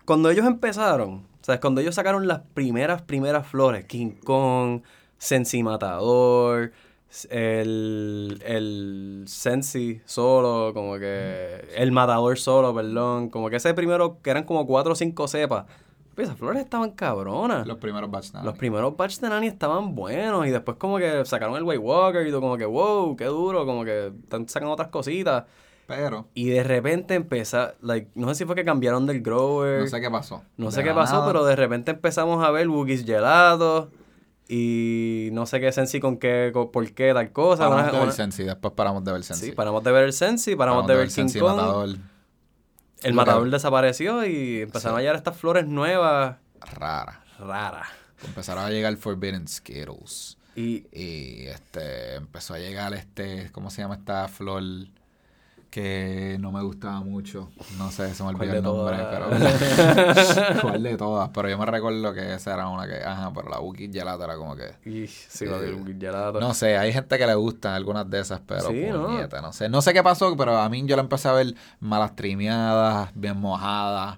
cuando 0.06 0.30
ellos 0.30 0.46
empezaron, 0.46 1.28
¿sabes? 1.42 1.62
Cuando 1.62 1.82
ellos 1.82 1.96
sacaron 1.96 2.28
las 2.28 2.42
primeras, 2.54 3.02
primeras 3.02 3.46
flores, 3.48 3.86
King 3.86 4.12
Kong, 4.24 4.82
Sensi 5.22 5.62
Matador, 5.62 6.72
el, 7.30 8.42
el 8.44 9.24
Sensi 9.28 10.02
solo, 10.06 10.74
como 10.74 10.98
que 10.98 11.68
el 11.76 11.92
Matador 11.92 12.40
solo, 12.40 12.74
perdón, 12.74 13.30
como 13.30 13.50
que 13.52 13.58
ese 13.58 13.74
primero, 13.76 14.18
que 14.24 14.32
eran 14.32 14.46
como 14.46 14.66
cuatro 14.66 14.94
o 14.94 14.96
cinco 14.96 15.28
cepas, 15.28 15.66
Pues 16.16 16.28
esas 16.28 16.40
flores 16.40 16.64
estaban 16.64 16.92
cabronas. 16.92 17.68
Los 17.68 17.78
primeros 17.78 18.10
batch 18.10 18.34
nada. 18.34 18.46
Los 18.46 18.58
primeros 18.58 18.98
batch 18.98 19.20
de 19.20 19.30
Nani 19.30 19.46
estaban 19.46 19.94
buenos 19.94 20.48
y 20.48 20.50
después 20.50 20.78
como 20.78 20.98
que 20.98 21.24
sacaron 21.26 21.56
el 21.56 21.64
White 21.64 21.78
Walker 21.78 22.26
y 22.26 22.32
todo 22.32 22.42
como 22.42 22.58
que, 22.58 22.66
wow, 22.66 23.16
qué 23.16 23.26
duro, 23.26 23.64
como 23.68 23.86
que 23.86 24.08
están 24.08 24.50
sacando 24.50 24.74
otras 24.74 24.88
cositas. 24.90 25.44
Pero 25.86 26.26
Y 26.34 26.50
de 26.50 26.64
repente 26.64 27.14
empezó, 27.14 27.74
like, 27.82 28.10
no 28.16 28.28
sé 28.30 28.36
si 28.36 28.46
fue 28.46 28.56
que 28.56 28.66
cambiaron 28.66 29.06
del 29.06 29.22
grower. 29.22 29.82
no 29.82 29.88
sé 29.88 30.02
qué 30.02 30.10
pasó. 30.10 30.42
No 30.58 30.68
De 30.68 30.72
sé 30.72 30.84
qué 30.84 30.94
pasó, 30.94 31.16
nada, 31.16 31.28
pero 31.28 31.46
de 31.46 31.56
repente 31.56 31.92
empezamos 31.92 32.44
a 32.44 32.50
ver 32.50 32.68
Wookiees 32.68 33.06
gelados 33.06 33.90
y 34.54 35.30
no 35.32 35.46
sé 35.46 35.62
qué 35.62 35.72
Sensi 35.72 36.02
con 36.02 36.18
qué, 36.18 36.52
con- 36.54 36.72
por 36.72 36.92
qué 36.92 37.14
tal 37.14 37.32
cosa. 37.32 37.64
Paramos 37.70 37.84
Una- 37.84 37.92
de 37.92 37.98
ver 37.98 38.04
una- 38.08 38.12
Sensi, 38.12 38.44
después 38.44 38.74
paramos 38.76 39.04
de 39.06 39.12
ver 39.14 39.24
Sensi. 39.24 39.46
sí, 39.46 39.52
paramos 39.54 39.82
de 39.84 39.92
ver 39.94 40.04
el 40.04 40.14
Sensi, 40.14 40.56
paramos, 40.58 40.86
de 40.88 40.96
ver 40.96 41.08
King 41.08 41.14
Sensi 41.14 41.40
Kong. 41.40 41.56
Matador. 41.56 41.90
El 43.02 43.14
matador 43.14 43.46
que- 43.46 43.50
desapareció 43.52 44.26
y 44.26 44.62
empezaron 44.62 44.98
a 44.98 45.02
llegar 45.02 45.16
estas 45.16 45.38
flores 45.38 45.66
nuevas, 45.68 46.36
Rara. 46.76 47.24
raras. 47.40 47.88
Empezaron 48.26 48.66
a 48.66 48.70
llegar 48.70 48.96
Forbidden 48.98 49.48
Skittles. 49.48 50.38
Y 50.56 50.86
Y 50.92 51.48
este 51.48 52.16
empezó 52.16 52.54
a 52.54 52.60
llegar 52.60 52.94
este, 52.94 53.50
¿cómo 53.54 53.70
se 53.72 53.82
llama 53.82 53.96
esta 53.96 54.28
flor? 54.28 54.62
Que 55.72 56.36
no 56.42 56.52
me 56.52 56.62
gustaba 56.62 57.00
mucho. 57.00 57.50
No 57.78 57.90
sé, 57.92 58.14
se 58.14 58.24
me 58.26 58.34
¿Cuál 58.34 58.50
olvidó 58.50 58.58
el 58.58 58.64
nombre, 58.64 58.98
todas? 58.98 59.58
pero. 60.52 60.62
¿Cuál 60.62 60.84
de 60.84 60.98
todas? 60.98 61.30
Pero 61.30 61.50
yo 61.50 61.58
me 61.58 61.66
recuerdo 61.66 62.14
que 62.14 62.34
esa 62.34 62.54
era 62.56 62.68
una 62.68 62.86
que. 62.88 63.02
Ajá, 63.02 63.32
pero 63.34 63.48
la 63.50 63.62
Wookiee 63.62 63.90
Gelato 63.90 64.26
era 64.26 64.36
como 64.36 64.54
que. 64.58 64.74
sí, 65.08 65.46
Eh, 65.46 65.54
haber 65.54 65.74
un 65.76 65.98
gelato. 66.00 66.42
No 66.42 66.54
sé, 66.54 66.78
hay 66.78 66.92
gente 66.92 67.18
que 67.18 67.26
le 67.26 67.36
gustan 67.36 67.74
algunas 67.74 68.10
de 68.10 68.20
esas, 68.20 68.42
pero 68.46 68.68
Sí, 68.70 68.86
¿no? 68.92 69.06
puñeta, 69.08 69.42
no 69.42 69.54
sé. 69.54 69.70
No 69.70 69.82
sé 69.82 69.94
qué 69.94 70.04
pasó, 70.04 70.36
pero 70.36 70.58
a 70.58 70.68
mí 70.68 70.84
yo 70.86 70.98
la 70.98 71.04
empecé 71.04 71.30
a 71.30 71.34
ver 71.34 71.56
malas 71.80 72.18
trimeadas, 72.18 73.10
bien 73.16 73.40
mojadas, 73.40 74.18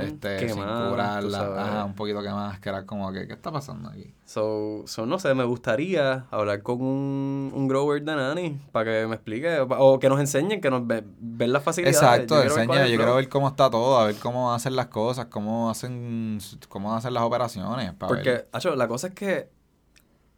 este, 0.00 0.38
sin 0.38 0.48
quemadas, 0.50 1.32
sabes. 1.32 1.58
ajá, 1.58 1.84
un 1.84 1.94
poquito 1.94 2.22
que 2.22 2.30
más, 2.30 2.60
que 2.60 2.68
era 2.68 2.86
como 2.86 3.10
que, 3.12 3.26
¿qué 3.26 3.32
está 3.32 3.50
pasando 3.50 3.88
aquí? 3.88 4.14
So, 4.24 4.84
so, 4.86 5.04
no 5.04 5.18
sé, 5.18 5.34
me 5.34 5.44
gustaría 5.44 6.24
hablar 6.30 6.62
con 6.62 6.80
un, 6.80 7.50
un 7.54 7.68
grower 7.68 8.02
de 8.02 8.16
Nani 8.16 8.58
para 8.70 8.90
que 8.90 9.06
me 9.06 9.14
explique 9.16 9.58
o, 9.60 9.66
o 9.66 9.98
que 9.98 10.08
nos 10.08 10.20
enseñen, 10.20 10.60
que 10.62 10.70
nos 10.70 10.86
ve, 10.92 11.04
ver 11.20 11.48
las 11.48 11.62
facilidades. 11.62 11.96
Exacto, 12.00 12.34
Yo 12.34 12.40
ver 12.40 12.48
enseña, 12.50 12.86
yo 12.86 12.96
quiero 12.96 13.14
ver 13.16 13.28
cómo 13.28 13.48
está 13.48 13.70
todo, 13.70 13.98
a 13.98 14.06
ver 14.06 14.16
cómo 14.16 14.52
hacen 14.52 14.76
las 14.76 14.86
cosas, 14.86 15.26
cómo 15.26 15.70
hacen, 15.70 16.38
cómo 16.68 16.94
hacen 16.94 17.14
las 17.14 17.22
operaciones, 17.22 17.92
para 17.94 18.12
ver. 18.12 18.22
Porque, 18.22 18.48
acho, 18.52 18.76
la 18.76 18.88
cosa 18.88 19.08
es 19.08 19.14
que 19.14 19.48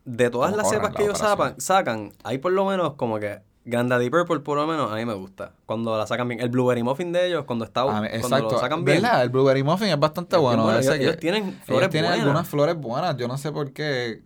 de 0.04 0.30
todas 0.30 0.50
¿Cómo 0.50 0.62
las 0.62 0.70
cepas 0.70 0.94
que 0.94 1.02
ellos 1.04 1.18
sapan, 1.18 1.54
sacan, 1.60 2.12
hay 2.24 2.38
por 2.38 2.52
lo 2.52 2.64
menos 2.66 2.94
como 2.94 3.18
que 3.18 3.40
Grandaddy 3.66 4.10
Purple, 4.10 4.40
por 4.40 4.58
lo 4.58 4.66
menos, 4.66 4.92
a 4.92 4.96
mí 4.96 5.06
me 5.06 5.14
gusta. 5.14 5.52
Cuando 5.64 5.96
la 5.96 6.06
sacan 6.06 6.28
bien. 6.28 6.38
El 6.40 6.50
Blueberry 6.50 6.82
Muffin 6.82 7.12
de 7.12 7.26
ellos, 7.28 7.44
cuando 7.44 7.64
está 7.64 7.84
mí- 8.02 8.08
cuando 8.20 8.50
lo 8.50 8.58
sacan 8.58 8.84
bien. 8.84 9.00
¿verdad? 9.00 9.22
El 9.22 9.30
Blueberry 9.30 9.62
Muffin 9.62 9.88
es 9.88 9.98
bastante 9.98 10.36
Es 10.36 10.42
bueno. 10.42 10.70
ellos- 10.78 11.16
tienen 11.18 11.44
ellos 11.44 11.64
flores 11.64 11.88
tienen 11.88 12.10
buenas. 12.10 12.26
algunas 12.26 12.48
flores 12.48 12.76
buenas, 12.76 13.16
yo 13.16 13.26
no 13.26 13.38
sé 13.38 13.50
por 13.52 13.72
qué, 13.72 14.22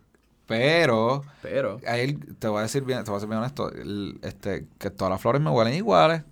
pero 0.49 1.21
Pero, 1.41 1.79
ahí 1.87 2.13
te 2.39 2.47
voy 2.49 2.59
a 2.59 2.63
decir 2.63 2.83
bien, 2.83 3.03
te 3.05 3.11
voy 3.11 3.15
a 3.15 3.19
decir 3.19 3.29
bien 3.29 3.39
honesto, 3.39 3.71
el- 3.71 4.19
este, 4.23 4.67
que 4.77 4.89
todas 4.89 5.11
las 5.11 5.21
flores 5.21 5.41
me 5.41 5.49
huelen 5.49 5.73
iguales, 5.75 6.23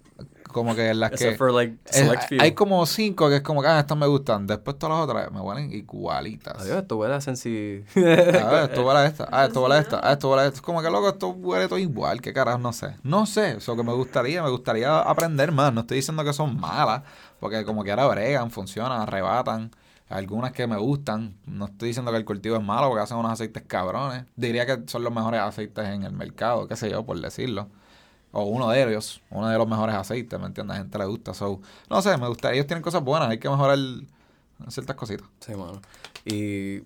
como 0.51 0.75
que 0.75 0.93
las 0.95 1.12
que 1.12 1.36
for 1.38 1.53
like 1.53 1.77
select 1.86 2.23
few. 2.23 2.41
hay 2.41 2.53
como 2.53 2.84
cinco 2.88 3.30
que 3.30 3.36
es 3.38 3.41
como 3.43 3.62
que 3.62 3.67
ah, 3.67 3.80
estas 3.80 3.97
me 3.97 4.08
gustan, 4.08 4.47
después 4.47 4.80
todas 4.80 4.97
las 4.97 5.03
otras 5.08 5.32
me 5.32 5.39
huelen 5.39 5.71
igualitas. 5.71 6.58
Adiós, 6.60 6.77
esto 6.82 6.97
huele 6.97 7.13
a 7.13 7.21
sensi. 7.21 7.84
A 7.95 7.99
ver, 8.49 8.63
esto 8.69 8.84
huele 8.88 8.99
a 9.01 9.06
esta, 9.06 9.27
ah, 9.32 9.45
esto 9.45 9.62
huele 9.62 9.75
a 9.75 9.80
esta, 9.80 9.99
ah, 10.03 10.13
esto 10.13 10.30
huele 10.30 10.41
a 10.41 10.45
esta. 10.47 10.56
Es 10.58 10.62
como 10.62 10.82
que 10.82 10.89
loco, 10.89 11.10
esto 11.10 11.27
huele 11.30 11.67
todo 11.67 11.77
igual, 11.77 12.21
qué 12.21 12.34
carajo, 12.34 12.58
no 12.58 12.73
sé. 12.73 12.95
No 13.03 13.25
sé, 13.27 13.58
eso 13.58 13.75
que 13.75 13.84
me 13.84 13.93
gustaría, 13.93 14.41
me 14.41 14.49
gustaría 14.49 14.99
aprender 14.99 15.51
más. 15.51 15.71
No 15.73 15.82
estoy 15.82 15.97
diciendo 15.97 16.23
que 16.23 16.34
son 16.34 16.60
malas, 16.60 17.03
porque 17.39 17.63
como 17.63 17.84
que 17.84 17.91
ahora 17.91 18.08
bregan, 18.08 18.49
funcionan, 18.49 19.01
arrebatan. 19.01 19.69
Algunas 20.10 20.54
que 20.54 20.67
me 20.67 20.78
gustan, 20.78 21.36
no 21.46 21.65
estoy 21.65 21.89
diciendo 21.89 22.12
que 22.12 22.17
el 22.17 22.24
cultivo 22.26 22.56
es 22.56 22.63
malo 22.63 22.88
porque 22.88 23.04
hacen 23.04 23.17
unos 23.17 23.32
aceites 23.32 23.63
cabrones. 23.67 24.24
Diría 24.38 24.65
que 24.65 24.84
son 24.88 25.04
los 25.04 25.13
mejores 25.13 25.41
aceites 25.41 25.86
en 25.86 26.04
el 26.04 26.13
mercado, 26.13 26.67
qué 26.67 26.76
sé 26.78 26.89
yo, 26.89 27.06
por 27.06 27.20
decirlo. 27.20 27.67
O 28.32 28.43
uno 28.43 28.70
de 28.70 28.84
ellos, 28.84 29.22
uno 29.32 29.50
de 29.50 29.58
los 29.58 29.67
mejores 29.67 29.96
aceites, 29.96 30.39
¿me 30.39 30.46
entiendes? 30.46 30.76
A 30.76 30.78
la 30.78 30.84
gente 30.84 30.98
le 30.98 31.06
gusta. 31.06 31.34
So, 31.34 31.60
no 31.89 32.02
sé, 32.02 32.17
me 32.17 32.28
gusta. 32.28 32.54
Ellos 32.54 32.67
tienen 32.67 32.84
cosas 32.84 33.04
buenas, 33.04 33.30
hay 33.30 33.39
que 33.39 33.50
mejorar 33.50 33.78
ciertas 34.70 34.96
cositas. 34.96 35.28
Sí, 35.39 35.52
mano. 35.56 35.82
Y 36.26 36.84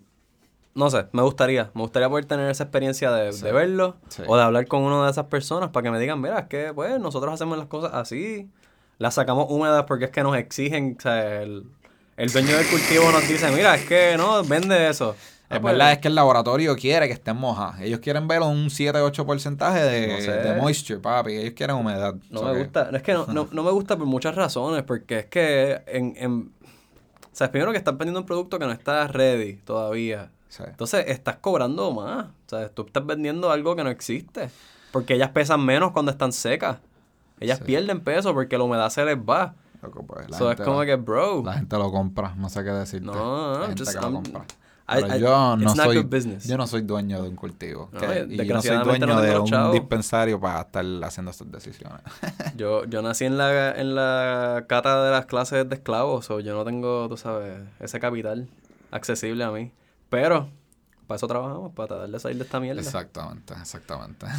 no 0.74 0.90
sé, 0.90 1.06
me 1.12 1.22
gustaría, 1.22 1.70
me 1.76 1.82
gustaría 1.82 2.10
poder 2.10 2.26
tener 2.26 2.50
esa 2.50 2.64
experiencia 2.64 3.12
de, 3.12 3.34
Sí. 3.34 3.44
de 3.44 3.52
verlo 3.52 3.98
Sí. 4.08 4.24
o 4.26 4.36
de 4.38 4.42
hablar 4.44 4.66
con 4.68 4.82
una 4.82 5.04
de 5.06 5.12
esas 5.12 5.26
personas 5.26 5.70
para 5.70 5.84
que 5.84 5.92
me 5.92 6.00
digan, 6.00 6.20
mira, 6.22 6.40
es 6.40 6.46
que 6.48 6.74
pues 6.74 7.00
nosotros 7.00 7.34
hacemos 7.34 7.58
las 7.58 7.68
cosas 7.68 7.92
así, 7.94 8.50
las 8.98 9.14
sacamos 9.16 9.48
húmedas 9.50 9.84
porque 9.84 10.06
es 10.06 10.12
que 10.12 10.24
nos 10.24 10.36
exigen, 10.38 10.96
o 10.98 11.02
sea, 11.02 11.42
el, 11.44 11.66
el 12.24 12.32
dueño 12.32 12.56
del 12.58 12.68
cultivo 12.68 13.12
nos 13.12 13.28
dice, 13.28 13.50
mira, 13.52 13.76
es 13.76 13.86
que 13.86 14.16
no, 14.18 14.44
vende 14.44 14.90
eso. 14.90 15.16
Ah, 15.50 15.56
En 15.58 15.62
pues, 15.62 15.74
verdad 15.74 15.92
es 15.94 15.98
que 16.00 16.08
el 16.08 16.16
laboratorio 16.16 16.76
quiere 16.76 17.08
que 17.08 17.14
estén 17.14 17.36
mojadas. 17.36 17.82
Ellos 17.82 18.00
quieren 18.00 18.28
ver 18.28 18.42
un 18.42 18.70
7-8 18.70 19.26
porcentaje 19.26 19.82
de, 19.84 20.08
No 20.08 20.18
sé. 20.22 20.32
de 20.32 20.56
moisture, 20.56 21.00
papi. 21.00 21.34
Ellos 21.36 21.54
quieren 21.56 21.76
humedad. 21.76 22.16
No 22.30 22.40
So 22.40 22.46
me 22.46 22.54
que- 22.54 22.60
gusta, 22.60 22.90
es 22.94 23.02
que 23.04 23.14
no, 23.14 23.26
no, 23.28 23.50
no 23.52 23.64
me 23.64 23.72
gusta 23.72 23.98
por 23.98 24.06
muchas 24.08 24.36
razones, 24.36 24.84
porque 24.84 25.20
es 25.20 25.26
que 25.26 25.82
en, 25.88 26.14
en 26.18 26.52
o 27.24 27.30
sea, 27.36 27.52
primero 27.52 27.72
que 27.72 27.78
están 27.78 27.98
vendiendo 27.98 28.20
un 28.22 28.26
producto 28.26 28.60
que 28.60 28.66
no 28.66 28.72
está 28.72 29.08
ready 29.08 29.56
todavía. 29.66 30.30
Sí. 30.50 30.64
Entonces 30.68 31.06
estás 31.08 31.38
cobrando 31.38 31.92
más. 31.92 32.26
O 32.26 32.50
sea, 32.50 32.70
tú 32.70 32.84
estás 32.86 33.06
vendiendo 33.06 33.52
algo 33.52 33.76
que 33.76 33.84
no 33.84 33.90
existe. 33.90 34.50
Porque 34.92 35.16
ellas 35.16 35.30
pesan 35.32 35.66
menos 35.66 35.92
cuando 35.92 36.12
están 36.12 36.32
secas. 36.34 36.78
Ellas 37.40 37.58
Sí. 37.60 37.64
pierden 37.66 38.02
peso 38.02 38.34
porque 38.34 38.58
la 38.58 38.64
humedad 38.66 38.90
se 38.90 39.04
les 39.06 39.18
va. 39.18 39.56
Loco, 39.82 40.06
pues, 40.06 40.30
la 40.30 40.38
es 40.38 40.44
gente 40.44 40.64
como 40.64 40.80
lo- 40.82 40.86
que, 40.86 40.96
bro. 40.96 41.44
La 41.44 41.54
gente 41.54 41.78
lo 41.78 41.92
compra, 41.92 42.36
no 42.36 42.50
sé 42.50 42.64
qué 42.64 42.70
decirte. 42.72 43.06
No, 43.08 43.54
no, 43.54 43.60
la 43.60 43.68
gente 43.68 43.84
just, 43.84 43.96
que 43.98 44.02
lo 44.06 44.12
compra. 44.14 44.46
Pero 44.94 45.16
I- 45.16 45.20
yo 45.22 45.56
no 45.56 45.74
soy 45.76 46.08
yo 46.46 46.58
no 46.58 46.68
soy 46.68 46.82
dueño 46.82 47.22
de 47.24 47.30
un 47.30 47.36
cultivo. 47.38 47.90
No, 47.94 48.00
que- 48.02 48.28
y 48.30 48.46
yo 48.46 48.54
no 48.56 48.62
soy 48.62 48.78
no 48.78 48.84
dueño 48.84 49.08
tengo 49.08 49.22
de 49.22 49.40
un 49.40 49.46
chavos. 49.46 49.74
dispensario 49.74 50.40
para 50.40 50.62
estar 50.62 50.86
haciendo 51.04 51.32
estas 51.32 51.50
decisiones. 51.52 52.02
Yo, 52.58 52.84
yo 52.86 53.02
nací 53.02 53.24
en 53.26 53.38
la, 53.38 53.72
en 53.72 53.96
la 53.96 54.66
cata 54.68 55.04
de 55.06 55.12
las 55.12 55.26
clases 55.28 55.68
de 55.70 55.76
esclavos. 55.76 56.30
O 56.30 56.42
yo 56.42 56.54
no 56.54 56.66
tengo, 56.66 57.08
tú 57.08 57.16
sabes, 57.16 57.62
ese 57.80 58.00
capital 58.02 58.50
accesible 58.92 59.44
a 59.46 59.52
mí. 59.52 59.72
Pero, 60.10 60.50
para 61.12 61.18
eso 61.18 61.28
trabajamos, 61.28 61.74
para 61.74 61.88
tratar 61.90 62.10
de 62.10 62.20
salir 62.20 62.38
de 62.38 62.44
esta 62.46 62.60
mierda. 62.62 62.82
exactamente, 62.82 63.54
exactamente. 63.54 64.26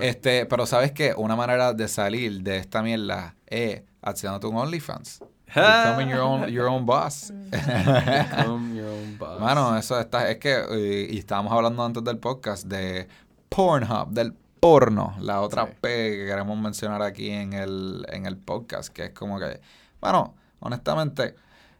Este, 0.00 0.46
pero 0.46 0.66
sabes 0.66 0.92
que 0.92 1.14
una 1.16 1.34
manera 1.34 1.72
de 1.72 1.88
salir 1.88 2.42
de 2.42 2.58
esta 2.58 2.80
mierda 2.82 3.34
es 3.46 3.82
haciéndote 4.02 4.46
un 4.46 4.56
OnlyFans. 4.56 5.20
Becoming 5.52 6.08
your 6.10 6.20
own, 6.20 6.46
your 6.48 6.66
own 6.66 6.86
boss. 6.86 7.32
Become 7.50 8.76
your 8.76 8.86
own 8.88 9.18
boss. 9.18 9.40
Mano, 9.40 9.76
eso 9.76 9.98
está, 9.98 10.30
es 10.30 10.38
que, 10.38 10.54
eh, 10.70 11.08
y 11.10 11.18
estábamos 11.18 11.52
hablando 11.52 11.84
antes 11.84 12.04
del 12.04 12.18
podcast 12.18 12.66
de 12.66 13.08
Pornhub, 13.48 14.10
del 14.10 14.32
porno, 14.60 15.16
la 15.20 15.40
otra 15.40 15.66
Sí. 15.66 15.72
P 15.80 15.88
que 15.88 16.26
queremos 16.26 16.56
mencionar 16.58 17.02
aquí 17.02 17.30
en 17.30 17.52
el, 17.52 18.06
en 18.10 18.26
el 18.26 18.36
podcast, 18.36 18.92
que 18.92 19.06
es 19.06 19.10
como 19.10 19.40
que, 19.40 19.60
bueno, 20.00 20.34
honestamente, 20.60 21.34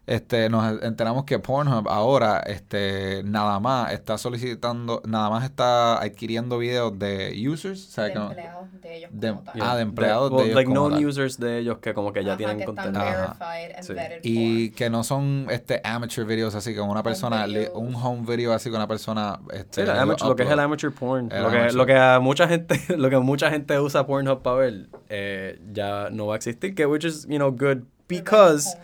este, 0.09 0.49
nos 0.49 0.81
enteramos 0.81 1.23
que 1.25 1.37
Pornhub 1.37 1.87
ahora, 1.87 2.39
este, 2.39 3.21
nada 3.23 3.59
más 3.59 3.91
está 3.93 4.17
solicitando, 4.17 5.01
nada 5.05 5.29
más 5.29 5.43
está 5.43 6.01
adquiriendo 6.01 6.57
videos 6.57 6.97
de 6.97 7.33
users, 7.47 7.87
o 7.87 7.91
sea, 7.91 8.03
de 8.05 8.13
empleados 8.13 8.81
de 8.81 8.97
ellos 8.97 9.11
de- 9.13 9.29
como 9.29 9.43
tal. 9.43 9.61
ah, 9.61 9.75
de 9.75 9.81
empleados 9.83 10.29
de 10.31 10.35
well, 10.35 10.45
ellos 10.45 10.55
like 10.55 10.67
como 10.73 10.89
known 10.89 11.05
users 11.05 11.37
de 11.39 11.59
ellos 11.59 11.77
que 11.77 11.93
como 11.93 12.11
que 12.11 12.23
ya 12.23 12.31
Ajá, 12.31 12.37
tienen 12.37 12.57
que 12.57 12.65
contenido. 12.65 13.35
Sí. 13.81 13.93
Y 14.23 14.69
que 14.71 14.89
no 14.89 15.03
son 15.03 15.45
este 15.49 15.79
amateur 15.83 16.25
videos 16.25 16.55
así 16.55 16.75
con 16.75 16.89
una 16.89 17.03
persona, 17.03 17.45
un 17.73 17.93
home 17.95 18.25
video 18.27 18.51
así 18.53 18.69
con 18.69 18.77
una 18.77 18.87
persona 18.87 19.39
este, 19.53 19.81
Sí, 19.81 19.87
lo 19.87 19.93
amateur- 19.93 20.27
lo 20.29 20.35
que 20.35 20.43
es 20.43 20.49
el 20.49 20.59
amateur 20.59 20.91
porn. 20.91 21.31
El 21.31 21.43
Lo 21.43 21.49
que, 21.49 21.57
amateur. 21.57 21.75
lo 21.75 21.85
que 21.85 21.95
a 21.97 22.19
mucha 22.19 22.47
gente, 22.47 22.79
lo 22.97 23.09
que 23.09 23.17
mucha 23.19 23.49
gente 23.51 23.79
usa 23.79 24.05
Pornhub 24.07 24.41
para 24.41 24.55
ver, 24.57 24.87
eh, 25.09 25.59
ya 25.71 26.09
no 26.11 26.25
va 26.27 26.33
a 26.33 26.37
existir. 26.37 26.73
Que 26.73 26.85
which 26.85 27.05
is, 27.05 27.27
you 27.29 27.37
know, 27.37 27.51
good 27.51 27.83
because, 28.07 28.75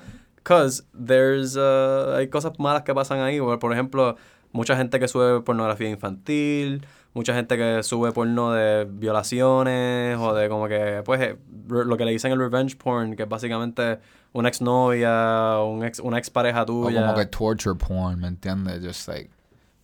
because 0.45 0.83
there's, 0.93 1.57
uh, 1.57 2.15
hay 2.17 2.27
cosas 2.27 2.53
malas 2.59 2.83
que 2.83 2.93
pasan 2.93 3.19
ahí. 3.19 3.39
Por 3.39 3.73
ejemplo, 3.73 4.15
mucha 4.51 4.77
gente 4.77 4.99
que 4.99 5.07
sube 5.07 5.41
pornografía 5.41 5.89
infantil, 5.89 6.85
mucha 7.15 7.33
gente 7.33 7.57
que 7.57 7.81
sube 7.81 8.11
porno 8.11 8.51
de 8.53 8.85
violaciones 8.87 10.17
o 10.19 10.35
de 10.35 10.47
como 10.47 10.67
que, 10.67 11.01
pues, 11.03 11.19
eh, 11.21 11.37
lo 11.67 11.97
que 11.97 12.05
le 12.05 12.11
dicen 12.11 12.31
el 12.31 12.37
revenge 12.39 12.75
porn, 12.77 13.15
que 13.15 13.23
es 13.23 13.29
básicamente 13.29 13.97
una 14.33 14.49
exnovia, 14.49 15.59
un 15.63 15.83
ex, 15.83 15.99
una 15.99 16.19
expareja 16.19 16.61
O 16.61 16.65
tuya. 16.67 17.01
como 17.01 17.15
que 17.15 17.25
torture 17.25 17.75
porn, 17.75 18.19
¿me 18.19 18.27
entiendes? 18.27 18.85
Just 18.85 19.07
like, 19.07 19.31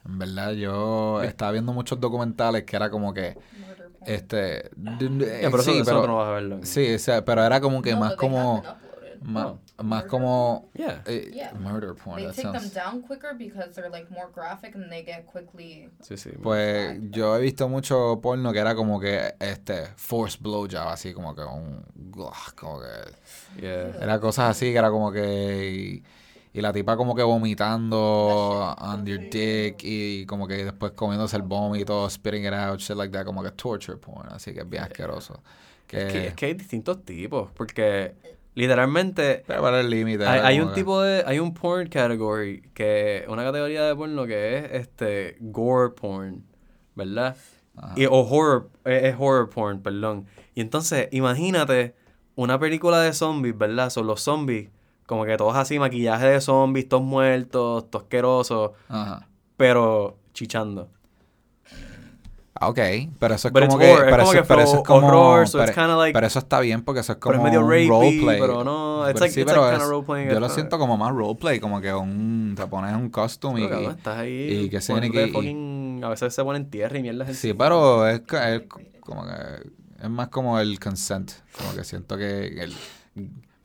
en 0.06 0.19
verdad 0.19 0.52
yo 0.52 1.24
estaba 1.24 1.54
viendo 1.54 1.74
muchos 1.74 2.00
documentales 2.00 2.65
que 2.65 2.76
era 2.76 2.91
como 2.91 3.13
que, 3.15 3.36
este, 4.06 4.69
pero 4.78 5.58
eso, 5.58 5.62
sí, 5.63 5.78
eso 5.80 5.86
pero, 5.86 6.08
no 6.08 6.17
vas 6.17 6.28
a 6.28 6.32
verlo. 6.32 6.60
sí, 6.63 6.93
o 6.93 7.00
sea, 7.00 7.24
pero 7.26 7.43
era 7.43 7.60
como 7.62 7.82
que 7.82 7.93
No, 7.93 8.00
más 8.02 8.15
como, 8.15 8.62
Más, 9.23 9.45
Oh. 9.77 9.84
más 9.84 10.05
como... 10.05 10.69
Yeah. 10.73 11.03
eh, 11.05 11.29
Yeah. 11.34 11.53
Murder 11.53 11.93
porn, 11.93 12.17
They 12.17 12.25
that 12.25 12.36
take 12.36 12.51
them 12.51 12.62
sounds- 12.62 12.73
down 12.73 13.01
quicker 13.03 13.36
because 13.38 13.73
they're 13.75 13.89
like 13.91 14.10
more 14.12 14.29
graphic 14.34 14.73
and 14.75 14.89
they 14.89 15.03
get 15.05 15.25
quickly. 15.27 15.89
Sí, 16.01 16.17
sí. 16.17 16.31
Pues 16.41 16.97
yo 17.12 17.36
he 17.38 17.41
visto 17.41 17.69
mucho 17.69 18.19
porno 18.21 18.51
que 18.51 18.60
era 18.60 18.73
como 18.73 19.00
que 19.00 19.35
este 19.39 19.87
force 19.96 20.37
blowjob, 20.41 20.87
así 20.87 21.13
como 21.13 21.35
que 21.35 21.43
un 21.43 21.83
como 22.56 22.79
que 22.81 23.62
Yeah. 23.62 23.91
era 24.02 24.19
cosas 24.19 24.50
así 24.52 24.71
que 24.71 24.77
era 24.77 24.89
como 24.89 25.12
que 25.12 25.71
y, 25.71 26.04
y 26.58 26.62
la 26.62 26.73
tipa 26.73 26.98
como 26.98 27.13
que 27.15 27.23
vomitando 27.23 28.75
on 28.79 29.06
your 29.06 29.19
dick 29.29 29.81
y 29.83 30.25
como 30.25 30.48
que 30.48 30.65
después 30.65 30.93
comiéndose 30.93 31.35
el 31.37 31.43
vómito, 31.43 32.10
spitting 32.10 32.46
it 32.46 32.54
out, 32.54 32.79
shit 32.79 32.98
like 32.98 33.12
that, 33.12 33.25
como 33.25 33.43
que 33.43 33.52
torture 33.52 33.98
porn, 33.98 34.29
así 34.31 34.54
que 34.54 34.62
es 34.62 34.69
bien 34.69 34.83
asqueroso. 34.83 35.41
Que, 35.87 36.08
Es 36.08 36.12
que, 36.13 36.27
es 36.27 36.33
que 36.35 36.46
hay 36.48 36.54
distintos 36.54 37.04
tipos, 37.04 37.52
porque 37.54 38.15
literalmente 38.54 39.43
pero 39.47 39.62
para 39.62 39.79
el 39.81 39.89
límite. 39.89 40.25
hay, 40.25 40.60
un 40.60 40.69
que- 40.69 40.75
tipo 40.75 41.02
de, 41.02 41.23
hay 41.25 41.39
un 41.39 41.54
porn 41.54 41.87
category, 41.87 42.62
que 42.73 43.25
una 43.29 43.43
categoría 43.43 43.83
de 43.85 43.95
porno 43.95 44.25
que 44.25 44.58
es 44.58 44.71
este 44.73 45.37
gore 45.39 45.91
porn, 45.93 46.43
¿verdad? 46.95 47.35
Y, 47.95 48.06
o 48.06 48.13
horror, 48.15 48.69
eh, 48.85 49.02
es 49.10 49.15
horror 49.17 49.49
porn, 49.49 49.81
perdón. 49.81 50.25
Y 50.54 50.62
entonces, 50.62 51.08
imagínate 51.12 51.95
una 52.35 52.60
película 52.60 52.99
de 53.02 53.13
zombies, 53.13 53.58
¿verdad? 53.58 53.89
Son 53.89 54.06
los 54.08 54.21
zombies, 54.21 54.69
como 55.06 55.25
que 55.25 55.37
todos 55.37 55.56
así, 55.56 55.79
maquillaje 55.79 56.27
de 56.27 56.41
zombies, 56.41 56.87
todos 56.89 57.04
muertos, 57.04 57.85
Ajá. 58.89 59.27
pero 59.58 60.17
chichando. 60.33 60.89
Ok, 62.63 62.79
pero 63.19 63.35
eso 63.35 63.47
es 63.47 63.53
But 63.53 63.65
como 63.65 63.79
que, 63.79 63.91
horror, 63.91 64.05
es 64.07 64.12
pero 64.12 64.23
como 64.23 64.33
eso, 64.33 64.43
pero 64.47 64.62
eso 64.62 64.77
es 64.77 64.83
como, 64.83 65.07
horror, 65.07 65.47
so 65.47 65.63
it's 65.63 65.75
like- 65.75 66.13
pero 66.13 66.27
eso 66.27 66.39
está 66.39 66.59
bien 66.59 66.83
porque 66.83 66.99
eso 67.01 67.13
es 67.13 67.17
como 67.17 67.31
Pero 67.33 67.43
es 67.43 67.51
medio 67.51 67.65
un 67.65 67.71
rapey, 67.71 67.87
roleplay. 67.89 68.39
pero 68.39 68.63
no, 68.63 69.01
it's 69.09 69.13
Pero 69.13 69.19
like- 69.19 69.33
sí, 69.33 69.41
it's 69.41 69.51
like 69.51 69.75
es- 70.27 70.33
yo 70.33 70.39
lo 70.39 70.49
siento 70.49 70.77
como 70.77 70.95
más 70.97 71.12
roleplay, 71.12 71.59
como 71.59 71.81
que 71.81 71.93
un, 71.93 72.53
te 72.55 72.67
pones 72.67 72.95
un 72.95 73.09
costume 73.09 73.62
y, 73.62 73.67
cabrón, 73.67 73.95
estás 73.97 74.17
ahí 74.19 74.65
y 74.65 74.69
que 74.69 74.79
se 74.79 74.93
a 74.93 76.09
veces 76.09 76.33
se 76.33 76.43
ponen 76.43 76.69
tierra 76.69 76.97
y 76.97 77.01
mierda 77.01 77.31
Sí, 77.33 77.53
pero 77.53 78.07
es, 78.07 78.21
es 78.31 78.62
como 79.01 79.25
que 79.25 79.33
es 80.03 80.09
más 80.09 80.29
como 80.29 80.59
el 80.59 80.79
consent, 80.79 81.31
como 81.57 81.73
que 81.75 81.83
siento 81.83 82.17
que 82.17 82.47
el 82.47 82.73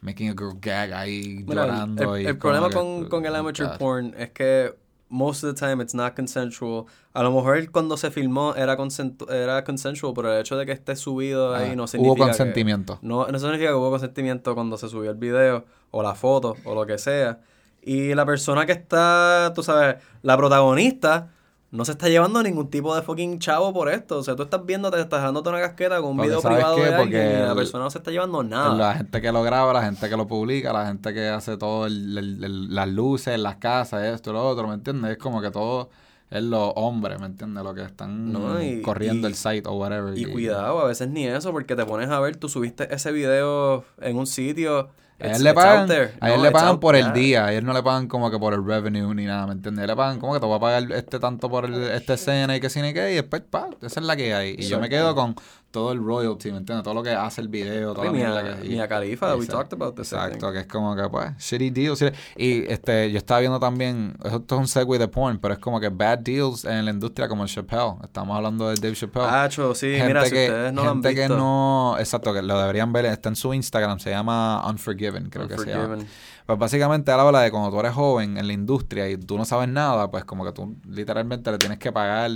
making 0.01 0.29
a 0.31 0.33
girl 0.33 0.59
gag 0.61 0.93
ahí 0.93 1.45
Mira, 1.47 1.67
llorando 1.67 2.17
el, 2.17 2.23
y 2.23 2.27
el 2.27 2.39
problema 2.39 2.69
que- 2.69 2.75
con, 2.75 3.09
con 3.09 3.27
el 3.27 3.35
amateur 3.35 3.69
God. 3.69 3.77
porn 3.79 4.15
es 4.19 4.31
que 4.31 4.75
most 5.09 5.45
of 5.45 5.55
the 5.55 5.59
time 5.59 5.81
it's 5.83 5.95
not 5.95 6.15
consensual. 6.17 6.87
A 7.13 7.23
lo 7.23 7.31
mejor 7.33 7.71
cuando 7.71 7.97
se 7.97 8.11
filmó 8.11 8.55
era, 8.57 8.77
consentu- 8.77 9.31
era 9.31 9.63
consensual, 9.65 10.13
pero 10.15 10.33
el 10.33 10.41
hecho 10.41 10.57
de 10.57 10.67
que 10.67 10.73
esté 10.73 10.97
subido 10.97 11.55
ahí 11.55 11.71
Ah, 11.73 11.77
no 11.77 11.87
significa 11.87 12.13
hubo 12.13 12.25
que- 12.25 12.31
consentimiento. 12.31 12.99
no, 13.03 13.27
no 13.29 13.39
significa 13.39 13.69
que 13.71 13.75
hubo 13.75 13.91
consentimiento 13.91 14.55
cuando 14.55 14.77
se 14.77 14.89
subió 14.89 15.11
el 15.11 15.17
video 15.17 15.65
o 15.91 16.03
la 16.03 16.15
foto 16.15 16.57
o 16.65 16.75
lo 16.75 16.85
que 16.87 16.99
sea. 16.99 17.41
Y 17.83 18.15
la 18.15 18.27
persona 18.27 18.67
que 18.67 18.73
está, 18.73 19.53
tú 19.55 19.63
sabes, 19.63 19.97
la 20.23 20.37
protagonista 20.37 21.31
no 21.73 21.85
se 21.85 21.93
está 21.93 22.09
llevando 22.09 22.43
ningún 22.43 22.71
tipo 22.71 22.95
de 22.95 23.03
fucking 23.03 23.39
chavo 23.39 23.73
por 23.73 23.89
esto. 23.91 24.19
O 24.19 24.23
sea, 24.23 24.37
tú 24.37 24.45
estás 24.45 24.65
viendo, 24.65 24.91
te 24.91 25.01
estás 25.01 25.23
dándote 25.23 25.49
una 25.49 25.61
casqueta 25.61 26.01
con 26.01 26.11
un 26.11 26.17
Porque 26.17 26.29
video 26.29 26.41
¿sabes 26.41 26.57
privado 26.59 26.77
qué? 26.77 26.83
de 26.83 26.89
alguien 26.95 27.23
Porque 27.23 27.39
y 27.43 27.47
la 27.47 27.55
persona 27.55 27.85
no 27.85 27.91
se 27.91 27.99
está 27.99 28.11
llevando 28.11 28.43
nada. 28.43 28.75
La 28.75 28.95
gente 28.95 29.21
que 29.21 29.33
lo 29.33 29.43
graba, 29.43 29.73
la 29.73 29.83
gente 29.83 30.09
que 30.09 30.17
lo 30.17 30.27
publica, 30.27 30.73
la 30.73 30.87
gente 30.87 31.13
que 31.13 31.29
hace 31.29 31.57
todo, 31.57 31.87
el- 31.87 32.17
el- 32.17 32.45
el- 32.45 32.75
las 32.75 32.89
luces, 32.89 33.39
las 33.39 33.57
casas, 33.57 34.05
esto 34.05 34.31
y 34.31 34.33
lo 34.35 34.49
otro, 34.49 34.69
¿me 34.69 34.75
entiendes? 34.75 35.13
Es 35.13 35.19
como 35.19 35.41
que 35.43 35.51
todo 35.51 35.91
es 36.31 36.43
los 36.43 36.73
hombres, 36.77 37.21
¿me 37.21 37.27
entiendes? 37.27 37.63
Lo 37.63 37.75
que 37.75 37.83
están 37.83 38.33
No, 38.33 38.61
y- 38.63 38.81
corriendo 38.83 39.29
y- 39.29 39.31
el 39.31 39.37
site 39.37 39.69
o 39.69 39.75
whatever. 39.75 40.17
Y 40.17 40.25
cuidado, 40.25 40.81
a 40.81 40.85
veces 40.87 41.09
ni 41.09 41.27
eso, 41.27 41.53
porque 41.53 41.77
te 41.77 41.85
pones 41.85 42.09
a 42.11 42.19
ver, 42.21 42.37
tú 42.37 42.49
subiste 42.49 42.93
ese 42.95 43.13
video 43.13 43.85
en 44.01 44.17
un 44.17 44.27
sitio. 44.27 44.89
A 45.19 45.29
él 45.29 45.45
le 45.45 45.55
pagan, 45.55 45.91
a 45.91 46.31
él 46.31 46.37
No, 46.37 46.43
le 46.43 46.51
pagan 46.51 46.79
por 46.79 46.95
el 46.95 47.13
día, 47.13 47.47
a 47.47 47.53
él 47.53 47.65
no 47.65 47.73
le 47.73 47.83
pagan 47.83 48.07
como 48.07 48.31
que 48.31 48.39
por 48.39 48.53
el 48.53 48.65
revenue 48.65 49.15
ni 49.15 49.25
nada, 49.25 49.47
¿me 49.47 49.53
entiendes? 49.53 49.87
Le 49.87 49.97
pagan 49.97 50.19
como 50.19 50.35
que 50.35 50.41
te 50.41 50.47
voy 50.47 50.57
a 50.57 50.61
pagar 50.61 50.93
este 50.93 51.19
tanto 51.19 51.49
por 51.49 51.65
el, 51.65 51.85
esta 51.85 52.15
escena 52.15 52.55
y 52.55 52.61
que 52.61 52.69
ni 52.83 52.93
qué, 52.93 53.13
y 53.13 53.15
después, 53.15 53.43
pa, 53.43 53.71
esa 53.81 54.01
es 54.01 54.07
la 54.07 54.15
que 54.15 54.35
hay. 54.35 54.57
Y 54.59 54.67
yo 54.67 54.79
me 54.79 54.91
quedo 54.91 55.15
con 55.15 55.35
todo 55.71 55.93
el 55.93 55.99
royalty, 56.03 56.51
¿me 56.53 56.59
entiendes? 56.59 56.85
Todo 56.85 56.95
lo 56.95 57.03
que 57.03 57.11
hace 57.11 57.43
el 57.43 57.49
video, 57.49 57.93
toda 57.93 58.07
la 58.07 58.13
Mia, 58.13 58.29
mierda 58.31 58.61
que... 58.61 58.67
y- 58.67 58.71
Mia 58.71 58.89
Khalifa, 58.89 59.37
we 59.37 59.47
talked 59.47 59.75
about 59.75 59.95
this. 59.95 60.11
Exacto, 60.13 60.51
que 60.51 60.61
es 60.61 60.67
como 60.67 60.97
que, 60.97 61.07
pues, 61.11 61.37
shitty 61.39 61.69
deals. 61.71 62.01
shitty- 62.01 62.15
Y 62.37 62.65
este, 62.73 63.11
yo 63.13 63.19
estaba 63.19 63.41
viendo 63.41 63.61
también, 63.61 64.17
esto 64.25 64.55
es 64.55 64.61
un 64.61 64.69
segue 64.69 64.99
de 64.99 65.07
porn, 65.09 65.39
pero 65.39 65.53
es 65.53 65.61
como 65.61 65.79
que 65.79 65.91
bad 65.91 66.21
deals 66.21 66.65
en 66.65 66.85
la 66.87 66.91
industria 66.93 67.29
como 67.29 67.43
el 67.43 67.51
Chappelle. 67.51 67.97
Estamos 68.03 68.35
hablando 68.37 68.69
de 68.71 68.77
Dave 68.77 68.95
Chappelle. 68.95 69.27
Acho, 69.27 69.75
sí, 69.75 69.99
mira, 70.07 70.23
si 70.25 70.29
ustedes 70.35 70.73
no 70.73 70.83
lo 70.85 70.91
han 70.91 70.97
gente 71.03 71.15
que 71.15 71.21
visto. 71.23 71.37
no, 71.37 71.97
exacto, 71.99 72.33
que 72.33 72.41
lo 72.41 72.59
deberían 72.59 72.91
ver, 72.93 73.05
está 73.07 73.29
en 73.29 73.37
su 73.37 73.53
Instagram, 73.53 73.99
se 73.99 74.11
llama 74.11 74.67
Unforgiven, 74.69 75.29
creo 75.29 75.47
que 75.47 75.59
se 75.59 75.67
llama. 75.71 75.99
Pues 76.47 76.59
básicamente 76.61 77.13
él 77.13 77.19
habla 77.19 77.41
de 77.41 77.51
cuando 77.51 77.71
tú 77.71 77.81
eres 77.81 77.93
joven 77.93 78.39
en 78.39 78.47
la 78.47 78.53
industria 78.53 79.11
y 79.11 79.17
tú 79.17 79.37
no 79.37 79.45
sabes 79.45 79.69
nada, 79.69 80.11
pues 80.11 80.25
como 80.25 80.45
que 80.45 80.53
tú 80.53 80.77
literalmente 80.89 81.51
le 81.51 81.59
tienes 81.59 81.79
que 81.79 81.91
pagar, 81.91 82.31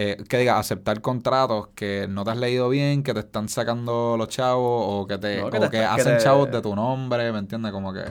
eh, 0.00 0.16
que 0.28 0.38
diga, 0.38 0.58
aceptar 0.60 1.00
contratos 1.00 1.70
que 1.74 2.06
no 2.08 2.22
te 2.22 2.30
has 2.30 2.36
leído 2.36 2.68
bien, 2.68 3.02
que 3.02 3.12
te 3.14 3.18
están 3.20 3.48
sacando 3.48 4.16
los 4.16 4.28
chavos 4.28 4.84
o 4.86 5.06
que 5.08 5.18
te, 5.18 5.40
No, 5.40 5.50
que 5.50 5.56
o 5.56 5.60
te 5.62 5.70
que 5.70 5.76
está- 5.82 5.94
que 5.96 6.00
hacen 6.02 6.18
te- 6.18 6.22
chavos 6.22 6.50
de 6.52 6.62
tu 6.62 6.76
nombre, 6.76 7.32
¿me 7.32 7.40
entiendes? 7.40 7.72
Como 7.72 7.92
que, 7.92 8.04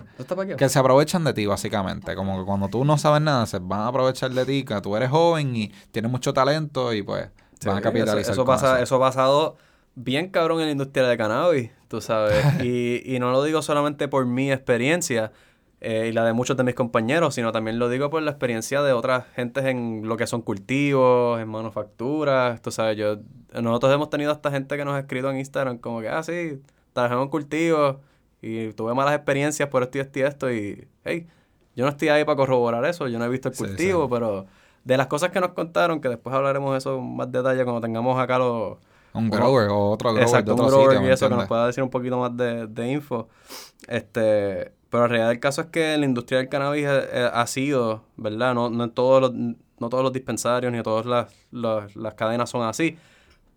que 0.58 0.68
se 0.70 0.80
aprovechan 0.80 1.24
de 1.24 1.34
ti 1.34 1.46
básicamente, 1.46 2.14
como 2.16 2.38
que 2.40 2.46
cuando 2.46 2.68
tú 2.68 2.84
no 2.84 2.98
sabes 2.98 3.22
nada 3.22 3.46
se 3.46 3.60
van 3.60 3.80
a 3.80 3.88
aprovechar 3.88 4.32
de 4.32 4.46
ti, 4.46 4.66
que 4.66 4.82
tú 4.82 4.98
eres 4.98 5.10
joven 5.10 5.56
y 5.56 5.72
tienes 5.92 6.12
mucho 6.12 6.34
talento 6.34 6.94
y 6.94 7.04
pues 7.04 7.30
Sí, 7.60 7.68
van 7.70 7.78
a 7.78 7.82
capitalizar 7.82 8.20
Eso, 8.20 8.32
eso 8.34 8.46
pasa, 8.46 8.76
eso. 8.76 8.84
eso 8.84 8.96
ha 8.98 9.00
pasado 9.00 9.56
bien 9.96 10.30
cabrón 10.30 10.60
en 10.60 10.66
la 10.66 10.72
industria 10.74 11.08
de 11.08 11.18
cannabis, 11.18 11.72
tú 11.88 12.02
sabes. 12.02 12.46
y, 12.62 13.02
y 13.16 13.20
no 13.20 13.32
lo 13.32 13.44
digo 13.44 13.62
solamente 13.62 14.08
por 14.10 14.26
mi 14.26 14.52
experiencia 14.52 15.32
eh, 15.80 16.08
y 16.10 16.12
la 16.12 16.26
de 16.26 16.34
muchos 16.34 16.58
de 16.58 16.64
mis 16.64 16.74
compañeros, 16.74 17.36
sino 17.36 17.52
también 17.52 17.78
lo 17.78 17.88
digo 17.88 18.10
por 18.10 18.22
la 18.24 18.32
experiencia 18.32 18.82
de 18.82 18.94
otras 18.94 19.26
gentes 19.36 19.66
en 19.66 20.08
lo 20.08 20.18
que 20.18 20.26
son 20.26 20.42
cultivos, 20.42 21.40
en 21.40 21.48
manufacturas, 21.48 22.62
tú 22.62 22.72
sabes. 22.72 22.98
Yo, 22.98 23.18
nosotros 23.62 23.94
hemos 23.94 24.10
tenido 24.10 24.32
hasta 24.32 24.50
gente 24.50 24.76
que 24.76 24.86
nos 24.86 24.96
ha 24.96 25.00
escrito 25.00 25.30
en 25.30 25.38
Instagram 25.38 25.78
como 25.78 26.02
que, 26.02 26.10
ah, 26.10 26.24
sí, 26.24 26.62
trabajamos 26.94 27.26
en 27.26 27.30
cultivos 27.30 27.98
y 28.42 28.74
tuve 28.74 28.94
malas 28.96 29.16
experiencias 29.16 29.70
por 29.70 29.84
esto 29.84 30.00
y 30.00 30.02
esto 30.02 30.20
y 30.20 30.22
esto 30.24 30.52
y, 30.52 30.88
hey, 31.04 31.28
yo 31.76 31.86
no 31.86 31.92
estoy 31.92 32.10
ahí 32.10 32.26
para 32.26 32.36
corroborar 32.36 32.84
eso, 32.86 33.08
yo 33.08 33.20
no 33.20 33.26
he 33.26 33.30
visto 33.30 33.50
el 33.50 33.56
cultivo, 33.56 34.06
sí. 34.06 34.10
pero 34.12 34.48
de 34.84 34.98
las 34.98 35.06
cosas 35.06 35.30
que 35.30 35.40
nos 35.40 35.52
contaron, 35.52 36.02
que 36.02 36.10
después 36.10 36.36
hablaremos 36.36 36.72
de 36.72 36.80
eso 36.80 36.98
en 36.98 37.16
más 37.16 37.32
detalle 37.32 37.64
cuando 37.64 37.82
tengamos 37.82 38.20
acá 38.20 38.40
los... 38.40 38.78
Un 39.14 39.30
grower 39.30 39.70
o 39.70 39.92
otro 39.92 40.10
grower 40.10 40.28
Exacto, 40.28 40.56
de 40.56 40.62
un 40.62 40.68
grower 40.68 40.88
sitio, 40.88 41.02
y 41.02 41.08
¿me 41.08 41.14
eso, 41.14 41.30
que 41.30 41.36
nos 41.36 41.48
pueda 41.48 41.68
decir 41.68 41.84
un 41.84 41.90
poquito 41.90 42.18
más 42.20 42.36
de, 42.36 42.68
de 42.68 42.92
info. 42.92 43.28
Este, 43.88 44.72
pero 44.90 45.04
la 45.04 45.08
realidad 45.08 45.30
del 45.30 45.40
caso 45.40 45.62
es 45.62 45.68
que 45.68 45.98
la 45.98 46.06
industria 46.06 46.40
del 46.40 46.50
cannabis 46.50 46.86
eh, 46.86 47.02
eh, 47.12 47.30
ha 47.34 47.46
sido, 47.48 48.04
¿verdad? 48.16 48.54
No, 48.54 48.70
no 48.70 48.84
en 48.86 48.92
todos 48.92 49.22
los, 49.22 49.32
no 49.34 49.90
todos 49.90 50.04
los 50.04 50.14
dispensarios 50.14 50.72
ni 50.72 50.82
todas 50.84 51.06
las, 51.06 51.34
las, 51.52 51.96
las 51.96 52.14
cadenas 52.16 52.50
son 52.50 52.64
así. 52.64 52.98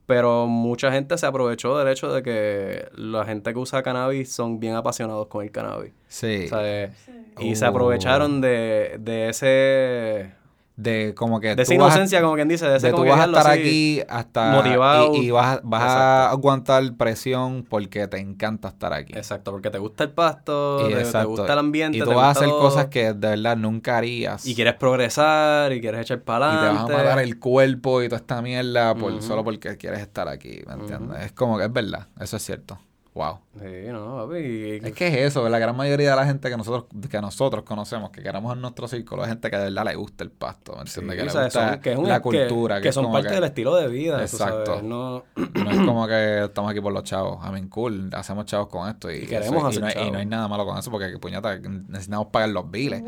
Pero 0.06 0.46
mucha 0.48 0.90
gente 0.90 1.16
se 1.18 1.24
aprovechó 1.26 1.78
del 1.78 1.86
hecho 1.86 2.12
de 2.12 2.22
que 2.24 2.88
la 2.96 3.24
gente 3.24 3.52
que 3.52 3.58
usa 3.60 3.80
cannabis 3.84 4.32
son 4.32 4.58
bien 4.58 4.74
apasionados 4.74 5.28
con 5.28 5.44
el 5.44 5.52
cannabis. 5.52 5.92
Sí. 6.08 6.46
O 6.46 6.48
sea, 6.48 6.60
eh, 6.84 6.90
Sí. 7.04 7.12
y 7.46 7.54
se 7.54 7.64
Oh. 7.64 7.68
aprovecharon 7.68 8.40
de, 8.40 8.96
de 8.98 9.28
ese 9.28 10.32
de 10.80 11.14
como 11.14 11.40
que 11.40 11.54
de 11.54 11.62
esa 11.62 11.72
a- 11.72 11.74
inocencia, 11.74 12.20
como 12.22 12.34
quien 12.34 12.48
dice, 12.48 12.66
de 12.68 12.76
ese 12.76 12.86
de 12.88 12.92
como 12.92 13.02
tú 13.02 13.06
que 13.06 13.10
vas 13.10 13.20
a 13.20 13.24
estar 13.30 13.46
aquí 13.50 14.00
hasta 14.08 14.50
motivado. 14.52 15.14
y, 15.14 15.18
y 15.26 15.30
vas, 15.30 15.58
a- 15.58 15.60
vas 15.62 15.82
a 15.82 16.30
aguantar 16.30 16.82
presión 16.96 17.64
porque 17.68 18.06
te 18.08 18.18
encanta 18.18 18.68
estar 18.68 18.92
aquí. 18.92 19.12
Exacto, 19.14 19.50
porque 19.52 19.70
te 19.70 19.78
gusta 19.78 20.04
el 20.04 20.10
pasto, 20.10 20.78
te, 20.88 21.04
te 21.04 21.24
gusta 21.24 21.52
el 21.52 21.58
ambiente. 21.58 21.98
Y 21.98 22.00
te 22.00 22.06
tú 22.06 22.14
vas 22.14 22.26
a 22.26 22.30
hacer 22.30 22.48
todo, 22.48 22.60
cosas 22.60 22.86
que 22.86 23.12
de 23.12 23.28
verdad 23.28 23.56
nunca 23.56 23.96
harías. 23.98 24.46
Y 24.46 24.54
quieres 24.54 24.74
progresar, 24.74 25.72
y 25.72 25.80
quieres 25.80 26.00
echar 26.02 26.20
para 26.22 26.46
Y 26.48 26.50
te 26.58 26.64
adelante. 26.66 26.92
vas 26.92 27.00
a 27.02 27.04
matar 27.04 27.18
el 27.24 27.38
cuerpo 27.38 28.02
y 28.02 28.08
toda 28.08 28.18
esta 28.20 28.40
mierda 28.42 28.94
por, 28.94 29.20
solo 29.22 29.44
porque 29.44 29.76
quieres 29.76 30.00
estar 30.00 30.28
aquí, 30.28 30.60
¿me 30.66 30.74
entiendes? 30.74 31.26
Es 31.26 31.32
como 31.32 31.58
que 31.58 31.64
es 31.64 31.72
verdad, 31.72 32.06
eso 32.20 32.36
es 32.36 32.42
cierto. 32.44 32.78
Wow. 33.14 33.38
Sí, 33.53 33.66
no, 33.90 34.16
papi. 34.28 34.38
y- 34.38 34.80
Es 34.86 34.92
que 34.92 35.09
es 35.09 35.14
eso, 35.16 35.48
la 35.48 35.59
gran 35.59 35.76
mayoría 35.76 36.11
de 36.11 36.16
la 36.16 36.24
gente 36.24 36.48
que 36.48 36.57
nosotros 36.57 36.84
que 37.11 37.20
nosotros 37.20 37.64
conocemos, 37.64 38.11
que 38.11 38.22
queramos 38.22 38.55
en 38.55 38.61
nuestro 38.62 38.86
círculo, 38.86 39.24
es 39.24 39.28
gente 39.28 39.51
que 39.51 39.57
de 39.57 39.64
verdad 39.64 39.84
le 39.86 39.96
gusta 39.96 40.22
el 40.22 40.30
pasto, 40.30 40.76
¿me 40.76 40.86
Sí, 40.86 41.01
entiendes? 41.01 41.16
que 41.16 41.24
le 41.24 41.30
sea, 41.30 41.44
gusta 41.46 41.70
son- 41.72 41.80
que 41.80 41.92
es 41.92 41.98
un- 41.98 42.09
la 42.09 42.20
cultura, 42.20 42.80
que, 42.80 42.92
son 42.92 43.11
parte 43.11 43.28
que- 43.28 43.34
del 43.34 43.44
estilo 43.44 43.74
de 43.74 43.88
vida. 43.88 44.18
tú 44.18 44.22
Exacto. 44.22 44.66
sabes, 44.66 44.82
No, 44.84 45.24
No 45.64 45.70
es 45.70 45.76
como 45.78 46.07
que 46.07 46.44
estamos 46.44 46.70
aquí 46.70 46.80
por 46.80 46.92
los 46.92 47.03
chavos. 47.03 47.44
I 47.44 47.51
mean, 47.51 47.68
cool, 47.68 48.09
hacemos 48.12 48.44
chavos 48.46 48.68
con 48.68 48.88
esto. 48.88 49.11
Y, 49.11 49.16
Y 49.16 49.26
queremos 49.26 49.57
eso- 49.59 49.80
y 49.80 49.82
hacer 49.84 49.96
no, 49.96 50.01
hay- 50.03 50.09
y 50.09 50.11
no 50.12 50.18
hay 50.18 50.26
nada 50.26 50.46
malo 50.46 50.64
con 50.64 50.78
eso 50.78 50.90
porque, 50.92 51.18
puñata, 51.18 51.59
necesitamos 51.59 52.28
pagar 52.28 52.51
los 52.51 52.70
biles. 52.70 53.03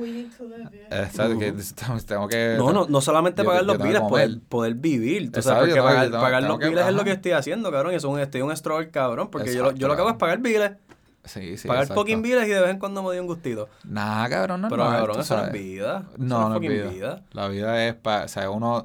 Exacto, 0.91 1.39
que 1.39 1.53
tengo 2.07 2.27
que... 2.29 2.57
no, 2.59 2.73
no, 2.73 2.87
no 2.89 3.01
solamente 3.01 3.43
yo- 3.43 3.49
pagar 3.49 3.63
yo 3.65 3.75
los 3.75 3.79
biles, 3.83 4.01
poder, 4.03 4.41
poder 4.49 4.75
vivir. 4.75 5.31
Tú 5.31 5.39
Exacto, 5.39 5.61
sabes, 5.67 5.75
porque 5.77 5.83
pagar, 5.83 6.11
pagar 6.11 6.43
los 6.43 6.59
biles 6.59 6.85
es 6.87 6.95
lo 6.95 7.05
que 7.05 7.13
estoy 7.13 7.33
haciendo, 7.33 7.71
cabrón. 7.71 7.95
Es 7.95 8.03
un, 8.05 8.19
estoy 8.19 8.43
un 8.43 8.55
struggle, 8.57 8.91
cabrón. 8.91 9.29
Porque 9.31 9.55
yo, 9.55 9.63
lo- 9.63 9.71
yo 9.73 9.87
lo 9.89 9.95
que 9.95 10.01
hago 10.01 10.11
es 10.11 10.15
Exacto, 10.15 10.32
pagar 10.39 10.39
biles, 10.41 10.73
Sí, 11.25 11.57
sí, 11.57 11.69
pagar 11.69 11.85
exacto. 11.85 12.01
fucking 12.01 12.21
biles 12.23 12.47
y 12.47 12.51
de 12.51 12.61
vez 12.61 12.71
en 12.71 12.79
cuando 12.79 13.01
me 13.03 13.09
doy 13.09 13.19
un 13.21 13.27
gustito. 13.27 13.69
Nah, 13.85 14.29
cabrón, 14.29 14.61
no, 14.63 14.69
Pero, 14.69 14.85
no, 14.85 14.91
cabrón, 14.91 15.21
eso 15.21 15.37
no 15.37 15.47
es 15.47 15.53
vida. 15.53 16.05
No, 16.19 16.49
no 16.49 16.55
es 16.57 16.61
vida. 16.61 17.23
La 17.33 17.49
vida 17.49 17.87
es 17.87 17.95
para, 17.95 18.25
o 18.25 18.29
sea, 18.29 18.51
uno, 18.51 18.85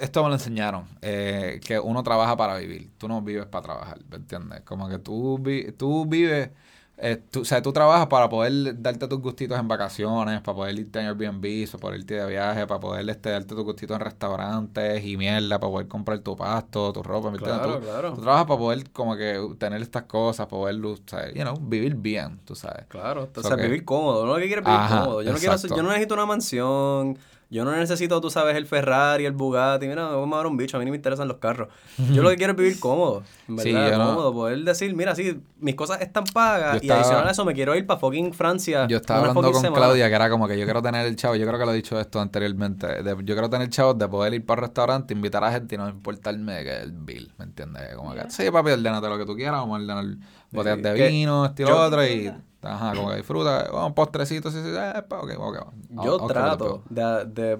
esto 0.00 0.22
me 0.22 0.28
lo 0.28 0.34
enseñaron, 0.36 0.86
eh, 1.02 1.60
que 1.64 1.78
uno 1.80 2.02
trabaja 2.04 2.36
para 2.36 2.56
vivir, 2.58 2.90
tú 2.96 3.08
no 3.08 3.20
vives 3.22 3.46
para 3.46 3.62
trabajar, 3.64 3.98
¿me 4.08 4.16
entiendes? 4.16 4.60
Como 4.62 4.88
que 4.88 4.98
tú, 4.98 5.38
vi- 5.40 5.72
tú 5.72 6.06
vives 6.06 6.50
eh, 6.98 7.20
tú, 7.30 7.40
o 7.40 7.44
sea, 7.44 7.60
tú 7.62 7.72
trabajas 7.72 8.06
para 8.06 8.28
poder 8.28 8.80
darte 8.80 9.08
tus 9.08 9.18
gustitos 9.20 9.58
en 9.58 9.66
vacaciones, 9.66 10.40
para 10.40 10.54
poder 10.54 10.78
irte 10.78 11.00
en 11.00 11.06
Airbnb, 11.06 11.66
para 11.70 11.80
poder 11.80 12.00
irte 12.00 12.14
de 12.14 12.26
viaje, 12.26 12.66
para 12.66 12.78
poder 12.78 13.08
este, 13.10 13.30
darte 13.30 13.54
tus 13.54 13.64
gustitos 13.64 13.96
en 13.96 14.00
restaurantes 14.04 15.04
y 15.04 15.16
mierda, 15.16 15.58
para 15.58 15.70
poder 15.72 15.88
comprar 15.88 16.18
tu 16.20 16.36
pasto, 16.36 16.92
tu 16.92 17.02
ropa. 17.02 17.32
Claro, 17.32 17.78
tú, 17.78 17.84
claro. 17.84 18.12
tú 18.14 18.20
trabajas 18.22 18.46
para 18.46 18.58
poder 18.58 18.90
como 18.90 19.16
que 19.16 19.40
tener 19.58 19.82
estas 19.82 20.04
cosas, 20.04 20.46
para 20.46 20.60
poder, 20.60 20.84
o 20.84 20.96
sea, 21.06 21.28
you 21.32 21.42
know, 21.42 21.56
vivir 21.60 21.94
bien, 21.96 22.38
tú 22.44 22.54
sabes. 22.54 22.86
Claro, 22.88 23.28
o 23.34 23.40
So 23.42 23.48
sea, 23.48 23.56
que- 23.56 23.64
vivir 23.64 23.84
cómodo. 23.84 24.22
Uno 24.22 24.34
lo 24.34 24.38
que 24.38 24.46
quiere 24.46 24.60
es 24.60 24.66
vivir 24.66 24.80
Ajá, 24.80 25.00
cómodo. 25.00 25.22
Yo 25.22 25.32
no, 25.32 25.38
quiero, 25.38 25.56
yo 25.56 25.82
no 25.82 25.88
necesito 25.88 26.14
una 26.14 26.26
mansión. 26.26 27.18
Yo 27.52 27.66
no 27.66 27.76
necesito, 27.76 28.18
tú 28.22 28.30
sabes, 28.30 28.56
el 28.56 28.64
Ferrari, 28.64 29.26
el 29.26 29.32
Bugatti. 29.32 29.86
Mira, 29.86 30.06
vamos 30.06 30.32
a 30.32 30.36
dar 30.38 30.46
un 30.46 30.56
bicho. 30.56 30.78
A 30.78 30.80
mí 30.80 30.86
ni 30.86 30.90
me 30.90 30.96
interesan 30.96 31.28
los 31.28 31.36
carros. 31.36 31.68
Yo 31.98 32.22
lo 32.22 32.30
que 32.30 32.36
quiero 32.36 32.52
es 32.52 32.56
vivir 32.56 32.80
cómodo. 32.80 33.22
En 33.46 33.58
Sí, 33.58 33.72
verdad, 33.74 33.98
no- 33.98 34.06
cómodo. 34.06 34.32
Poder 34.32 34.58
decir, 34.60 34.96
mira, 34.96 35.14
sí, 35.14 35.38
mis 35.60 35.74
cosas 35.74 36.00
están 36.00 36.24
pagas. 36.32 36.82
Y 36.82 36.90
adicional 36.90 37.28
a 37.28 37.30
eso, 37.30 37.44
me 37.44 37.52
quiero 37.52 37.76
ir 37.76 37.86
para 37.86 38.00
fucking 38.00 38.32
Francia. 38.32 38.86
Yo 38.88 38.96
estaba 38.96 39.20
hablando 39.20 39.52
con 39.52 39.60
semana. 39.60 39.76
Claudia 39.84 40.08
que 40.08 40.14
era 40.14 40.30
como 40.30 40.48
que 40.48 40.58
yo 40.58 40.64
quiero 40.64 40.80
tener 40.80 41.04
el 41.04 41.14
chavo, 41.14 41.36
yo 41.36 41.46
creo 41.46 41.58
que 41.58 41.66
lo 41.66 41.72
he 41.72 41.76
dicho 41.76 42.00
esto 42.00 42.20
anteriormente, 42.22 42.86
de- 43.02 43.10
yo 43.22 43.34
quiero 43.34 43.50
tener 43.50 43.66
el 43.66 43.70
chavo 43.70 43.92
de 43.92 44.08
poder 44.08 44.32
ir 44.32 44.46
para 44.46 44.60
el 44.62 44.66
restaurante, 44.68 45.12
invitar 45.12 45.44
a 45.44 45.52
gente 45.52 45.74
y 45.74 45.78
no 45.78 45.90
importarme 45.90 46.64
que 46.64 46.74
el 46.80 46.92
bill, 46.92 47.34
¿me 47.36 47.44
entiendes? 47.44 47.94
Como 47.96 48.14
que, 48.14 48.30
sí, 48.30 48.50
papi, 48.50 48.70
ordénate 48.70 49.06
lo 49.10 49.18
que 49.18 49.26
tú 49.26 49.34
quieras, 49.36 49.60
vamos 49.60 49.78
a 49.78 49.82
ordenar 49.82 50.16
botellas 50.50 50.82
de 50.82 51.08
vino, 51.08 51.44
estilo 51.44 51.68
yo- 51.68 51.80
otro 51.82 52.02
y, 52.06 52.32
ajá, 52.62 52.94
como 52.94 53.10
que 53.10 53.16
disfruta, 53.16 53.70
un 53.86 53.94
postrecito, 53.94 54.50
sí, 54.50 54.58
sí, 54.62 54.68
eh, 54.70 55.02
pa, 55.08 55.20
ok, 55.20 55.30
ok. 55.38 55.56
I'll- 55.90 56.04
Yo 56.04 56.16
trato 56.26 56.82
de, 56.88 57.24
de, 57.26 57.58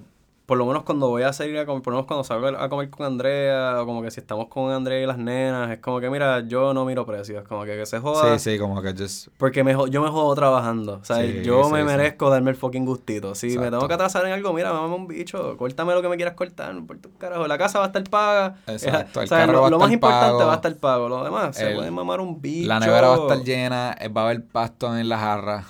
por 0.52 0.58
lo 0.58 0.66
menos 0.66 0.82
cuando 0.82 1.08
voy 1.08 1.22
a 1.22 1.32
salir 1.32 1.56
a 1.58 1.64
comer, 1.64 1.80
por 1.82 1.94
lo 1.94 1.96
menos 1.96 2.06
cuando 2.06 2.24
salgo 2.24 2.46
a 2.48 2.68
comer 2.68 2.90
con 2.90 3.06
Andrea, 3.06 3.80
o 3.80 3.86
como 3.86 4.02
que 4.02 4.10
si 4.10 4.20
estamos 4.20 4.48
con 4.48 4.70
Andrea 4.70 5.02
y 5.02 5.06
las 5.06 5.16
nenas, 5.16 5.70
es 5.70 5.78
como 5.78 5.98
que, 5.98 6.10
mira, 6.10 6.40
yo 6.46 6.74
no 6.74 6.84
miro 6.84 7.06
precios, 7.06 7.42
como 7.48 7.64
que, 7.64 7.74
que 7.74 7.86
se 7.86 8.00
joda. 8.00 8.38
Sí, 8.38 8.50
sí, 8.50 8.58
como 8.58 8.82
que 8.82 8.92
just, 8.92 9.28
Porque 9.38 9.64
me, 9.64 9.72
yo 9.88 10.02
me 10.02 10.10
jodo 10.10 10.34
trabajando. 10.34 10.98
O 11.00 11.04
sea, 11.06 11.22
Sí, 11.22 11.40
yo 11.42 11.64
sí, 11.64 11.72
me 11.72 11.78
sí. 11.78 11.84
merezco 11.86 12.28
darme 12.28 12.50
el 12.50 12.56
fucking 12.56 12.84
gustito. 12.84 13.34
Si 13.34 13.46
me 13.46 13.52
Exacto. 13.54 13.70
tengo 13.78 13.88
que 13.88 13.94
atrasar 13.94 14.26
en 14.26 14.32
algo, 14.32 14.52
mira, 14.52 14.74
mamá 14.74 14.94
un 14.94 15.08
bicho, 15.08 15.56
córtame 15.56 15.94
lo 15.94 16.02
que 16.02 16.08
me 16.10 16.16
quieras 16.16 16.34
cortar, 16.34 16.74
por 16.86 16.98
tu 16.98 17.10
carajo. 17.16 17.46
La 17.48 17.56
casa 17.56 17.78
va 17.78 17.86
a 17.86 17.88
estar 17.88 18.04
paga. 18.04 18.56
Exacto, 18.66 19.20
el 19.20 19.24
o 19.24 19.28
sea, 19.28 19.38
carro 19.38 19.52
lo, 19.54 19.60
va 19.62 19.66
a 19.68 19.70
lo 19.70 19.76
estar 19.78 19.88
más 19.88 19.94
importante 19.94 20.32
pago. 20.36 20.46
va 20.46 20.52
a 20.52 20.56
estar 20.56 20.76
pago. 20.76 21.08
Lo 21.08 21.24
demás, 21.24 21.56
se 21.56 21.70
El- 21.70 21.76
puede 21.76 21.90
mamar 21.90 22.20
un 22.20 22.42
bicho. 22.42 22.68
la 22.68 22.78
nevera 22.78 23.08
va 23.08 23.14
a 23.14 23.18
estar 23.22 23.38
llena, 23.42 23.96
eh, 23.98 24.08
va 24.08 24.20
a 24.20 24.24
haber 24.26 24.44
pasto 24.44 24.94
en 24.98 25.08
la 25.08 25.16
jarra, 25.18 25.64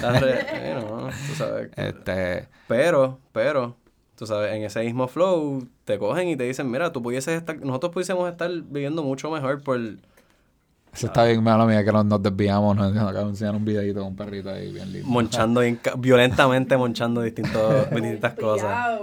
La 0.00 0.12
re- 0.12 0.74
no, 0.88 1.08
tú 1.08 1.34
sabes. 1.36 1.70
este, 1.76 2.48
Pero, 2.68 3.18
pero, 3.32 3.74
tú 4.20 4.26
sabes, 4.26 4.52
en 4.54 4.62
ese 4.64 4.84
mismo 4.84 5.08
flow, 5.08 5.66
te 5.86 5.98
cogen 5.98 6.28
y 6.28 6.36
te 6.36 6.44
dicen, 6.44 6.70
mira, 6.70 6.92
tú 6.92 7.02
pudieses 7.02 7.38
estar, 7.38 7.58
nosotros 7.64 7.90
pudiésemos 7.90 8.30
estar 8.30 8.50
viviendo 8.50 9.02
mucho 9.02 9.30
mejor 9.30 9.62
por... 9.62 9.80
eso 9.80 11.06
está 11.06 11.24
bien 11.24 11.42
malo, 11.42 11.64
mía, 11.64 11.82
que 11.82 11.90
nos, 11.90 12.04
nos 12.04 12.22
desviamos, 12.22 12.76
nos, 12.76 12.92
nos 12.92 13.08
acabo 13.08 13.24
de 13.24 13.30
enseñar 13.30 13.54
un 13.54 13.64
videito 13.64 14.00
de 14.00 14.04
un 14.04 14.14
perrito 14.14 14.50
ahí 14.50 14.70
bien 14.72 14.92
lindo. 14.92 15.08
Monchando, 15.08 15.62
violentamente 15.96 16.76
monchando 16.76 17.22
distintos, 17.22 17.90
distintas 17.94 18.34
cosas. 18.34 19.00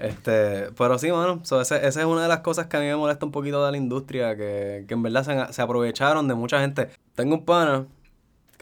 Este, 0.00 0.70
pero 0.76 0.98
sí, 0.98 1.12
mano, 1.12 1.38
so, 1.44 1.60
ese- 1.60 1.86
esa 1.86 2.00
es 2.00 2.06
una 2.06 2.22
de 2.24 2.28
las 2.28 2.40
cosas 2.40 2.66
que 2.66 2.76
a 2.76 2.80
mí 2.80 2.86
me 2.86 2.96
molesta 2.96 3.24
un 3.24 3.30
poquito 3.30 3.64
de 3.64 3.70
la 3.70 3.76
industria, 3.76 4.34
que, 4.36 4.84
que 4.88 4.94
en 4.94 5.02
verdad 5.04 5.22
se, 5.46 5.52
se 5.52 5.62
aprovecharon 5.62 6.26
de 6.26 6.34
mucha 6.34 6.58
gente. 6.60 6.88
Tengo 7.14 7.36
un 7.36 7.44
pana, 7.44 7.86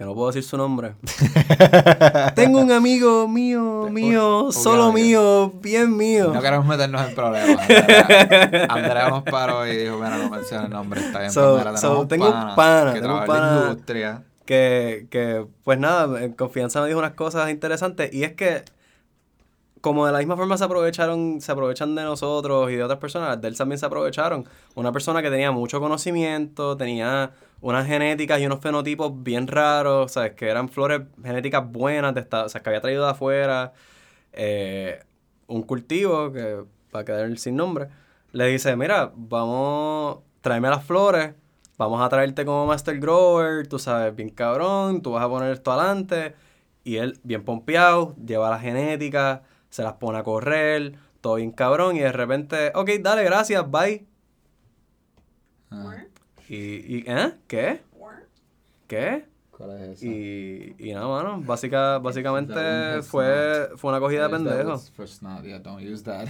que 0.01 0.07
no 0.07 0.15
puedo 0.15 0.29
decir 0.29 0.43
su 0.43 0.57
nombre. 0.57 0.95
Tengo 2.35 2.59
un 2.63 2.73
amigo 2.73 3.29
mío, 3.29 3.87
mío, 3.91 4.51
solo 4.51 4.95
mío, 4.95 5.53
bien 5.61 5.95
mío. 5.95 6.33
No 6.33 6.41
queremos 6.41 6.65
meternos 6.65 7.07
en 7.07 7.15
problemas. 7.15 7.69
Andrea, 8.71 9.11
nos 9.11 9.25
paró 9.25 9.67
y 9.67 9.77
dijo, 9.77 9.97
mira, 9.97 10.17
no 10.17 10.31
menciones 10.31 10.65
el 10.69 10.73
nombre, 10.73 11.03
está 11.03 11.19
bien. 11.19 11.31
So- 11.31 11.53
pues, 11.57 11.67
mira, 11.67 11.77
so, 11.77 12.07
tenemos 12.07 12.09
tengo 12.09 12.27
un 12.29 12.33
pana 12.33 12.57
pana, 12.57 12.93
que 12.95 13.01
tengo 13.03 13.15
un 13.19 13.25
trabaja 13.27 13.41
en 13.43 13.45
la 13.55 13.59
pana- 13.61 13.69
industria. 13.73 14.23
que, 14.47 15.07
que, 15.11 15.47
pues 15.65 15.79
nada, 15.79 16.23
en 16.25 16.33
confianza 16.33 16.81
me 16.81 16.87
dijo 16.87 16.99
unas 16.99 17.13
cosas 17.13 17.51
interesantes 17.51 18.11
y 18.15 18.25
es 18.25 18.33
que 18.33 18.65
como 19.81 20.07
de 20.07 20.13
la 20.13 20.19
misma 20.19 20.37
forma 20.37 20.57
se 20.59 20.65
aprovecharon, 20.65 21.41
se 21.41 21.53
aprovechan 21.53 21.95
de 21.95 22.03
nosotros 22.03 22.71
y 22.71 22.77
de 22.77 22.83
otras 22.85 22.99
personas, 22.99 23.41
de 23.41 23.49
él 23.49 23.57
también 23.57 23.79
se 23.79 23.87
aprovecharon. 23.87 24.47
Una 24.75 24.93
persona 24.93 25.23
que 25.23 25.31
tenía 25.31 25.51
mucho 25.53 25.81
conocimiento, 25.81 26.77
tenía 26.77 27.33
unas 27.61 27.87
genéticas 27.87 28.41
y 28.41 28.47
unos 28.47 28.61
fenotipos 28.61 29.23
bien 29.23 29.47
raros, 29.47 30.13
¿sabes? 30.13 30.33
Que 30.35 30.49
eran 30.49 30.69
flores 30.69 31.03
genéticas 31.23 31.71
buenas, 31.71 32.15
de 32.15 32.21
esta- 32.21 32.45
o 32.45 32.49
sea, 32.49 32.63
que 32.63 32.69
había 32.71 32.81
traído 32.81 33.05
de 33.05 33.11
afuera. 33.11 33.73
eh, 34.33 35.03
un 35.49 35.63
cultivo, 35.65 36.33
que 36.33 36.63
va 36.95 37.01
a 37.01 37.05
quedar 37.05 37.37
sin 37.39 37.57
nombre, 37.57 37.89
le 38.33 38.47
dice, 38.47 38.77
mira, 38.77 39.13
vamos, 39.17 40.19
tráeme 40.41 40.69
las 40.71 40.85
flores, 40.85 41.35
vamos 41.79 42.01
a 42.03 42.09
traerte 42.09 42.45
como 42.45 42.67
Master 42.67 42.99
Grower, 43.01 43.67
tú 43.67 43.79
sabes, 43.79 44.15
bien 44.15 44.31
cabrón, 44.31 45.03
tú 45.03 45.13
vas 45.13 45.25
a 45.25 45.29
poner 45.29 45.53
esto 45.53 45.73
adelante. 45.73 46.35
Y 46.85 46.97
él, 46.97 47.19
bien 47.25 47.45
pompeado, 47.45 48.15
lleva 48.25 48.51
la 48.51 48.59
genética, 48.59 49.43
se 49.71 49.83
las 49.83 49.95
pone 49.95 50.19
a 50.19 50.23
correr, 50.23 50.95
todo 51.21 51.37
bien 51.37 51.53
cabrón, 51.53 51.97
y 51.97 52.01
de 52.01 52.13
repente, 52.13 52.73
ok, 52.75 52.91
dale, 53.01 53.25
gracias, 53.25 53.69
bye. 53.71 54.07
Ah, 55.71 56.05
Y, 56.49 56.57
y 56.57 57.05
¿eh? 57.07 57.33
¿Qué? 57.47 57.81
¿Qué? 58.89 59.25
¿Cuál 59.53 59.71
es 59.83 59.99
esa? 59.99 60.07
Y, 60.07 60.75
y 60.79 60.93
nada, 60.93 61.07
mano, 61.07 61.41
básica, 61.43 61.99
básicamente 61.99 63.03
fue, 63.03 63.69
fue 63.77 63.91
una 63.91 64.01
cogida 64.01 64.25
de 64.25 64.31
pendejo. 64.31 64.81
yeah, 65.45 65.59
don't 65.59 65.83
use 65.83 66.03
that. 66.03 66.29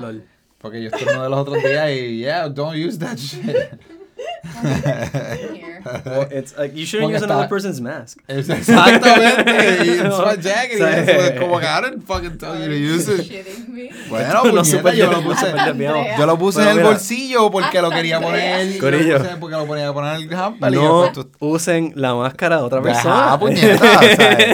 Lol. 0.00 0.24
Porque 0.58 0.82
yo 0.82 0.88
estuve 0.88 1.12
uno 1.12 1.24
de 1.24 1.28
los 1.30 1.38
otros 1.40 1.62
días 1.62 1.90
y, 1.90 2.18
yeah, 2.18 2.48
don't 2.48 2.76
use 2.76 2.98
that 2.98 3.16
shit. 3.16 3.44
Here. 4.62 5.80
Well, 6.04 6.28
it's 6.30 6.56
like, 6.56 6.74
you 6.74 6.84
shouldn't 6.86 7.10
Porque 7.12 7.16
use 7.18 7.24
another 7.24 7.44
está- 7.44 7.48
person's 7.48 7.80
mask. 7.80 8.18
Es 8.28 8.48
exactamente. 8.48 9.84
y 9.84 9.90
it's 10.00 10.18
my 10.18 10.36
jacket. 10.40 10.72
Y 10.72 10.82
Sí. 10.82 11.10
eso 11.10 11.20
es 11.24 11.40
como 11.40 11.58
que 11.60 11.66
I 11.66 11.80
didn't 11.82 12.06
fucking 12.06 12.38
tell 12.38 12.54
you 12.58 12.66
to 12.66 12.74
use 12.96 13.08
it. 13.12 13.20
Shitting 13.22 13.72
me. 13.72 13.90
Bueno, 14.08 14.34
No, 14.34 14.42
puñeta, 14.42 14.64
súper 14.64 14.94
yo 14.94 15.10
lo 15.10 15.22
puse. 15.22 15.46
súper 15.46 15.64
desviado. 15.64 15.96
Andrea. 15.98 16.18
Yo 16.18 16.26
lo 16.26 16.38
puse 16.38 16.58
Pero 16.58 16.70
en 16.70 16.76
el 16.76 16.82
mira. 16.82 16.88
bolsillo 16.90 17.50
porque 17.50 17.82
lo 17.82 17.90
quería 17.90 18.20
poner. 18.20 18.72
yo 18.72 18.80
Corillo. 18.80 19.12
lo 19.18 19.24
puse 19.24 19.36
porque 19.36 19.56
lo 19.56 19.66
ponía 19.66 19.92
poner 19.92 20.20
en 20.20 20.28
el 20.28 20.34
hamper. 20.34 20.72
y 20.72 20.74
yo, 20.74 20.82
No 20.82 21.12
pues, 21.12 21.12
tú- 21.12 21.30
usen 21.46 21.92
la 21.94 22.14
máscara 22.14 22.56
de 22.58 22.62
otra 22.62 22.78
Ajá, 22.80 23.38
persona. 23.38 23.38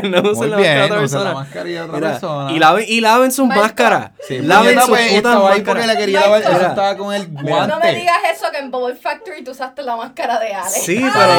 no 0.02 0.22
Muy 0.22 0.32
usen 0.32 0.50
la 0.50 0.56
bien, 0.56 0.78
máscara 0.78 0.82
de 0.82 0.82
otra 0.84 0.96
no 0.96 1.02
usen 1.04 1.18
persona. 1.18 1.24
la 1.24 1.34
mascarilla 1.34 1.78
de 1.78 1.84
otra 1.86 1.96
Mira, 1.98 2.10
persona. 2.10 2.52
Y 2.52 2.58
laven, 2.58 2.84
y 2.88 3.00
laven 3.00 3.32
sus 3.32 3.46
Marco. 3.46 3.62
máscaras. 3.62 4.10
Sí, 4.28 4.38
laven 4.40 4.64
puñeta, 4.64 4.80
sus 4.82 4.90
pues, 4.90 5.00
putas 5.02 5.16
estaba 5.16 5.50
ahí 5.52 5.60
porque 5.62 5.72
máscaras. 5.80 5.86
le 5.86 6.00
quería 6.00 6.20
lavar. 6.20 6.40
Eso 6.42 6.52
Mira. 6.52 6.68
estaba 6.68 6.96
con 6.96 7.14
el 7.14 7.26
guante. 7.28 7.74
No 7.74 7.80
me 7.80 7.94
digas 7.94 8.16
eso 8.34 8.46
que 8.52 8.58
en 8.58 8.72
Factory 8.98 9.44
tú 9.44 9.50
usaste 9.52 9.81
la 9.84 9.96
máscara 9.96 10.38
de 10.38 10.52
Ale. 10.54 10.70
Sí, 10.70 10.96
pero, 10.96 11.32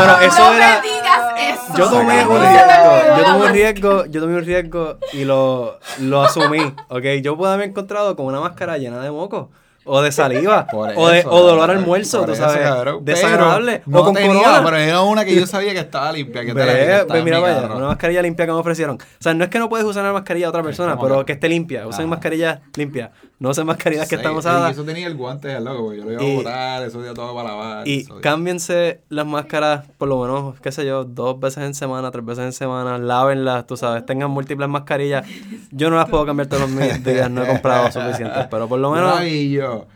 pero 0.00 0.20
eso 0.20 0.38
no 0.50 0.52
era. 0.54 0.80
me 0.80 0.88
digas 0.88 1.58
eso. 1.66 1.76
Yo 1.76 1.90
tomé 1.90 2.24
un 2.26 2.40
riesgo, 2.40 3.16
yo 3.16 3.24
tomé 3.24 3.46
un 3.46 3.52
riesgo, 3.52 4.04
yo 4.06 4.20
tomé 4.20 4.34
un 4.36 4.44
riesgo 4.44 4.98
y 5.12 5.24
lo, 5.24 5.78
lo 6.00 6.22
asumí, 6.22 6.60
¿ok? 6.88 7.04
Yo 7.22 7.36
pude 7.36 7.52
haber 7.52 7.68
encontrado 7.68 8.16
con 8.16 8.26
una 8.26 8.40
máscara 8.40 8.78
llena 8.78 9.00
de 9.00 9.10
moco, 9.10 9.50
o 9.90 10.02
de 10.02 10.12
saliva, 10.12 10.66
Por 10.66 10.90
o, 10.96 11.08
de, 11.08 11.20
eso, 11.20 11.30
o 11.30 11.40
dolor 11.42 11.70
al 11.70 11.78
almuerzo, 11.78 12.24
tú 12.26 12.32
eso, 12.32 12.42
sabes, 12.42 12.60
desagradable, 13.00 13.82
Pero 13.86 14.00
o 14.00 14.04
con 14.04 14.12
no 14.14 14.20
tenía, 14.20 14.42
corona. 14.44 14.64
Pero 14.64 14.76
era 14.76 15.00
una 15.00 15.24
que 15.24 15.34
yo 15.34 15.46
sabía 15.46 15.72
que 15.72 15.78
estaba 15.80 16.12
limpia. 16.12 16.44
Que 16.44 16.52
te 16.52 16.58
la- 16.58 16.66
que 16.66 16.72
Ve, 16.84 16.94
estaba 16.96 17.14
ve, 17.14 17.22
mira 17.22 17.36
mi 17.38 17.42
vaya, 17.44 17.60
una 17.74 17.86
mascarilla 17.86 18.20
limpia 18.20 18.44
que 18.44 18.52
me 18.52 18.58
ofrecieron. 18.58 18.96
O 18.96 19.22
sea, 19.22 19.32
no 19.32 19.44
es 19.44 19.50
que 19.50 19.58
no 19.58 19.68
puedes 19.70 19.86
usar 19.86 20.02
una 20.02 20.12
mascarilla 20.12 20.46
de 20.46 20.50
otra 20.50 20.62
persona, 20.62 20.98
pero 21.00 21.24
que- 21.24 21.32
esté 21.32 21.48
limpia. 21.48 21.86
Usen 21.86 22.02
Ajá. 22.02 22.08
mascarillas 22.10 22.58
limpias. 22.76 23.10
No 23.40 23.50
usen 23.50 23.66
mascarillas 23.66 24.08
que 24.08 24.16
Sí, 24.16 24.20
están 24.20 24.34
y 24.34 24.38
usadas. 24.38 24.72
eso 24.72 24.82
tenía 24.84 25.06
el 25.06 25.14
guante 25.16 25.54
al 25.54 25.64
loco, 25.64 25.94
yo 25.94 26.04
lo 26.04 26.12
iba 26.12 26.22
Y- 26.24 26.32
a 26.32 26.36
botar, 26.38 26.82
eso 26.82 27.00
dio 27.02 27.14
todo 27.14 27.32
para 27.36 27.50
lavar. 27.50 27.86
Y 27.86 28.00
eso- 28.00 28.20
cámbiense 28.20 29.02
las 29.10 29.26
máscaras, 29.26 29.84
por 29.96 30.08
lo 30.08 30.20
menos, 30.20 30.60
qué 30.60 30.72
sé 30.72 30.84
yo, 30.84 31.04
dos 31.04 31.38
veces 31.38 31.62
en 31.62 31.74
semana, 31.74 32.10
tres 32.10 32.24
veces 32.24 32.44
en 32.46 32.52
semana, 32.52 32.98
lávenlas, 32.98 33.64
tú 33.66 33.76
sabes, 33.76 34.04
tengan 34.04 34.30
múltiples 34.32 34.68
mascarillas. 34.68 35.24
Yo 35.70 35.88
no 35.88 35.96
las 35.96 36.08
puedo 36.08 36.26
cambiar 36.26 36.48
todos 36.48 36.68
los 36.68 37.04
días, 37.04 37.30
no 37.30 37.44
he 37.44 37.46
comprado 37.46 37.92
suficientes, 37.92 38.48
pero 38.50 38.68
por 38.68 38.80
lo 38.80 38.90
menos... 38.90 39.16
Ay, 39.16 39.32
y 39.32 39.50
yo. 39.52 39.86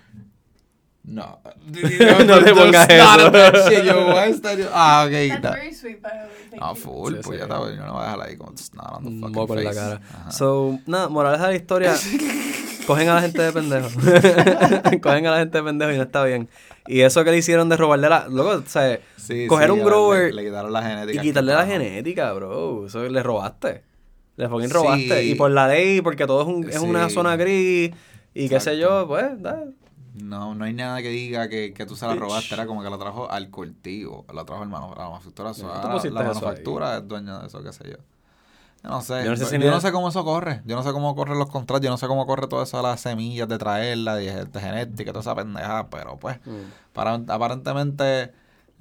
No. 1.02 1.40
No 2.26 2.40
le 2.40 2.54
pongas 2.54 2.88
eso. 2.88 3.82
Yo, 3.82 4.06
why 4.14 4.30
is 4.30 4.40
that- 4.42 4.56
Ah, 4.72 5.04
ok. 5.04 5.10
That's 5.30 5.42
da- 5.42 5.50
very 5.50 5.74
sweet, 5.74 6.00
by 6.00 6.10
the 6.12 6.16
way. 6.52 6.58
Ah, 6.60 6.74
full, 6.76 7.14
Sí, 7.14 7.20
pues 7.24 7.26
sí. 7.26 7.36
ya 7.38 7.42
estaba, 7.42 7.68
yo 7.74 7.84
no 7.84 7.92
voy 7.94 8.02
a 8.02 8.04
dejar 8.04 8.20
ahí 8.28 8.36
como 8.36 8.52
just 8.52 8.72
not 8.74 8.98
on 8.98 9.02
the 9.20 9.26
Un 9.26 9.34
fucking 9.34 9.58
en 9.58 9.64
la 9.64 9.70
face. 9.72 9.80
cara. 9.80 10.00
Ajá. 10.20 10.30
So, 10.30 10.78
nada, 10.86 11.08
morales 11.08 11.40
de 11.40 11.46
la 11.48 11.54
historia, 11.56 11.94
cogen 12.86 13.08
a 13.08 13.14
la 13.14 13.20
gente 13.22 13.42
de 13.42 13.52
pendejo. 13.52 13.88
cogen 15.02 15.26
a 15.26 15.30
la 15.32 15.38
gente 15.38 15.58
de 15.58 15.64
pendejo 15.64 15.92
y 15.92 15.96
no 15.96 16.02
está 16.02 16.24
bien. 16.24 16.48
Y 16.86 17.00
eso 17.02 17.24
que 17.24 17.30
le 17.30 17.38
hicieron 17.38 17.68
de 17.68 17.76
robarle 17.76 18.08
la... 18.08 18.26
Luego, 18.28 18.50
o 18.52 18.62
sea, 18.66 18.98
Sí, 19.16 19.46
coger 19.46 19.66
sí, 19.68 19.72
un 19.72 19.84
grower 19.84 20.34
Le, 20.34 20.42
le 20.42 20.48
quitaron 20.48 20.72
la 20.72 20.82
genética. 20.82 21.20
y 21.22 21.26
quitarle 21.26 21.52
la 21.54 21.64
genética, 21.66 22.32
bro. 22.32 22.86
Eso 22.86 23.02
le 23.08 23.22
robaste. 23.22 23.84
Le 24.36 24.48
fucking 24.48 24.68
Sí. 24.68 24.74
robaste. 24.74 25.24
Y 25.24 25.34
por 25.36 25.50
la 25.50 25.68
ley, 25.68 26.00
porque 26.00 26.26
todo 26.26 26.42
es, 26.42 26.48
un- 26.48 26.68
es 26.68 26.78
una 26.80 27.08
zona 27.10 27.36
gris 27.36 27.92
y 28.34 28.48
qué 28.48 28.58
sé 28.60 28.78
yo, 28.78 29.06
pues. 29.06 29.26
No, 30.14 30.54
no 30.54 30.64
hay 30.64 30.72
nada 30.74 31.00
que 31.00 31.08
diga 31.08 31.48
que, 31.48 31.72
que 31.72 31.86
tú 31.86 31.96
se 31.96 32.06
la 32.06 32.14
robaste, 32.14 32.54
era 32.54 32.66
como 32.66 32.82
que 32.82 32.90
lo 32.90 32.98
trajo 32.98 33.30
al 33.30 33.48
cultivo, 33.50 34.26
lo 34.32 34.44
trajo 34.44 34.62
al 34.62 34.68
manu- 34.68 34.92
a 34.94 34.98
la 35.04 35.08
manufactura. 35.08 35.52
la 35.52 36.22
manufactura 36.22 36.96
es 36.98 37.08
dueña 37.08 37.38
de 37.40 37.46
eso, 37.46 37.62
qué 37.62 37.72
sé 37.72 37.84
yo. 37.90 37.96
Yo 38.82 38.90
no 38.90 39.00
sé, 39.00 39.24
Yo 39.24 39.30
no 39.30 39.36
sé 39.36 39.44
si 39.46 39.58
yo 39.58 39.70
no 39.70 39.80
sé 39.80 39.92
cómo 39.92 40.08
eso 40.08 40.24
corre, 40.24 40.60
yo 40.64 40.74
no 40.74 40.82
sé 40.82 40.92
cómo 40.92 41.14
corren 41.14 41.38
los 41.38 41.48
contratos, 41.48 41.84
yo 41.84 41.90
no 41.90 41.96
sé 41.98 42.08
cómo 42.08 42.26
corre 42.26 42.48
todo 42.48 42.62
eso 42.64 42.78
de 42.78 42.82
las 42.82 43.00
semillas, 43.00 43.46
de 43.48 43.56
traerla, 43.58 44.16
de, 44.16 44.44
de 44.44 44.60
genética, 44.60 45.12
toda 45.12 45.20
esa 45.20 45.36
pendejada, 45.36 45.88
pero 45.88 46.16
pues, 46.18 46.40
para, 46.92 47.14
aparentemente 47.28 48.32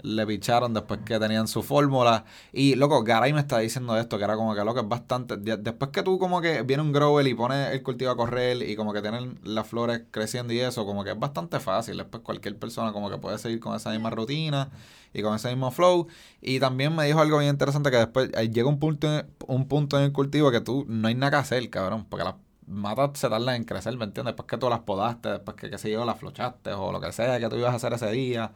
le 0.03 0.25
picharon 0.27 0.73
después 0.73 1.01
que 1.05 1.19
tenían 1.19 1.47
su 1.47 1.63
fórmula. 1.63 2.25
Y, 2.51 2.75
loco, 2.75 3.03
Garay 3.03 3.33
me 3.33 3.39
está 3.41 3.59
diciendo 3.59 3.97
esto, 3.97 4.17
que 4.17 4.23
era 4.23 4.35
como 4.35 4.53
que, 4.55 4.63
loco, 4.63 4.79
es 4.81 4.87
bastante... 4.87 5.37
de- 5.37 5.57
Después 5.57 5.91
que 5.91 6.03
tú 6.03 6.17
como 6.19 6.41
que 6.41 6.61
viene 6.63 6.83
un 6.83 6.91
grower 6.91 7.25
y 7.27 7.33
pones 7.33 7.71
el 7.73 7.83
cultivo 7.83 8.11
a 8.11 8.17
correr 8.17 8.61
y 8.67 8.75
como 8.75 8.93
que 8.93 9.01
tienen 9.01 9.39
las 9.43 9.67
flores 9.67 10.03
creciendo 10.11 10.53
y 10.53 10.59
eso, 10.59 10.85
como 10.85 11.03
que 11.03 11.11
es 11.11 11.19
bastante 11.19 11.59
fácil. 11.59 11.97
Después 11.97 12.23
cualquier 12.23 12.57
persona 12.57 12.91
como 12.93 13.09
que 13.09 13.17
puede 13.17 13.37
seguir 13.37 13.59
con 13.59 13.75
esa 13.75 13.91
misma 13.91 14.09
rutina 14.09 14.69
y 15.13 15.21
con 15.21 15.35
ese 15.35 15.49
mismo 15.49 15.71
flow. 15.71 16.07
Y 16.41 16.59
también 16.59 16.95
me 16.95 17.05
dijo 17.05 17.19
algo 17.19 17.37
bien 17.39 17.51
interesante 17.51 17.91
que 17.91 17.97
después 17.97 18.29
eh, 18.35 18.49
llega 18.49 18.67
un 18.69 18.79
punto, 18.79 19.07
un 19.47 19.67
punto 19.67 19.97
en 19.97 20.03
el 20.05 20.11
cultivo 20.13 20.51
que 20.51 20.61
tú 20.61 20.85
no 20.87 21.07
hay 21.07 21.15
nada 21.15 21.31
que 21.31 21.37
hacer, 21.37 21.69
cabrón, 21.69 22.05
porque 22.09 22.23
las 22.25 22.35
matas 22.67 23.11
se 23.19 23.27
tardan 23.29 23.55
en 23.55 23.63
crecer, 23.65 23.95
¿me 23.97 24.05
entiendes? 24.05 24.33
Después 24.33 24.47
que 24.47 24.57
tú 24.57 24.69
las 24.69 24.79
podaste, 24.79 25.29
después 25.29 25.57
que, 25.57 25.69
qué 25.69 25.77
sé 25.77 25.91
yo, 25.91 26.05
las 26.05 26.17
flochaste 26.17 26.71
o 26.73 26.91
lo 26.91 27.01
que 27.01 27.11
sea 27.11 27.37
que 27.39 27.49
tú 27.49 27.55
ibas 27.57 27.73
a 27.73 27.75
hacer 27.75 27.91
ese 27.93 28.09
día 28.11 28.51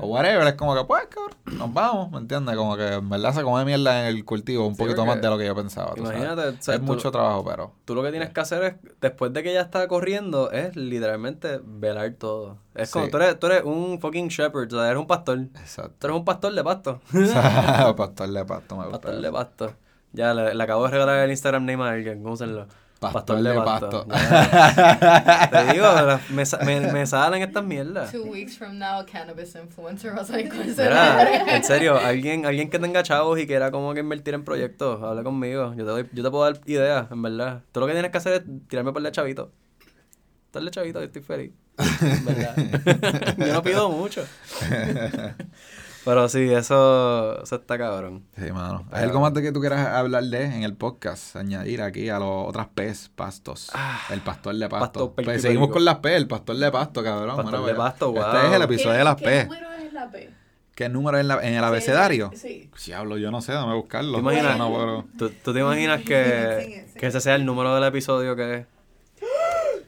o 0.00 0.06
whatever, 0.08 0.46
es 0.48 0.54
como 0.54 0.74
que 0.74 0.84
pues, 0.84 1.06
cabrón, 1.08 1.36
nos 1.58 1.72
vamos, 1.72 2.10
¿me 2.10 2.18
entiendes? 2.18 2.56
Como 2.56 2.76
que 2.76 2.94
en 2.94 3.08
verdad 3.08 3.32
se 3.32 3.42
come 3.42 3.64
mierda 3.64 4.00
en 4.08 4.16
el 4.16 4.24
cultivo 4.24 4.66
un 4.66 4.74
Sí, 4.74 4.82
poquito 4.82 5.04
más 5.06 5.20
de 5.20 5.28
lo 5.28 5.38
que 5.38 5.46
yo 5.46 5.54
pensaba. 5.54 5.94
tú 5.94 6.04
sabes. 6.04 6.18
Imagínate, 6.20 6.48
o 6.48 6.62
sea, 6.62 6.74
es 6.74 6.80
tú- 6.80 6.86
mucho 6.86 7.10
trabajo, 7.12 7.44
pero... 7.44 7.72
Tú 7.84 7.94
lo 7.94 8.02
que 8.02 8.10
tienes 8.10 8.30
que 8.30 8.40
hacer 8.40 8.62
es, 8.64 8.74
después 9.00 9.32
de 9.32 9.42
que 9.42 9.52
ya 9.52 9.60
está 9.60 9.86
corriendo, 9.88 10.50
es 10.50 10.74
literalmente 10.76 11.60
velar 11.64 12.10
todo. 12.18 12.58
Es 12.74 12.90
como, 12.90 13.08
tú 13.08 13.16
eres, 13.18 13.38
tú 13.38 13.46
eres 13.46 13.62
un 13.64 14.00
fucking 14.00 14.28
shepherd, 14.28 14.72
o 14.72 14.76
sea, 14.78 14.86
eres 14.88 14.98
un 15.00 15.06
pastor. 15.06 15.38
Exacto. 15.38 15.94
Tú 15.98 16.06
eres 16.08 16.16
un 16.18 16.24
pastor 16.24 16.54
de 16.54 16.64
pasto. 16.64 17.00
Pastor 17.96 18.28
de 18.30 18.44
pasto, 18.44 18.76
me 18.76 18.84
gusta. 18.84 19.00
pastor 19.00 19.20
de 19.20 19.30
pasto. 19.32 19.72
Ya, 20.12 20.34
le, 20.34 20.54
le 20.54 20.62
acabo 20.64 20.84
de 20.84 20.90
regalar 20.90 21.18
el 21.24 21.30
Instagram 21.30 21.64
name 21.66 21.84
a 21.84 21.90
alguien, 21.90 22.26
úsenlo. 22.26 22.66
Pastor 23.00 23.42
de 23.42 23.54
pasto. 23.54 24.04
Te 25.50 25.72
digo, 25.72 25.84
la- 25.86 26.20
me, 26.28 26.44
me, 26.66 26.92
me 26.92 27.06
salen 27.06 27.40
estas 27.40 27.64
mierdas. 27.64 28.12
Two 28.12 28.24
weeks 28.24 28.58
from 28.58 28.78
now, 28.78 29.04
cannabis 29.06 29.54
influencer 29.54 30.12
vas 30.14 30.30
a. 30.30 30.36
Mira, 30.36 31.56
en 31.56 31.64
serio, 31.64 31.96
alguien, 31.98 32.44
alguien 32.44 32.68
que 32.68 32.78
tenga 32.78 33.02
chavos 33.02 33.38
y 33.40 33.46
quiera 33.46 33.70
como 33.70 33.94
que 33.94 34.00
invertir 34.00 34.34
en 34.34 34.44
proyectos, 34.44 35.02
habla 35.02 35.22
conmigo. 35.22 35.70
Yo 35.70 35.84
te, 35.86 35.90
doy, 35.90 36.08
yo 36.12 36.22
te 36.22 36.30
puedo 36.30 36.44
dar 36.44 36.60
ideas, 36.66 37.10
en 37.10 37.22
verdad. 37.22 37.62
Todo 37.72 37.80
lo 37.82 37.86
que 37.86 37.94
tienes 37.94 38.10
que 38.10 38.18
hacer 38.18 38.32
es 38.34 38.42
tirarme 38.68 38.92
por 38.92 39.04
el 39.04 39.10
chavito. 39.12 39.50
Darle 40.52 40.70
chavito, 40.70 40.98
yo 41.00 41.06
estoy 41.06 41.22
feliz. 41.22 41.52
En 41.78 42.24
verdad. 42.26 43.34
yo 43.38 43.52
no 43.54 43.62
pido 43.62 43.88
mucho. 43.88 44.26
Pero 46.04 46.28
sí, 46.30 46.50
eso, 46.52 47.42
eso 47.42 47.56
está 47.56 47.76
cabrón. 47.76 48.24
Sí, 48.38 48.50
mano. 48.52 48.86
¿Hay 48.90 49.02
algo 49.04 49.20
más 49.20 49.34
de 49.34 49.42
que 49.42 49.52
tú 49.52 49.60
quieras 49.60 49.86
hablar 49.88 50.24
de 50.24 50.44
en 50.44 50.62
el 50.62 50.74
podcast? 50.74 51.36
Añadir 51.36 51.82
aquí 51.82 52.08
a 52.08 52.18
las 52.18 52.28
otras 52.28 52.68
P's, 52.74 53.10
pastos. 53.14 53.70
Ah, 53.74 54.00
el 54.10 54.20
pastor 54.22 54.54
de 54.54 54.68
pasto. 54.68 55.14
pasto, 55.14 55.22
pues 55.22 55.42
seguimos 55.42 55.68
con 55.70 55.84
las 55.84 55.96
P, 55.96 56.16
el 56.16 56.26
pastor 56.26 56.56
de 56.56 56.70
pasto, 56.72 57.02
cabrón. 57.04 57.36
Pastor 57.36 57.60
Mira 57.60 57.72
de 57.72 57.74
pasto, 57.78 58.08
Este 58.08 58.20
wow. 58.20 58.46
es 58.48 58.52
el 58.54 58.62
episodio 58.62 58.98
de 58.98 59.04
las 59.04 59.16
¿Qué 59.16 59.24
P. 59.24 59.44
número 59.44 59.72
es 59.72 59.92
la 59.92 60.10
P? 60.10 60.30
¿Qué 60.74 60.88
número 60.88 61.18
es 61.18 61.20
en, 61.20 61.28
la- 61.28 61.42
en 61.46 61.54
el 61.54 61.64
abecedario? 61.64 62.30
Sí. 62.34 62.70
Diablo, 62.86 63.18
yo 63.18 63.30
no 63.30 63.42
sé, 63.42 63.52
dame 63.52 63.74
buscarlo. 63.74 64.14
¿Te 64.14 64.20
imaginas? 64.20 64.56
No, 64.56 64.72
pero- 64.72 65.04
¿Tú, 65.18 65.30
tú 65.44 65.52
te 65.52 65.60
imaginas 65.60 66.00
que, 66.00 66.86
que 66.98 67.06
ese 67.06 67.20
sea 67.20 67.34
el 67.34 67.44
número 67.44 67.74
del 67.74 67.84
episodio 67.84 68.34
que 68.34 68.54
es? 68.54 68.66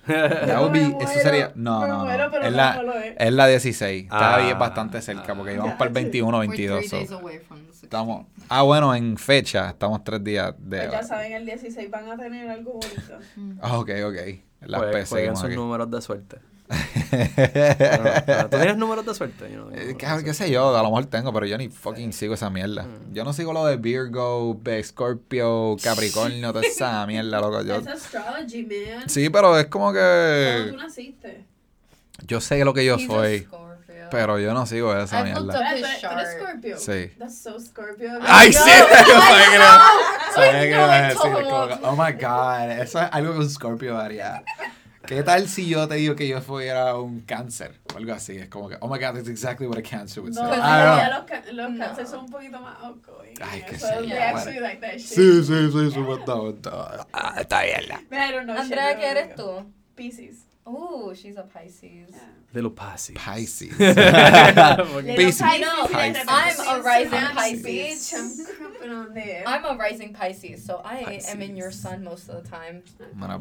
That 0.07 0.61
would 0.61 0.72
be- 0.72 0.80
Me 0.80 0.86
eso 0.88 0.96
muero, 0.98 1.20
sería. 1.22 1.53
No, 1.55 1.86
no, 1.86 2.05
muero, 2.05 2.28
no. 2.30 2.38
Es 2.38 2.53
la, 2.53 2.82
no 2.82 2.92
es. 2.94 3.14
es 3.18 3.32
la 3.32 3.46
16. 3.46 4.05
Está 4.05 4.34
Ah. 4.34 4.38
bien 4.44 4.59
bastante 4.59 5.00
cerca 5.03 5.34
porque 5.34 5.53
íbamos 5.55 5.72
Ya, 5.72 5.78
para 5.78 5.88
el 5.88 5.94
21 5.94 6.38
We're 6.38 6.46
22. 6.48 6.78
three 6.80 6.88
so, 6.88 6.96
days 6.96 7.12
away 7.12 7.38
from 7.38 7.59
the 7.61 7.66
16. 7.66 7.84
estamos, 7.84 8.26
ah, 8.48 8.62
bueno, 8.62 8.94
en 8.94 9.16
fecha 9.16 9.70
estamos 9.70 10.03
tres 10.03 10.22
días 10.24 10.55
de. 10.59 10.78
Pues 10.78 10.90
ya 10.92 11.03
saben, 11.05 11.32
el 11.32 11.46
16 11.46 11.90
van 11.90 12.11
a 12.11 12.16
tener 12.16 12.48
algo 12.50 12.72
bonito. 12.72 13.59
Ah, 13.61 13.78
ok, 13.78 13.90
ok. 14.07 14.16
Las 14.62 14.80
Pues, 14.80 14.92
P 14.92 15.05
jueguen 15.05 15.07
seguimos 15.07 15.38
sus 15.40 15.46
aquí. 15.46 15.57
números 15.57 15.90
de 15.90 16.00
suerte. 16.03 16.38
Pero, 17.11 18.05
pero, 18.27 18.49
¿Tú 18.49 18.57
tienes 18.57 18.77
números 18.79 19.05
de 19.07 19.14
suerte? 19.14 19.51
Yo 19.53 19.64
no 19.64 19.70
tengo 19.70 19.91
Eh, 19.91 19.97
¿Qué, 19.99 20.07
de 20.07 20.25
qué 20.25 20.35
sé 20.35 20.51
yo? 20.51 20.77
A 20.77 20.83
lo 20.83 20.89
mejor 20.89 21.07
tengo, 21.07 21.33
pero 21.33 21.47
yo 21.47 21.59
ni 21.59 21.68
fucking 21.68 22.12
sigo 22.12 22.35
esa 22.35 22.51
mierda. 22.51 22.85
Mm. 22.85 23.12
Yo 23.14 23.25
no 23.25 23.33
sigo 23.33 23.53
lo 23.53 23.66
de 23.66 23.77
Virgo, 23.77 24.59
Scorpio, 24.83 25.77
Capricornio, 25.83 26.53
toda 26.53 26.64
esa 26.66 27.07
mierda, 27.07 27.41
loco. 27.41 27.62
Yo, 27.62 27.77
Es 27.77 27.87
astrology, 27.87 28.64
man. 28.64 29.09
sí, 29.09 29.29
pero 29.31 29.59
es 29.59 29.66
como 29.66 29.93
¿Cuándo 29.93 30.01
que 30.01 30.70
tú 30.70 30.77
naciste? 30.77 31.45
yo 32.27 32.41
sé 32.41 32.64
lo 32.64 32.73
que 32.75 32.85
yo 32.85 32.97
He's 32.97 33.07
soy, 33.07 33.49
pero 34.11 34.39
yo 34.39 34.53
no 34.55 34.66
sigo 34.66 34.95
esa 34.97 35.20
I've 35.20 35.25
mierda. 35.25 35.43
up- 35.43 35.53
¿Tú 35.53 35.77
his 35.77 35.83
eres. 35.83 36.37
Scorpio? 36.39 36.79
Sí. 36.79 37.12
That's 37.18 37.39
so 37.39 37.59
Scorpio. 37.61 38.11
¡Ay, 38.23 38.53
sí! 38.53 38.59
Yo 39.09 39.20
sabía 39.20 39.49
que 39.51 39.57
era- 39.57 39.77
I 39.77 40.35
sabía 40.35 40.61
que 40.62 40.68
Oh 41.83 41.97
god, 42.12 42.70
eso 42.81 43.01
es 43.01 43.09
¿Qué 45.07 45.22
tal 45.22 45.48
si 45.48 45.68
yo 45.68 45.88
te 45.88 45.96
digo 45.96 46.14
que 46.14 46.28
yo 46.28 46.40
fuera 46.40 46.96
un 46.96 47.20
cáncer? 47.22 47.80
O 47.92 47.98
algo 47.98 48.12
así. 48.12 48.36
Es 48.36 48.48
como 48.48 48.68
que, 48.68 48.76
oh 48.80 48.88
my 48.88 48.98
god, 48.98 49.14
that's 49.14 49.28
exactly 49.28 49.66
what 49.66 49.78
a 49.78 49.82
cancer 49.82 50.22
would 50.22 50.34
say. 50.34 50.42
No, 50.42 50.48
Pues 50.48 50.61
know. 50.61 51.44
los, 51.46 51.55
los 51.55 51.70
No. 51.72 51.84
cánceres 51.86 52.11
son 52.11 52.24
un 52.24 52.30
poquito 52.30 52.61
más 52.61 52.78
outgoing. 52.82 53.34
Ay, 53.40 53.64
qué 53.68 53.78
So 53.78 54.03
yo, 54.03 54.16
actually 54.20 54.61
like 54.61 54.80
that 54.80 54.92
shit. 54.98 55.09
Sí, 55.09 55.42
sí, 55.42 55.70
sí, 55.72 55.90
sí, 55.90 56.00
know 58.44 58.57
Andrea, 58.57 58.90
shit, 58.92 59.00
¿qué 59.00 59.05
no, 59.07 59.11
eres 59.20 59.36
no. 59.36 59.72
Pisces. 60.64 60.66
Oh, 60.66 61.12
she's 61.14 61.36
a 61.36 61.42
Pisces. 61.42 62.10
Yeah. 62.10 62.18
Little 62.54 62.70
Passy. 62.70 63.14
Pisces. 63.14 63.78
Little 63.78 63.96
Pisces. 65.16 65.40
No, 65.60 65.86
Pisces. 65.86 66.24
I'm 66.28 66.80
a 66.80 66.82
rising 66.82 67.10
Pisces. 67.34 67.62
Pisces. 67.62 68.40
I'm 68.48 68.56
creeping 68.56 68.90
on 68.92 69.14
there. 69.14 69.44
I'm 69.46 69.64
a 69.64 69.76
rising 69.76 70.12
Pisces, 70.12 70.64
so 70.64 70.80
I 70.84 70.98
am 70.98 71.08
in 71.08 71.20
Pisces. 71.38 71.56
your 71.56 71.70
sun 71.70 72.04
most 72.04 72.28
of 72.28 72.42
the 72.42 72.48
time. 72.48 72.82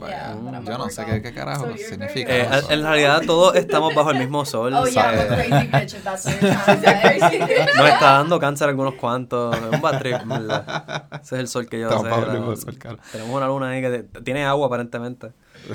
Yeah, 0.08 0.32
a 0.34 0.64
Yo 0.64 0.78
no 0.78 0.90
sé 0.90 1.06
qué, 1.06 1.22
qué 1.22 1.34
carajo 1.34 1.68
So 1.72 1.78
significa 1.78 2.30
Eh, 2.32 2.62
en 2.70 2.82
realidad 2.84 3.22
todos 3.26 3.56
estamos 3.56 3.94
bajo 3.94 4.12
el 4.12 4.20
mismo 4.20 4.46
sol. 4.46 4.74
Oh 4.74 4.88
yeah, 4.88 5.12
I'm 5.12 5.20
a 5.20 5.36
crazy 5.36 5.68
bitch 5.68 5.94
if 5.96 6.04
that's 6.04 6.26
what 6.26 6.42
you're 6.42 6.54
trying 6.54 6.82
to 6.82 6.88
say. 7.30 7.66
Nos 7.78 7.90
está 7.90 8.12
dando 8.14 8.40
cáncer 8.40 8.70
algunos 8.70 8.96
cuantos. 8.96 9.56
Es 9.56 9.64
un 9.64 9.82
bad 9.82 10.00
trip, 10.00 10.24
¿verdad? 10.26 11.06
Ese 11.22 11.36
es 11.36 11.40
el 11.42 11.48
sol 11.48 11.68
que 11.68 11.80
yo 11.80 11.88
Estamos 11.88 12.10
bajo 12.10 12.26
el 12.32 12.40
mismo 12.40 12.56
sol, 12.56 12.78
cara. 12.78 12.98
Tenemos 13.12 13.36
una 13.36 13.48
luna 13.48 13.70
ahí 13.70 13.82
que 13.82 14.04
tiene 14.24 14.44
agua 14.46 14.68
aparentemente. 14.68 15.34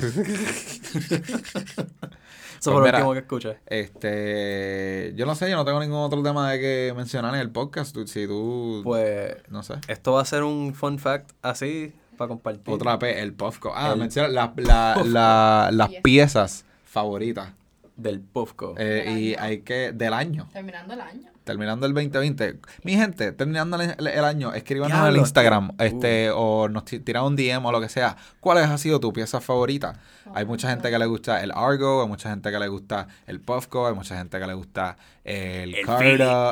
Eso 2.59 2.72
fue 2.72 2.74
lo 2.74 2.80
Pues 2.80 2.84
mira, 2.87 2.99
último 2.99 3.12
que 3.12 3.18
escuché. 3.20 3.59
Este, 3.66 5.12
yo 5.14 5.26
no 5.26 5.34
sé, 5.34 5.51
yo 5.51 5.57
no 5.57 5.64
tengo 5.64 5.78
ningún 5.80 5.99
otro 5.99 6.22
tema 6.22 6.51
de 6.53 6.59
que 6.61 6.95
mencionar 6.97 7.34
en 7.34 7.41
el 7.41 7.51
podcast. 7.51 7.93
Tú- 7.95 8.07
si 8.07 8.26
tú, 8.26 8.80
Pues 8.82 9.37
no 9.51 9.62
sé. 9.62 9.74
esto 9.89 10.12
va 10.12 10.22
a 10.22 10.24
ser 10.24 10.43
un 10.43 10.74
fun 10.74 10.99
fact 10.99 11.30
así 11.43 11.93
para 12.16 12.28
compartir. 12.28 12.72
Otra 12.74 12.99
P, 12.99 13.20
el 13.20 13.34
Puffco. 13.34 13.72
Ah, 13.74 13.93
El 13.93 13.99
menciona 14.01 14.28
la- 14.28 14.53
la- 14.57 15.03
la- 15.05 15.70
las 15.72 15.91
Yes. 15.91 16.01
piezas 16.03 16.64
favoritas. 16.84 17.51
Del 17.97 18.20
Puffco. 18.20 18.74
Eh, 18.78 19.05
y 19.07 19.34
año. 19.34 19.43
hay 19.43 19.59
que, 19.61 19.93
del 19.93 20.12
año. 20.14 20.49
Terminando 20.53 20.95
el 20.95 21.01
año. 21.01 21.30
Terminando 21.47 21.86
el 21.86 21.94
2020. 21.94 22.59
Mi 22.82 22.94
gente, 22.97 23.30
terminando 23.30 23.80
el, 23.80 24.07
el 24.09 24.24
año, 24.24 24.53
escríbanos 24.53 24.99
en 24.99 25.05
el 25.07 25.16
Instagram, 25.20 25.76
tío. 25.76 25.86
este, 25.86 26.30
o 26.34 26.68
nos 26.68 26.84
ti- 26.84 26.99
tiran 26.99 27.24
un 27.24 27.36
DM 27.36 27.64
o 27.64 27.70
lo 27.70 27.80
que 27.80 27.88
sea. 27.88 28.16
¿Cuál 28.40 28.59
ha 28.59 28.76
sido 28.78 28.99
tu 28.99 29.12
pieza 29.12 29.40
favorita? 29.40 30.01
Hay 30.34 30.44
mucha 30.44 30.68
gente 30.68 30.90
que 30.90 30.99
le 30.99 31.07
gusta 31.07 31.40
el 31.44 31.53
Argo, 31.55 32.03
hay 32.03 32.09
mucha 32.09 32.30
gente 32.30 32.51
que 32.51 32.59
le 32.59 32.66
gusta 32.66 33.07
el 33.28 33.38
Puffco, 33.40 33.86
hay 33.86 33.94
mucha 33.94 34.16
gente 34.18 34.40
que 34.40 34.47
le 34.47 34.55
gusta 34.55 34.97
el, 35.22 35.72
El 35.76 35.84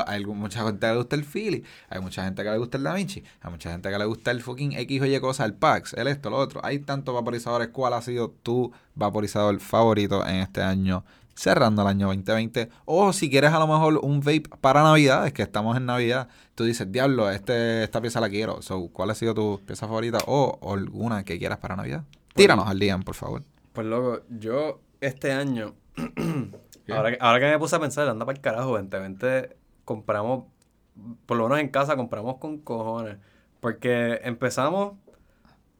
hay 0.07 0.25
mucha 0.25 0.63
gente 0.63 0.79
que 0.79 0.87
le 0.93 0.97
gusta 0.97 1.15
el 1.17 1.25
Philly, 1.25 1.63
hay 1.89 1.99
mucha 1.99 2.23
gente 2.23 2.41
que 2.43 2.49
le 2.51 2.57
gusta 2.57 2.77
el 2.77 2.83
Da 2.83 2.93
Vinci, 2.93 3.21
hay 3.41 3.51
mucha 3.51 3.71
gente 3.71 3.89
que 3.91 3.97
le 3.99 4.05
gusta 4.05 4.31
el 4.31 4.41
fucking 4.41 4.71
X 4.73 5.01
o 5.01 5.05
Y 5.05 5.19
cosa, 5.19 5.43
el 5.43 5.53
Pax, 5.55 5.93
el 5.93 6.07
esto, 6.07 6.29
lo 6.29 6.37
otro. 6.37 6.61
Hay 6.63 6.79
tantos 6.79 7.13
vaporizadores. 7.13 7.67
¿Cuál 7.67 7.93
ha 7.95 8.01
sido 8.01 8.29
tu 8.43 8.71
vaporizador 8.95 9.59
favorito 9.59 10.25
en 10.25 10.35
este 10.37 10.61
año? 10.63 11.03
Cerrando 11.37 11.81
el 11.81 11.89
año 11.89 12.07
2020. 12.07 12.69
O 12.85 13.11
si 13.11 13.29
quieres 13.29 13.51
a 13.51 13.59
lo 13.59 13.67
mejor 13.67 13.99
un 14.01 14.21
vape 14.21 14.43
para 14.61 14.81
Navidades, 14.85 15.33
que 15.33 15.41
estamos 15.41 15.75
en 15.77 15.85
Navidad, 15.85 16.29
tú 16.55 16.63
dices, 16.63 16.91
diablo, 16.91 17.29
este, 17.29 17.83
esta 17.83 18.01
pieza 18.01 18.19
la 18.21 18.29
quiero. 18.29 18.61
So, 18.61 18.89
¿Cuál 18.93 19.09
ha 19.11 19.15
sido 19.15 19.33
tu 19.33 19.59
pieza 19.65 19.87
favorita? 19.87 20.19
O, 20.27 20.57
o 20.61 20.73
alguna 20.73 21.23
que 21.23 21.37
quieras 21.37 21.57
para 21.59 21.75
Navidad. 21.75 22.03
Tíranos 22.33 22.67
al 22.67 22.79
DM, 22.79 23.03
por 23.03 23.15
favor. 23.15 23.43
Pues 23.73 23.85
loco, 23.87 24.21
yo 24.29 24.79
este 25.01 25.31
año, 25.33 25.73
ahora, 26.89 27.11
que- 27.11 27.17
ahora 27.19 27.39
que 27.39 27.45
me 27.47 27.59
puse 27.59 27.75
a 27.75 27.79
pensar, 27.79 28.07
anda 28.07 28.25
para 28.25 28.35
el 28.37 28.41
carajo, 28.41 28.71
2020 28.71 29.55
compramos, 29.83 30.45
por 31.25 31.37
lo 31.37 31.43
menos 31.45 31.59
en 31.59 31.69
casa 31.69 31.95
compramos 31.95 32.37
con 32.37 32.57
cojones. 32.59 33.17
Porque 33.59 34.19
empezamos 34.23 34.93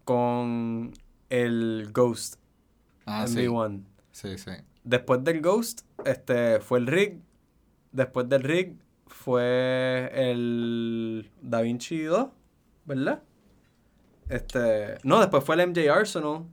con 0.03 0.93
el 1.29 1.89
Ghost 1.93 2.35
Ah, 3.05 3.27
sí. 3.27 3.45
MV1. 3.45 3.83
Sí, 4.11 4.37
sí. 4.37 4.51
Después 4.83 5.23
del 5.23 5.41
Ghost, 5.41 5.81
este, 6.05 6.59
fue 6.59 6.79
el 6.79 6.87
Rig. 6.87 7.19
Después 7.91 8.27
del 8.29 8.43
Rig 8.43 8.75
fue 9.07 10.11
el 10.13 11.29
Da 11.41 11.61
Vinci 11.61 12.03
2, 12.03 12.27
¿verdad? 12.85 13.21
Este, 14.29 14.97
no, 15.03 15.19
después 15.19 15.43
fue 15.43 15.55
el 15.55 15.67
MJ 15.69 15.89
Arsenal. 15.91 16.43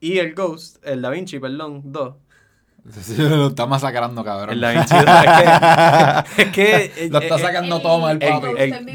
Y 0.00 0.18
el 0.18 0.34
Ghost, 0.34 0.84
el 0.84 1.02
Da 1.02 1.10
Vinci, 1.10 1.38
perdón, 1.38 1.82
2. 1.84 2.14
Lo 3.18 3.48
está 3.48 3.66
masacrando, 3.66 4.24
cabrón. 4.24 4.50
El 4.54 4.60
Da 4.60 4.70
Vinci 4.72 4.94
2, 4.94 5.04
es 6.36 6.50
que... 6.52 6.92
Es 6.92 6.94
que 6.96 7.08
Lo 7.10 7.18
está 7.18 7.36
eh, 7.36 7.38
sacando 7.38 7.76
Ey, 7.76 7.82
todo 7.82 7.98
mal, 8.00 8.18
papi. 8.18 8.48
ey, 8.56 8.70
Ghost 8.70 8.76
en 8.78 8.86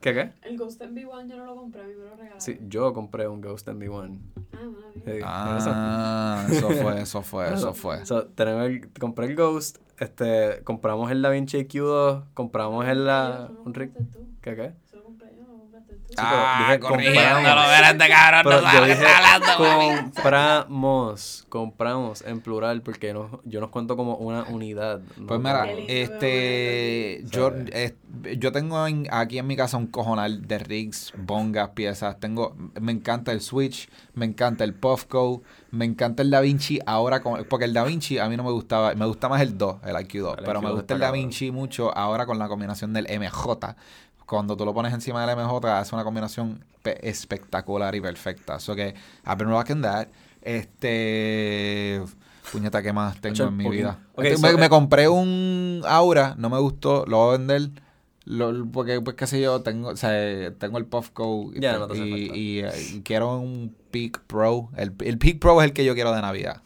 ¿Qué 0.00 0.14
qué? 0.14 0.32
El 0.42 0.56
Ghost 0.56 0.80
MV1 0.82 1.28
yo 1.28 1.36
no 1.36 1.44
lo 1.44 1.54
compré, 1.56 1.82
a 1.82 1.86
mí 1.86 1.92
me 1.94 2.04
lo 2.04 2.10
regalaron. 2.16 2.40
Sí, 2.40 2.58
yo 2.62 2.92
compré 2.92 3.28
un 3.28 3.40
Ghost 3.40 3.68
MV1. 3.68 4.18
Ah. 4.52 4.66
Sí, 5.04 5.10
Ah, 5.22 6.46
eso 6.50 6.70
fue, 6.70 7.00
eso 7.00 7.22
fue, 7.22 7.48
eso 7.54 7.74
fue. 7.74 8.04
So, 8.04 8.26
tenemos 8.28 8.66
el, 8.66 8.92
compré 8.98 9.26
el 9.26 9.36
Ghost, 9.36 9.78
este, 9.98 10.62
compramos 10.64 11.10
el 11.10 11.22
DaVinci 11.22 11.58
Q2, 11.66 12.24
compramos 12.34 12.86
el 12.86 13.04
la, 13.06 13.52
Eso. 13.62 13.92
¿qué 14.40 14.56
qué? 14.56 14.72
Eso 14.84 14.96
lo 14.96 15.04
compré 15.04 15.28
yo, 15.36 15.42
no 15.44 15.52
lo 15.52 15.58
compraste 15.60 15.94
tú. 15.94 15.99
Ah, 16.16 16.66
dije 16.66 16.80
corrigiéndolo, 16.80 17.62
este 17.90 18.08
cabrón 18.08 18.40
Pero 18.44 18.56
no 18.56 18.62
sabe 18.62 18.74
yo 18.74 18.80
lo 18.80 18.86
que 18.86 18.92
dije, 18.92 19.04
está 19.06 19.18
hablando, 19.18 20.14
compramos, 20.14 21.46
compramos 21.48 22.22
en 22.22 22.40
plural 22.40 22.82
porque 22.82 23.12
no, 23.12 23.40
yo 23.44 23.60
nos 23.60 23.70
cuento 23.70 23.96
como 23.96 24.16
una 24.16 24.42
unidad. 24.44 25.00
¿no? 25.16 25.26
Pues 25.26 25.40
mira, 25.40 25.66
este, 25.88 27.20
¿sabes? 27.22 27.30
yo, 27.30 27.52
eh, 27.72 27.94
yo 28.38 28.52
tengo 28.52 28.86
en- 28.86 29.06
aquí 29.10 29.38
en 29.38 29.46
mi 29.46 29.56
casa 29.56 29.76
un 29.76 29.86
cojonal 29.86 30.46
de 30.46 30.58
rigs, 30.58 31.12
bongas, 31.16 31.70
piezas. 31.70 32.18
Tengo, 32.20 32.56
me 32.80 32.92
encanta 32.92 33.32
el 33.32 33.40
Switch, 33.40 33.88
me 34.14 34.26
encanta 34.26 34.64
el 34.64 34.74
Puffco, 34.74 35.42
me 35.70 35.84
encanta 35.84 36.22
el 36.22 36.30
Da 36.30 36.40
Vinci. 36.40 36.80
Ahora, 36.86 37.20
con, 37.20 37.44
porque 37.44 37.64
el 37.64 37.72
Da 37.72 37.84
Vinci 37.84 38.18
a 38.18 38.28
mí 38.28 38.36
no 38.36 38.44
me 38.44 38.50
gustaba, 38.50 38.94
me 38.94 39.06
gusta 39.06 39.28
más 39.28 39.40
el 39.42 39.56
2, 39.56 39.76
el 39.84 39.94
IQ2, 39.96 40.38
El 40.38 40.44
pero 40.44 40.60
me 40.62 40.68
IQ2 40.68 40.72
gusta 40.74 40.94
el 40.94 41.00
Da 41.00 41.10
Vinci 41.12 41.50
mucho 41.50 41.96
ahora 41.96 42.26
con 42.26 42.38
la 42.38 42.48
combinación 42.48 42.92
del 42.92 43.06
MJ. 43.08 43.76
Cuando 44.30 44.56
tú 44.56 44.64
lo 44.64 44.72
pones 44.72 44.94
encima 44.94 45.26
del 45.26 45.36
MJ, 45.36 45.78
hace 45.78 45.92
una 45.92 46.04
combinación 46.04 46.64
pe- 46.84 47.08
espectacular 47.08 47.92
y 47.96 48.00
perfecta. 48.00 48.60
So 48.60 48.76
que, 48.76 48.94
I've 49.26 49.34
been 49.36 49.48
rocking 49.50 49.82
that. 49.82 50.06
Este. 50.40 52.00
Puñeta, 52.52 52.80
¿qué 52.80 52.92
más 52.92 53.20
tengo 53.20 53.44
en 53.44 53.56
mi 53.56 53.68
vida? 53.68 53.98
Este, 54.16 54.36
so, 54.36 54.42
me, 54.42 54.50
eh, 54.50 54.56
me 54.56 54.68
compré 54.68 55.08
un 55.08 55.82
Aura, 55.86 56.34
no 56.38 56.48
me 56.48 56.58
gustó, 56.60 57.04
lo 57.06 57.16
voy 57.18 57.34
a 57.34 57.38
vender. 57.38 57.70
Lo- 58.24 58.66
porque, 58.70 59.00
pues, 59.00 59.16
qué 59.16 59.26
sé 59.26 59.40
yo, 59.40 59.62
tengo, 59.62 59.88
o 59.88 59.96
sea, 59.96 60.52
tengo 60.58 60.78
el 60.78 60.86
Puffco 60.86 61.50
y, 61.52 61.58
no 61.60 61.92
y, 61.94 62.60
eh, 62.60 62.70
y 62.94 63.00
quiero 63.00 63.36
un 63.38 63.74
Peak 63.90 64.20
Pro. 64.28 64.70
El, 64.76 64.94
el 65.00 65.18
Peak 65.18 65.40
Pro 65.40 65.60
es 65.60 65.64
el 65.66 65.72
que 65.72 65.84
yo 65.84 65.94
quiero 65.94 66.12
de 66.14 66.22
Navidad. 66.22 66.62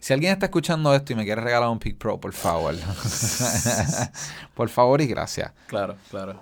Si 0.00 0.12
alguien 0.12 0.32
está 0.32 0.46
escuchando 0.46 0.94
esto 0.94 1.14
y 1.14 1.16
me 1.16 1.24
quiere 1.24 1.40
regalar 1.40 1.70
un 1.70 1.78
Peak 1.78 1.96
Pro, 1.96 2.20
por 2.20 2.34
favor. 2.34 2.74
por 4.54 4.68
favor 4.68 5.00
y 5.00 5.06
gracias. 5.06 5.52
Claro, 5.66 5.96
claro. 6.10 6.40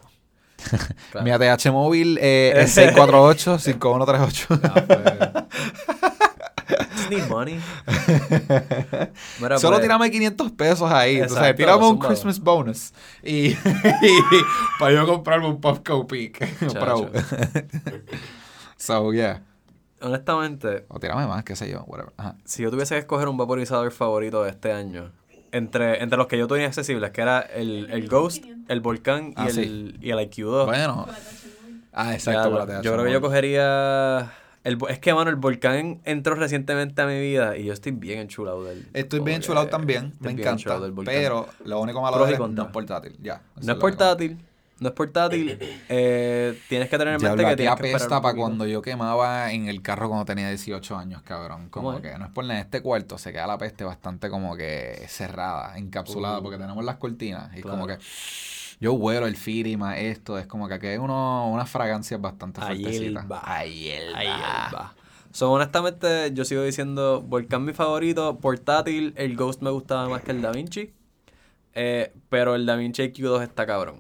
Claro. 1.13 1.25
Mi 1.25 1.31
ATH 1.31 1.71
móvil 1.73 2.19
eh, 2.21 2.53
es 2.63 2.77
648-5138. 2.77 4.61
Ah, 4.63 4.85
pues. 4.87 5.45
Just 6.97 7.11
need 7.11 7.29
money. 7.29 7.61
Mira, 9.41 9.59
Solo 9.59 9.77
pues, 9.77 9.83
tirame 9.83 10.11
500 10.11 10.53
pesos 10.53 10.91
ahí. 10.91 11.21
tú 11.23 11.35
sabes, 11.35 11.51
Exacto, 11.51 11.57
tirame 11.57 11.87
un. 11.89 11.99
Christmas 11.99 12.41
bonus. 12.41 12.93
Y, 13.23 13.49
y 13.53 13.57
para 14.79 14.93
yo 14.95 15.07
comprarme 15.07 15.49
un 15.49 15.61
Puffco 15.61 16.07
Peak 16.07 16.39
Pro. 16.73 17.11
so, 18.77 19.13
yeah. 19.13 19.43
Honestamente, 20.01 20.85
O 20.89 20.99
tirame 20.99 21.27
más, 21.27 21.45
qué 21.45 21.57
sé 21.57 21.71
yo, 21.71 21.83
whatever. 21.87 22.13
Ajá. 22.17 22.37
si 22.45 22.63
yo 22.63 22.71
tuviese 22.71 22.95
que 22.95 23.01
escoger 23.01 23.29
un 23.29 23.37
vaporizador 23.37 23.91
favorito 23.91 24.43
de 24.43 24.51
este 24.51 24.73
año, 24.73 25.13
entre, 25.55 26.03
entre 26.03 26.19
los 26.19 26.27
que 26.27 26.37
yo 26.37 26.47
tenía 26.47 26.67
accesibles, 26.67 27.11
que 27.11 27.21
era 27.23 27.41
el, 27.41 27.89
el 27.91 28.09
Ghost, 28.09 28.45
el 28.69 28.81
Volcán 28.81 29.29
y, 29.31 29.33
Ah, 29.37 29.47
el, 29.49 29.55
sí. 29.55 29.95
y 30.01 30.11
el 30.11 30.19
IQ2. 30.19 30.67
Bueno. 30.67 31.07
Ah, 31.93 32.13
exacto. 32.15 32.83
yo 32.83 32.93
creo 32.93 33.05
que 33.05 33.13
yo 33.13 33.21
cogería... 33.21 34.33
El, 34.65 34.79
es 34.89 34.99
que, 34.99 35.13
mano, 35.13 35.29
el 35.29 35.37
Volcán 35.37 36.01
entró 36.05 36.35
recientemente 36.35 37.03
a 37.03 37.07
mi 37.07 37.21
vida 37.21 37.57
y 37.57 37.65
yo 37.67 37.73
estoy 37.75 37.93
bien 37.93 38.19
enchulado 38.21 38.65
del... 38.65 38.87
Estoy 38.95 39.21
bien 39.21 39.41
que 39.41 39.47
chulado 39.47 39.67
también. 39.69 40.15
Me 40.21 40.31
encanta. 40.31 40.53
enchulado 40.53 40.83
del. 40.85 40.95
Pero 41.05 41.47
lo 41.67 41.81
único 41.81 42.01
malo 42.01 42.27
es 42.27 42.33
que 42.33 42.49
no 42.49 42.63
es 42.63 42.69
portátil. 42.71 43.15
Ya. 43.23 43.43
No 43.63 43.73
es 43.75 43.79
portátil, 43.79 44.39
no 44.85 44.91
es 44.91 44.95
portátil. 44.95 45.59
eh, 45.89 46.61
tienes 46.69 46.89
que 46.89 46.99
tener 46.99 47.15
en 47.15 47.23
mente 47.23 47.43
que 47.43 47.51
ti 47.51 47.57
tienes 47.57 48.03
que 48.03 48.15
un 48.15 48.23
para 48.23 48.35
cuando 48.37 48.67
yo 48.67 48.83
quemaba 48.83 49.51
en 49.51 49.67
el 49.69 49.83
carro 49.83 50.09
cuando 50.09 50.25
tenía 50.27 50.49
18 50.49 50.97
años, 50.97 51.23
cabrón. 51.23 51.69
Como 51.71 52.01
que 52.03 52.17
no 52.19 52.27
es 52.27 52.31
por 52.31 52.45
nada. 52.45 52.61
Este 52.61 52.83
cuarto 52.83 53.19
se 53.19 53.33
queda 53.33 53.47
la 53.47 53.59
peste 53.59 53.83
bastante 53.85 54.29
como 54.31 54.57
que 54.57 55.05
cerrada, 55.09 55.77
encapsulada, 55.79 56.39
Uh. 56.39 56.43
porque 56.43 56.59
tenemos 56.59 56.85
las 56.85 56.97
cortinas. 56.97 57.51
Y 57.57 57.63
Claro. 57.63 57.79
como 57.79 57.87
que 57.87 57.99
yo 58.81 58.93
huelo 58.93 59.27
el 59.27 59.37
firima, 59.37 59.97
esto. 59.99 60.39
Es 60.39 60.47
como 60.47 60.69
que 60.69 60.75
aquí 60.75 60.87
hay 60.89 60.99
uno, 60.99 61.49
unas 61.51 61.69
fragancias 61.71 62.21
bastante 62.21 62.61
fuertecitas. 62.61 63.25
Ahí 63.45 64.27
va. 64.27 64.95
So, 65.33 65.51
honestamente, 65.51 66.31
yo 66.33 66.45
sigo 66.45 66.63
diciendo 66.63 67.21
Volcán 67.21 67.65
mi 67.65 67.73
favorito, 67.73 68.39
portátil, 68.39 69.15
el 69.17 69.35
Ghost 69.37 69.63
me 69.63 69.71
gustaba 69.71 70.09
más 70.09 70.23
que 70.23 70.31
el 70.31 70.41
Da 70.43 70.53
Vinci. 70.53 70.93
eh, 71.77 72.13
pero 72.29 72.55
el 72.55 72.67
Da 72.67 72.77
Vinci 72.77 73.03
Q2 73.13 73.43
está 73.43 73.67
cabrón. 73.67 73.97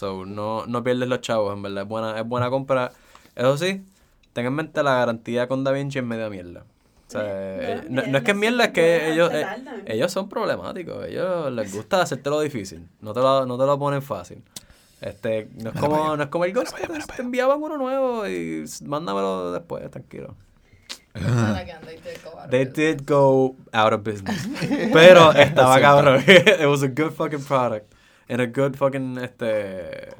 So, 0.00 0.24
no, 0.24 0.64
no 0.64 0.82
pierdes 0.82 1.10
los 1.10 1.20
chavos, 1.20 1.52
en 1.52 1.60
verdad. 1.60 1.82
Es 1.82 1.88
buena, 1.90 2.18
es 2.18 2.26
buena 2.26 2.48
compra. 2.48 2.90
Eso 3.36 3.58
sí, 3.58 3.84
ten 4.32 4.46
en 4.46 4.54
mente 4.54 4.82
la 4.82 4.94
garantía 4.94 5.46
con 5.46 5.62
Da 5.62 5.72
Vinci 5.72 5.98
es 5.98 6.04
media 6.06 6.30
mierda. 6.30 6.60
O 7.06 7.10
sea, 7.10 7.22
eh, 7.22 7.86
no, 7.90 8.06
no 8.06 8.16
es 8.16 8.24
que 8.24 8.30
es 8.30 8.36
mierda, 8.38 8.64
es 8.64 8.70
que 8.70 9.12
ellos, 9.12 9.30
eh, 9.30 9.44
ellos 9.84 10.10
son 10.10 10.30
problemáticos. 10.30 11.04
Ellos 11.04 11.52
les 11.52 11.70
gusta 11.70 12.00
hacértelo 12.00 12.40
difícil. 12.40 12.88
No 13.02 13.12
te 13.12 13.20
lo, 13.20 13.44
no 13.44 13.58
te 13.58 13.66
lo 13.66 13.78
ponen 13.78 14.00
fácil. 14.00 14.42
Este, 15.02 15.50
no 15.56 15.68
es 15.68 15.74
Mira 15.74 15.80
como, 15.80 16.16
no 16.16 16.22
es 16.22 16.28
como 16.30 16.46
el 16.46 16.54
Ghost, 16.54 16.74
que 16.74 16.86
te, 16.86 16.98
te 16.98 17.20
enviaban 17.20 17.62
uno 17.62 17.76
nuevo 17.76 18.26
y 18.26 18.64
mándamelo 18.86 19.52
después, 19.52 19.90
tranquilo. 19.90 20.34
They 22.48 22.64
did 22.64 23.04
go 23.04 23.54
out 23.74 23.92
of 23.92 24.02
business. 24.02 24.48
Pero 24.94 25.32
estaba 25.32 25.78
cabrón. 25.78 26.24
It 26.26 26.66
was 26.66 26.82
a 26.82 26.88
good 26.88 27.12
fucking 27.12 27.44
product. 27.44 27.92
And 28.30 28.40
a 28.40 28.46
good 28.46 28.76
fucking, 28.76 29.18
este... 29.18 30.14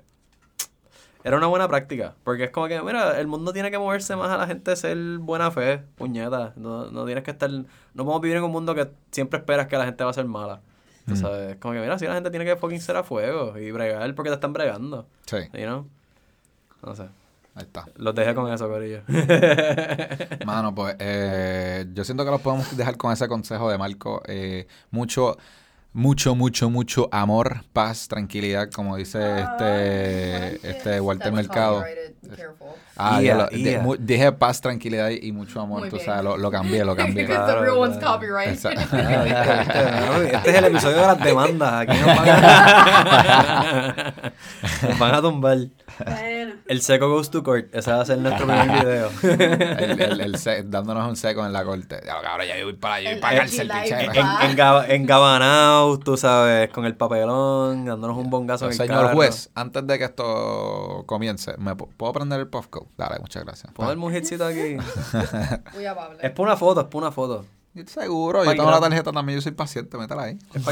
Era 1.22 1.36
una 1.36 1.46
buena 1.48 1.68
práctica. 1.68 2.14
Porque 2.24 2.44
es 2.44 2.50
como 2.50 2.66
que, 2.66 2.80
mira, 2.82 3.20
el 3.20 3.26
mundo 3.26 3.52
tiene 3.52 3.70
que 3.70 3.78
moverse 3.78 4.16
más 4.16 4.30
a 4.30 4.36
la 4.38 4.46
gente 4.46 4.74
ser 4.74 4.96
buena 5.18 5.50
fe, 5.50 5.82
puñeta. 5.96 6.54
No, 6.56 6.90
no 6.90 7.04
tienes 7.04 7.24
que 7.24 7.30
estar... 7.30 7.50
No 7.50 7.64
podemos 8.04 8.20
vivir 8.22 8.38
en 8.38 8.44
un 8.44 8.50
mundo 8.52 8.74
que 8.74 8.90
siempre 9.10 9.38
esperas 9.38 9.66
que 9.66 9.76
la 9.76 9.84
gente 9.84 10.02
va 10.02 10.10
a 10.10 10.14
ser 10.14 10.24
mala. 10.24 10.60
Tú 11.06 11.12
Mm. 11.12 11.16
sabes, 11.16 11.56
como 11.56 11.74
que, 11.74 11.80
mira, 11.80 11.98
si 11.98 12.06
la 12.06 12.14
gente 12.14 12.30
tiene 12.30 12.44
que 12.44 12.56
fucking 12.56 12.80
ser 12.80 12.96
a 12.96 13.02
fuego 13.04 13.56
y 13.58 13.70
bregar 13.70 14.14
porque 14.14 14.30
te 14.30 14.34
están 14.34 14.52
bregando. 14.52 15.06
Sí, 15.26 15.36
You 15.52 15.60
know? 15.66 15.86
No 16.82 16.94
sé. 16.94 17.02
ahí 17.54 17.64
está. 17.64 17.84
Los 17.96 18.14
dejé 18.14 18.34
con 18.34 18.50
eso, 18.52 18.68
Corillo. 18.68 19.02
Mano, 20.46 20.74
pues 20.74 20.96
eh, 20.98 21.86
yo 21.92 22.04
siento 22.04 22.24
que 22.24 22.30
los 22.30 22.40
podemos 22.40 22.76
dejar 22.76 22.96
con 22.96 23.12
ese 23.12 23.28
consejo 23.28 23.70
de 23.70 23.76
Marco. 23.78 24.22
Eh, 24.26 24.66
mucho, 24.90 25.36
mucho, 25.92 26.34
mucho, 26.34 26.70
mucho 26.70 27.08
amor, 27.12 27.64
paz, 27.72 28.08
tranquilidad, 28.08 28.70
como 28.70 28.96
dice 28.96 29.40
este, 29.40 30.68
este 30.68 31.00
Walter 31.00 31.32
Mercado. 31.32 31.80
copyrighted. 31.80 32.14
Careful. 32.36 32.68
Ah, 32.96 33.20
ya 33.22 33.34
lo- 33.34 33.46
de- 33.46 33.58
ia. 33.58 33.80
mu- 33.80 33.96
dije 33.96 34.30
paz, 34.32 34.60
tranquilidad 34.60 35.08
y, 35.10 35.32
mucho 35.32 35.60
amor, 35.60 35.80
Muy 35.80 35.88
tú 35.88 35.96
bien. 35.96 36.06
sabes, 36.06 36.22
lo, 36.24 36.36
lo 36.36 36.50
cambié, 36.50 36.84
lo 36.84 36.94
cambié. 36.96 37.26
The 37.26 37.34
real 37.60 37.78
one's 37.78 37.96
copyrighted. 37.98 38.52
Exacto. 38.52 38.96
Ah. 39.00 40.18
Este 40.32 40.50
es 40.50 40.56
el 40.56 40.64
episodio 40.66 40.96
de 40.98 41.06
las 41.06 41.20
demandas. 41.20 41.72
Aquí 41.72 41.96
nos 41.98 42.06
van 42.06 42.28
a, 42.28 44.04
nos 44.88 44.98
van 44.98 45.14
a 45.14 45.20
tumbar. 45.22 45.58
Bueno. 46.04 46.54
El 46.66 46.80
seco 46.82 47.08
goes 47.10 47.30
to 47.30 47.42
court. 47.42 47.74
Ese 47.74 47.90
va 47.92 48.00
a 48.00 48.04
ser 48.04 48.18
nuestro 48.18 48.46
primer 48.46 48.70
video. 48.70 49.10
el, 49.22 50.00
el- 50.00 50.20
el 50.20 50.38
se- 50.38 50.62
dándonos 50.64 51.08
un 51.08 51.16
seco 51.16 51.44
en 51.44 51.52
la 51.52 51.64
corte. 51.64 52.00
Ya, 52.06 52.20
cabrón, 52.22 52.46
ya 52.46 52.58
yo 52.58 52.64
voy 52.66 52.74
para, 52.74 53.00
yo 53.00 53.06
voy 53.06 53.14
El 53.14 53.20
para 53.20 53.36
cárcel, 53.38 53.70
en, 53.70 54.16
en, 54.16 54.90
en 54.90 55.06
Gabanao, 55.06 55.98
tú 55.98 56.16
sabes, 56.16 56.68
con 56.70 56.84
el 56.86 56.94
papelón, 56.96 57.84
dándonos 57.84 58.16
un 58.16 58.30
bongazo 58.30 58.66
en 58.66 58.72
el 58.72 58.76
Señor 58.76 59.02
carro. 59.04 59.14
juez, 59.14 59.50
antes 59.54 59.86
de 59.86 59.98
que 59.98 60.04
esto 60.04 61.04
comience, 61.06 61.54
¿me 61.58 61.72
pu- 61.72 61.88
puedo 62.12 62.20
prender 62.20 62.40
el 62.40 62.48
Puffco? 62.48 62.88
Dale, 62.96 63.18
muchas 63.20 63.44
gracias. 63.44 63.72
¿Puedo 63.72 63.88
darme 63.88 64.04
un 64.04 64.14
hitcito 64.14 64.44
aquí? 64.46 64.76
Have 65.12 65.94
Pablo. 65.94 66.18
Es 66.20 66.30
por 66.30 66.46
una 66.46 66.56
foto, 66.56 66.80
es 66.82 66.86
por 66.86 67.02
una 67.02 67.12
foto. 67.12 67.44
Seguro, 67.86 68.44
yo 68.44 68.50
tengo 68.50 68.68
la 68.68 68.80
tarjeta 68.80 69.12
también, 69.12 69.38
yo 69.38 69.42
soy 69.42 69.52
paciente, 69.52 69.96
métela 69.96 70.24
ahí. 70.24 70.38
Es 70.52 70.66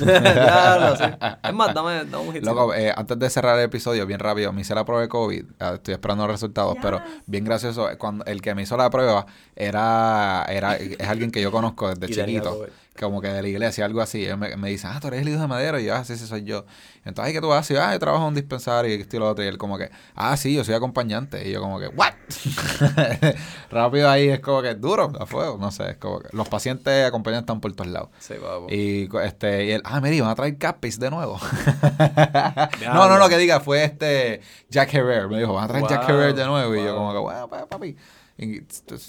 el 0.00 0.06
lo 0.80 0.96
sé. 0.96 1.18
Es 1.42 1.52
más, 1.52 1.74
dame, 1.74 2.04
dame 2.04 2.16
un 2.18 2.28
hitcito. 2.28 2.46
Loco, 2.54 2.72
eh, 2.74 2.92
antes 2.96 3.18
de 3.18 3.28
cerrar 3.28 3.58
el 3.58 3.64
episodio, 3.64 4.06
bien 4.06 4.20
rápido, 4.20 4.52
me 4.52 4.60
hice 4.60 4.72
la 4.72 4.84
prueba 4.84 5.02
de 5.02 5.08
COVID. 5.08 5.44
ah, 5.58 5.72
Estoy 5.74 5.94
esperando 5.94 6.24
los 6.28 6.32
resultados, 6.36 6.74
Yes. 6.74 6.82
pero 6.82 7.02
bien 7.26 7.44
gracioso. 7.44 7.90
eh, 7.90 7.98
Cuando 7.98 8.24
el 8.26 8.40
que 8.40 8.54
me 8.54 8.62
hizo 8.62 8.76
la 8.76 8.88
prueba 8.88 9.26
era, 9.56 10.44
era 10.48 10.76
es 10.76 11.00
alguien 11.08 11.32
que 11.32 11.42
yo 11.42 11.50
conozco 11.50 11.92
desde 11.92 12.14
chiquito, 12.14 12.56
COVID. 12.58 12.68
Como 12.98 13.20
que 13.20 13.28
de 13.28 13.42
la 13.42 13.48
iglesia, 13.48 13.84
algo 13.84 14.00
así. 14.00 14.24
Él 14.24 14.36
me, 14.36 14.56
me 14.56 14.70
dice, 14.70 14.86
ah, 14.86 14.98
tú 15.00 15.08
eres 15.08 15.22
el 15.22 15.28
hijo 15.28 15.40
de 15.40 15.48
Madero. 15.48 15.80
Y 15.80 15.84
yo, 15.84 15.94
ah, 15.94 16.04
sí, 16.04 16.16
sí, 16.16 16.26
soy 16.26 16.44
yo. 16.44 16.64
Entonces, 17.04 17.34
¿qué 17.34 17.40
tú 17.40 17.52
haces? 17.52 17.78
Ah, 17.78 17.92
yo 17.92 17.98
trabajo 17.98 18.22
en 18.24 18.28
un 18.28 18.34
dispensario 18.34 18.94
y 18.94 19.00
esto 19.00 19.16
y 19.16 19.18
lo 19.18 19.28
otro. 19.28 19.44
Y 19.44 19.48
él, 19.48 19.58
como 19.58 19.76
que, 19.78 19.90
ah, 20.14 20.36
sí, 20.36 20.54
yo 20.54 20.64
soy 20.64 20.74
acompañante. 20.74 21.48
Y 21.48 21.52
yo, 21.52 21.60
como 21.60 21.80
que, 21.80 21.88
¿what? 21.88 22.12
rápido 23.70 24.08
ahí 24.08 24.28
es 24.28 24.40
como 24.40 24.62
que 24.62 24.74
duro, 24.74 25.12
a 25.18 25.26
fuego. 25.26 25.58
No 25.58 25.70
sé, 25.72 25.90
es 25.90 25.96
como 25.96 26.20
que 26.20 26.28
los 26.32 26.48
pacientes 26.48 27.06
acompañantes 27.06 27.44
están 27.44 27.60
por 27.60 27.72
todos 27.72 27.90
lados. 27.90 28.10
Sí. 28.20 28.34
Y 28.70 29.08
este, 29.18 29.64
y 29.66 29.70
él, 29.72 29.82
ah, 29.84 30.00
mira, 30.00 30.22
van 30.22 30.32
a 30.32 30.34
traer 30.36 30.56
Capis 30.56 30.98
de 31.00 31.10
nuevo. 31.10 31.38
no, 32.86 33.08
no, 33.08 33.18
no, 33.18 33.28
que 33.28 33.38
diga, 33.38 33.58
fue 33.60 33.84
este 33.84 34.40
Jack 34.70 34.94
Herrera. 34.94 35.26
Me 35.26 35.38
dijo, 35.38 35.52
van 35.52 35.64
a 35.64 35.68
traer 35.68 35.86
Jack 35.88 36.08
Herrera 36.08 36.32
de 36.32 36.44
nuevo. 36.46 36.74
Y 36.76 36.84
yo, 36.84 36.94
como 36.94 37.12
que, 37.12 37.18
bueno, 37.18 37.48
pues, 37.48 37.62
papi. 37.66 37.96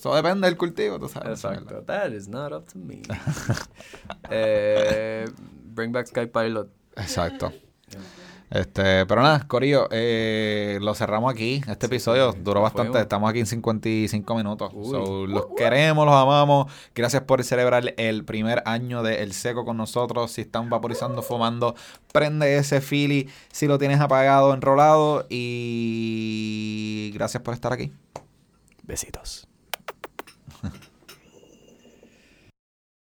Todo 0.01 0.15
depende 0.15 0.47
del 0.47 0.57
cultivo, 0.57 0.99
tú 0.99 1.09
sabes. 1.09 1.43
Exacto. 1.43 1.81
That 1.83 2.11
is 2.11 2.27
not 2.27 2.51
up 2.53 2.71
to 2.71 2.77
me. 2.77 3.01
eh, 4.29 5.25
bring 5.73 5.91
back 5.91 6.07
Sky 6.07 6.27
Pilot. 6.27 6.69
Exacto. 6.95 7.51
Este, 8.51 9.05
pero 9.07 9.23
nada, 9.23 9.47
Corillo, 9.47 9.87
eh, 9.91 10.77
lo 10.81 10.93
cerramos 10.93 11.33
aquí. 11.33 11.61
Este 11.67 11.87
episodio 11.87 12.33
duró 12.33 12.61
bastante. 12.61 12.99
Estamos 12.99 13.29
aquí 13.29 13.39
en 13.39 13.47
55 13.47 14.35
minutos. 14.35 14.71
So, 14.71 15.25
los 15.25 15.47
queremos, 15.57 16.05
los 16.05 16.15
amamos. 16.15 16.71
Gracias 16.93 17.23
por 17.23 17.43
celebrar 17.43 17.95
el 17.97 18.23
primer 18.23 18.61
año 18.65 19.01
de 19.01 19.23
El 19.23 19.33
Seco 19.33 19.65
con 19.65 19.77
nosotros. 19.77 20.31
Si 20.31 20.41
están 20.41 20.69
vaporizando, 20.69 21.23
fumando, 21.23 21.75
prende 22.13 22.57
ese 22.57 22.79
Philly. 22.79 23.27
Si 23.51 23.65
lo 23.67 23.79
tienes 23.79 23.99
apagado, 23.99 24.53
enrolado. 24.53 25.25
Y 25.29 27.11
gracias 27.15 27.41
por 27.41 27.55
estar 27.55 27.73
aquí. 27.73 27.91
Besitos. 28.85 29.47